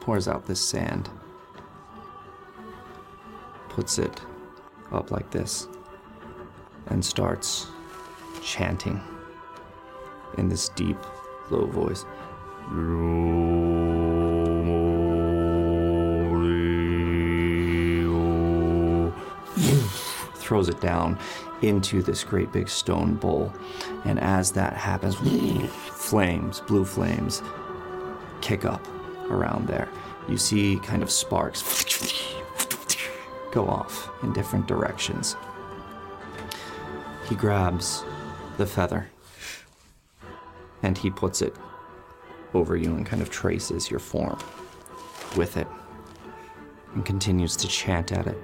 [0.00, 1.10] pours out this sand,
[3.68, 4.20] puts it
[4.92, 5.66] up like this,
[6.86, 7.66] and starts
[8.42, 9.00] chanting
[10.38, 10.98] in this deep,
[11.50, 12.04] low voice.
[20.44, 21.18] Throws it down
[21.62, 23.52] into this great big stone bowl.
[24.04, 27.42] And as that happens, flames, blue flames,
[28.42, 28.86] kick up
[29.30, 29.88] around there.
[30.28, 31.62] You see kind of sparks
[33.52, 35.34] go off in different directions.
[37.28, 38.04] He grabs
[38.58, 39.08] the feather
[40.82, 41.56] and he puts it
[42.52, 44.38] over you and kind of traces your form
[45.36, 45.66] with it
[46.94, 48.38] and continues to chant at it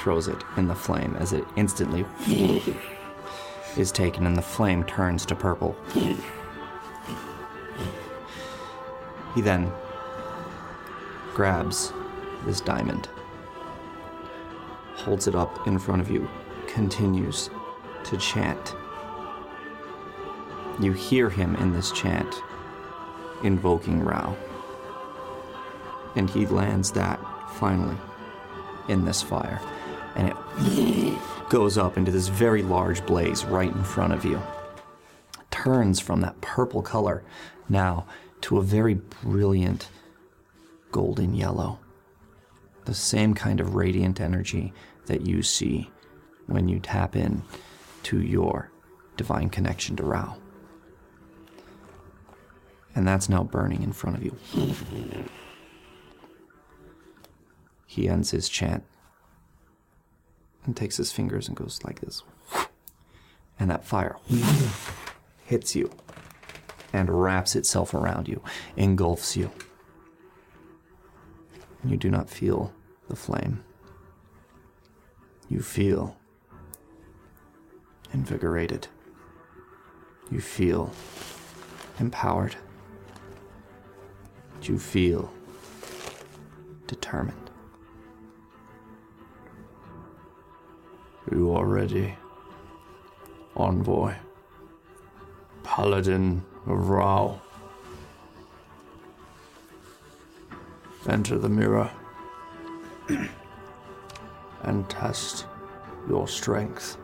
[0.00, 2.06] throws it in the flame as it instantly
[3.76, 5.76] is taken and the flame turns to purple.
[9.34, 9.70] He then
[11.34, 11.92] grabs
[12.46, 13.10] this diamond,
[14.94, 16.28] holds it up in front of you,
[16.66, 17.50] continues
[18.04, 18.74] to chant.
[20.80, 22.42] You hear him in this chant
[23.44, 24.34] invoking Rao.
[26.16, 27.20] And he lands that
[27.58, 27.96] finally
[28.88, 29.60] in this fire
[30.14, 34.40] and it goes up into this very large blaze right in front of you.
[35.50, 37.22] Turns from that purple color
[37.68, 38.06] now
[38.42, 39.88] to a very brilliant
[40.92, 41.78] golden yellow.
[42.84, 44.72] The same kind of radiant energy
[45.06, 45.90] that you see
[46.46, 47.42] when you tap in
[48.04, 48.70] to your
[49.16, 50.36] divine connection to Rao.
[52.94, 54.36] And that's now burning in front of you.
[57.86, 58.84] He ends his chant
[60.64, 62.22] and takes his fingers and goes like this.
[63.58, 64.16] And that fire
[65.44, 65.90] hits you
[66.92, 68.42] and wraps itself around you,
[68.76, 69.50] engulfs you.
[71.84, 72.72] You do not feel
[73.08, 73.64] the flame.
[75.48, 76.16] You feel
[78.12, 78.88] invigorated.
[80.30, 80.90] You feel
[81.98, 82.56] empowered.
[84.62, 85.32] You feel
[86.86, 87.39] determined.
[91.30, 92.16] You are ready,
[93.54, 94.14] envoy,
[95.62, 97.40] paladin of Rao.
[101.08, 101.88] Enter the mirror
[104.64, 105.46] and test
[106.08, 106.96] your strength.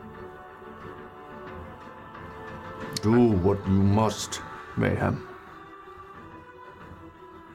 [3.01, 4.41] Do what you must,
[4.75, 5.25] Mayhem.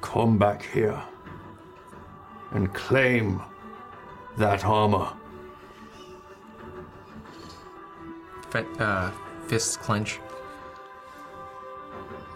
[0.01, 1.03] Come back here
[2.53, 3.43] and claim
[4.39, 5.13] that armor.
[8.55, 9.11] Uh,
[9.47, 10.21] fists clench.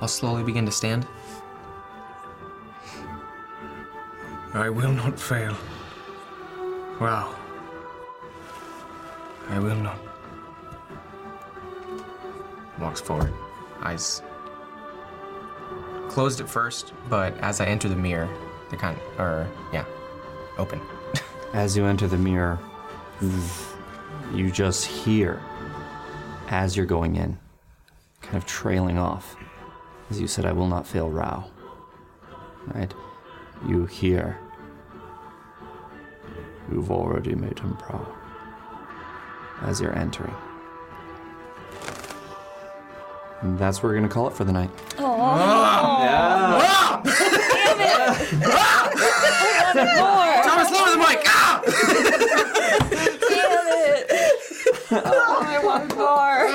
[0.00, 1.06] I'll slowly begin to stand.
[4.54, 5.56] I will not fail.
[7.00, 7.34] Wow.
[9.48, 9.98] I will not.
[12.78, 13.32] Walks forward.
[13.82, 14.22] Eyes
[16.16, 18.26] closed at first, but as I enter the mirror,
[18.70, 19.84] they're kind of, or yeah,
[20.56, 20.80] open.
[21.52, 22.58] As you enter the mirror,
[24.32, 25.42] you just hear,
[26.48, 27.38] as you're going in,
[28.22, 29.36] kind of trailing off,
[30.10, 31.44] as you said, I will not fail Rao.
[32.74, 32.92] Right?
[33.66, 34.38] You hear,
[36.70, 38.06] you've already made him proud,
[39.62, 40.34] as you're entering.
[43.42, 44.70] And that's what we're going to call it for the night.
[44.98, 45.06] Oh.
[47.04, 48.44] Damn it!
[50.44, 51.22] Thomas, lower the mic!
[51.26, 51.62] Ah!
[53.28, 54.10] Damn it!
[54.88, 56.46] Oh, I want more.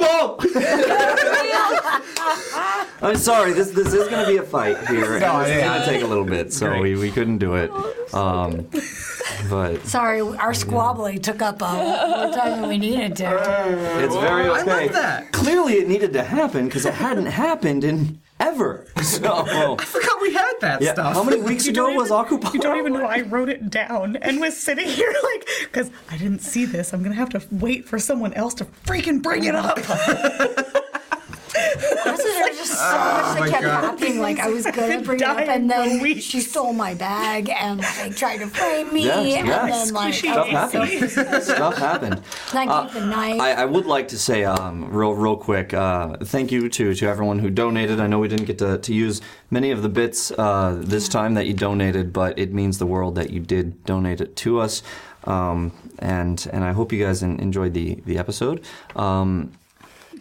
[0.00, 3.10] Oh, I'm in blue ball!
[3.10, 5.18] I'm sorry, this this is going to be a fight here.
[5.18, 5.68] No, and it's yeah.
[5.68, 7.70] going to take a little bit, so we, we couldn't do it.
[8.14, 8.68] Um,
[9.50, 14.04] but Sorry, our squabbling took up uh, more time than we needed to.
[14.04, 14.70] it's very okay.
[14.70, 15.32] I love that.
[15.32, 18.86] Clearly, it needed to happen because it hadn't happened in ever.
[19.02, 21.14] So, I forgot we had that yeah, stuff.
[21.14, 22.54] how many weeks You ago don't was Akupara?
[22.54, 26.16] You don't even know I wrote it down and was sitting here like, because I
[26.16, 26.92] didn't see this.
[26.94, 29.78] I'm gonna have to wait for someone else to freaking bring it up.
[32.06, 33.84] Honestly, there was just so Oh much that kept God.
[33.84, 34.18] happening.
[34.20, 38.16] Like I was gonna bring it up, and then she stole my bag and like
[38.16, 39.84] tried to frame me, Yes, and yes.
[39.86, 41.10] then like Stuff happened.
[41.42, 42.24] Stuff happened.
[42.48, 43.40] Thank Uh, you for the night.
[43.40, 47.06] I, I would like to say, um, real, real quick, uh, thank you to, to
[47.06, 48.00] everyone who donated.
[48.00, 51.34] I know we didn't get to, to use many of the bits uh, this time
[51.34, 54.82] that you donated, but it means the world that you did donate it to us.
[55.24, 58.64] Um, and and I hope you guys en- enjoyed the the episode.
[58.96, 59.52] Um,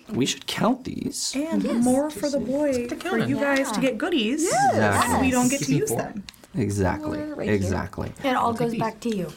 [0.09, 1.35] we should count these.
[1.35, 4.45] And more for the boys, for you guys to get goodies.
[4.47, 5.13] Exactly.
[5.13, 6.23] And we don't get to use them.
[6.53, 7.17] Exactly.
[7.19, 7.53] right here.
[7.53, 8.11] exactly.
[8.25, 9.31] it all goes back to you.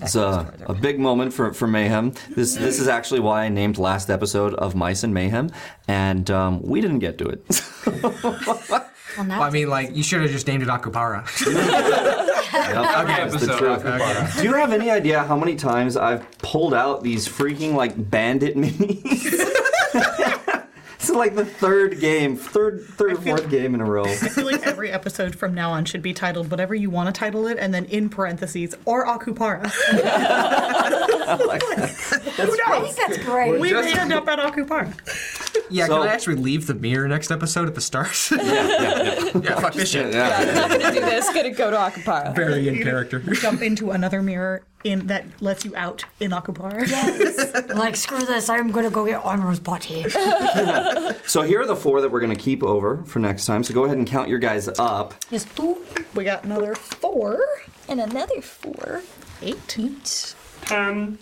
[0.00, 2.12] It's a, a big moment for, for Mayhem.
[2.30, 5.50] This this is actually why I named last episode of Mice and Mayhem,
[5.88, 7.60] and um, we didn't get to it.
[9.18, 11.26] Well, Well, I mean, like, you should have just named it Akupara.
[12.62, 13.84] Yep, Okay, that's the episode, truth.
[13.86, 14.28] okay.
[14.42, 18.56] Do you have any idea how many times I've pulled out these freaking like bandit
[18.56, 19.48] minis?
[21.02, 24.04] it's like the third game, third, third or fourth game in a row.
[24.04, 27.18] I feel like every episode from now on should be titled whatever you want to
[27.18, 29.64] title it, and then in parentheses or Akupara.
[31.34, 33.60] I think that's great.
[33.60, 34.92] we may end up at Akupara.
[35.70, 38.30] Yeah, So- can I actually leave the mirror next episode at the start?
[38.32, 40.12] yeah, yeah, fuck this shit.
[40.14, 41.26] Yeah, not gonna do this.
[41.32, 42.34] Gonna go to Akupara.
[42.34, 43.18] Very in character.
[43.20, 46.86] Jump into another mirror in that lets you out in Akupara.
[46.88, 47.68] Yes.
[47.74, 48.48] like screw this.
[48.48, 50.06] I'm gonna go get Honor's body.
[51.24, 53.64] So here are the four that we're gonna keep over for next time.
[53.64, 55.14] So go ahead and count your guys up.
[55.30, 55.78] Yes, two.
[56.14, 57.40] We got another four.
[57.88, 59.02] And another four.
[59.40, 59.76] Eight.
[59.78, 60.34] Eight.
[60.62, 61.18] Ten.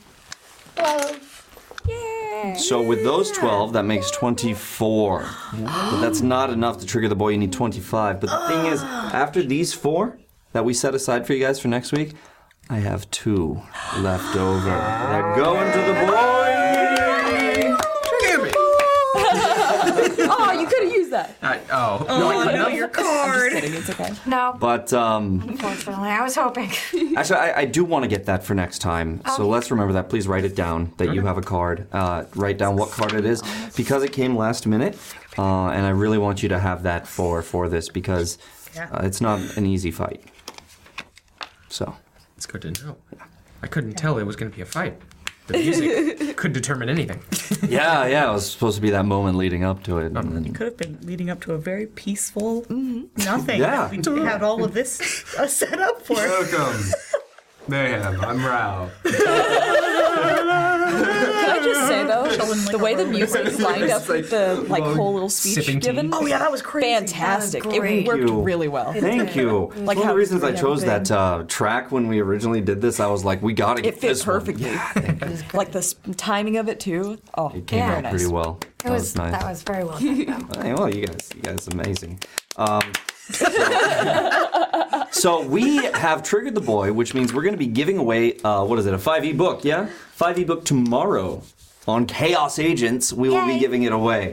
[0.75, 1.41] Twelve.
[1.87, 2.57] Yeah.
[2.57, 5.27] So with those 12, that makes 24.
[5.53, 7.31] But that's not enough to trigger the boy.
[7.31, 8.21] You need 25.
[8.21, 10.19] But the thing is, after these four
[10.53, 12.15] that we set aside for you guys for next week,
[12.73, 13.61] I have two
[13.99, 16.47] left over that go into the boy.
[18.21, 18.55] Damn it.
[20.31, 21.35] oh, you could have used that.
[21.43, 22.07] I, oh.
[22.09, 22.93] Oh, I no, couldn't your have?
[22.93, 23.53] card.
[23.53, 24.13] Kidding, it's okay.
[24.25, 26.71] No, But um, unfortunately, I was hoping.
[27.17, 29.21] actually, I, I do want to get that for next time.
[29.35, 30.09] So let's remember that.
[30.09, 31.89] Please write it down that you have a card.
[31.93, 33.43] Uh, write down what card it is
[33.77, 34.97] because it came last minute,
[35.37, 38.39] uh, and I really want you to have that for for this because
[38.79, 40.23] uh, it's not an easy fight.
[41.69, 41.97] So.
[42.41, 42.97] It's good to know.
[43.63, 44.99] I couldn't tell it was going to be a fight.
[45.49, 47.23] The music couldn't determine anything.
[47.71, 50.17] yeah, yeah, it was supposed to be that moment leading up to it.
[50.17, 53.61] And then, Could have been leading up to a very peaceful nothing.
[53.61, 53.91] Yeah.
[53.91, 56.15] We had all of this uh, set up for.
[56.15, 56.31] It.
[56.31, 56.83] Welcome.
[57.69, 58.91] Mayhem, I'm Rao.
[60.91, 62.25] Can I just say though,
[62.71, 65.87] the way the music's lined up with the like whole little speech sipping tea.
[65.89, 66.11] given.
[66.13, 66.89] Oh yeah, that was crazy.
[66.89, 67.63] Fantastic.
[67.65, 68.43] That was it worked you.
[68.43, 68.93] really well.
[68.93, 69.73] Thank you.
[69.77, 71.05] Like One of how the reasons I chose everything.
[71.05, 74.01] that uh, track when we originally did this, I was like, we gotta get It
[74.01, 74.41] fit this one.
[74.41, 74.71] perfectly.
[75.55, 77.19] like the s- timing of it too.
[77.37, 77.87] Oh, It came Yeah.
[77.97, 78.33] out very pretty nice.
[78.33, 78.59] well.
[78.63, 79.33] It that was, was nice.
[79.33, 80.49] that was very well done.
[80.53, 80.61] though.
[80.63, 82.19] Hey, well, you guys, you guys, amazing.
[82.57, 82.83] Um,
[83.31, 83.47] so,
[85.13, 88.65] so we have triggered the boy, which means we're going to be giving away uh,
[88.65, 89.65] what is it, a five e book?
[89.65, 89.89] Yeah,
[90.21, 91.43] five e book tomorrow
[91.89, 93.11] on Chaos Agents.
[93.11, 94.31] We will be giving it away,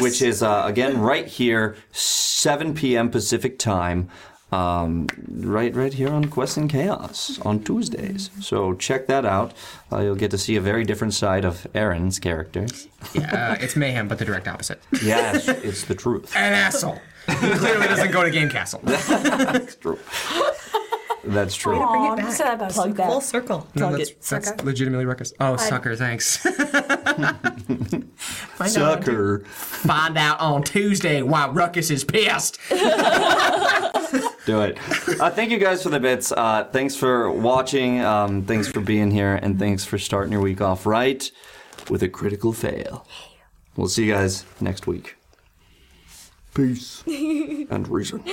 [0.00, 3.10] which is uh, again right here, 7 p.m.
[3.10, 4.10] Pacific time.
[4.52, 8.28] Um, right, right here on Quest and Chaos on Tuesdays.
[8.42, 9.54] So check that out.
[9.90, 12.66] Uh, you'll get to see a very different side of Aaron's character.
[13.14, 14.82] Yeah, uh, it's mayhem, but the direct opposite.
[15.02, 16.36] Yes, it's the truth.
[16.36, 17.00] An asshole.
[17.28, 18.80] He clearly doesn't go to Game Castle.
[18.84, 19.98] That's true.
[21.24, 21.78] That's true.
[21.78, 23.06] Aw, you said that about Plug that.
[23.08, 23.66] Full circle.
[23.74, 24.22] No, Plug that's, it.
[24.22, 24.64] that's Sucker.
[24.64, 25.32] legitimately Ruckus.
[25.38, 26.40] Oh, sucker, thanks.
[28.66, 29.40] Sucker.
[29.46, 32.58] Find out on Tuesday why Ruckus is pissed.
[34.46, 34.78] Do it.
[35.20, 36.32] Uh, thank you guys for the bits.
[36.32, 38.00] Uh, thanks for watching.
[38.00, 39.34] Um, thanks for being here.
[39.34, 41.30] And thanks for starting your week off right
[41.88, 43.06] with a critical fail.
[43.76, 45.16] We'll see you guys next week.
[46.54, 48.24] Peace and reason.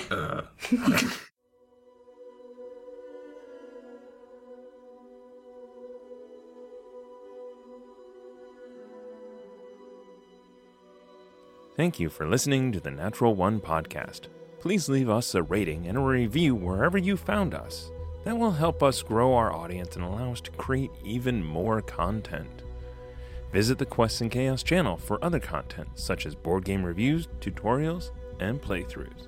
[11.78, 14.30] Thank you for listening to the Natural One podcast.
[14.60, 17.92] Please leave us a rating and a review wherever you found us.
[18.24, 22.64] That will help us grow our audience and allow us to create even more content.
[23.54, 28.10] Visit the Quests and Chaos channel for other content such as board game reviews, tutorials,
[28.40, 29.28] and playthroughs.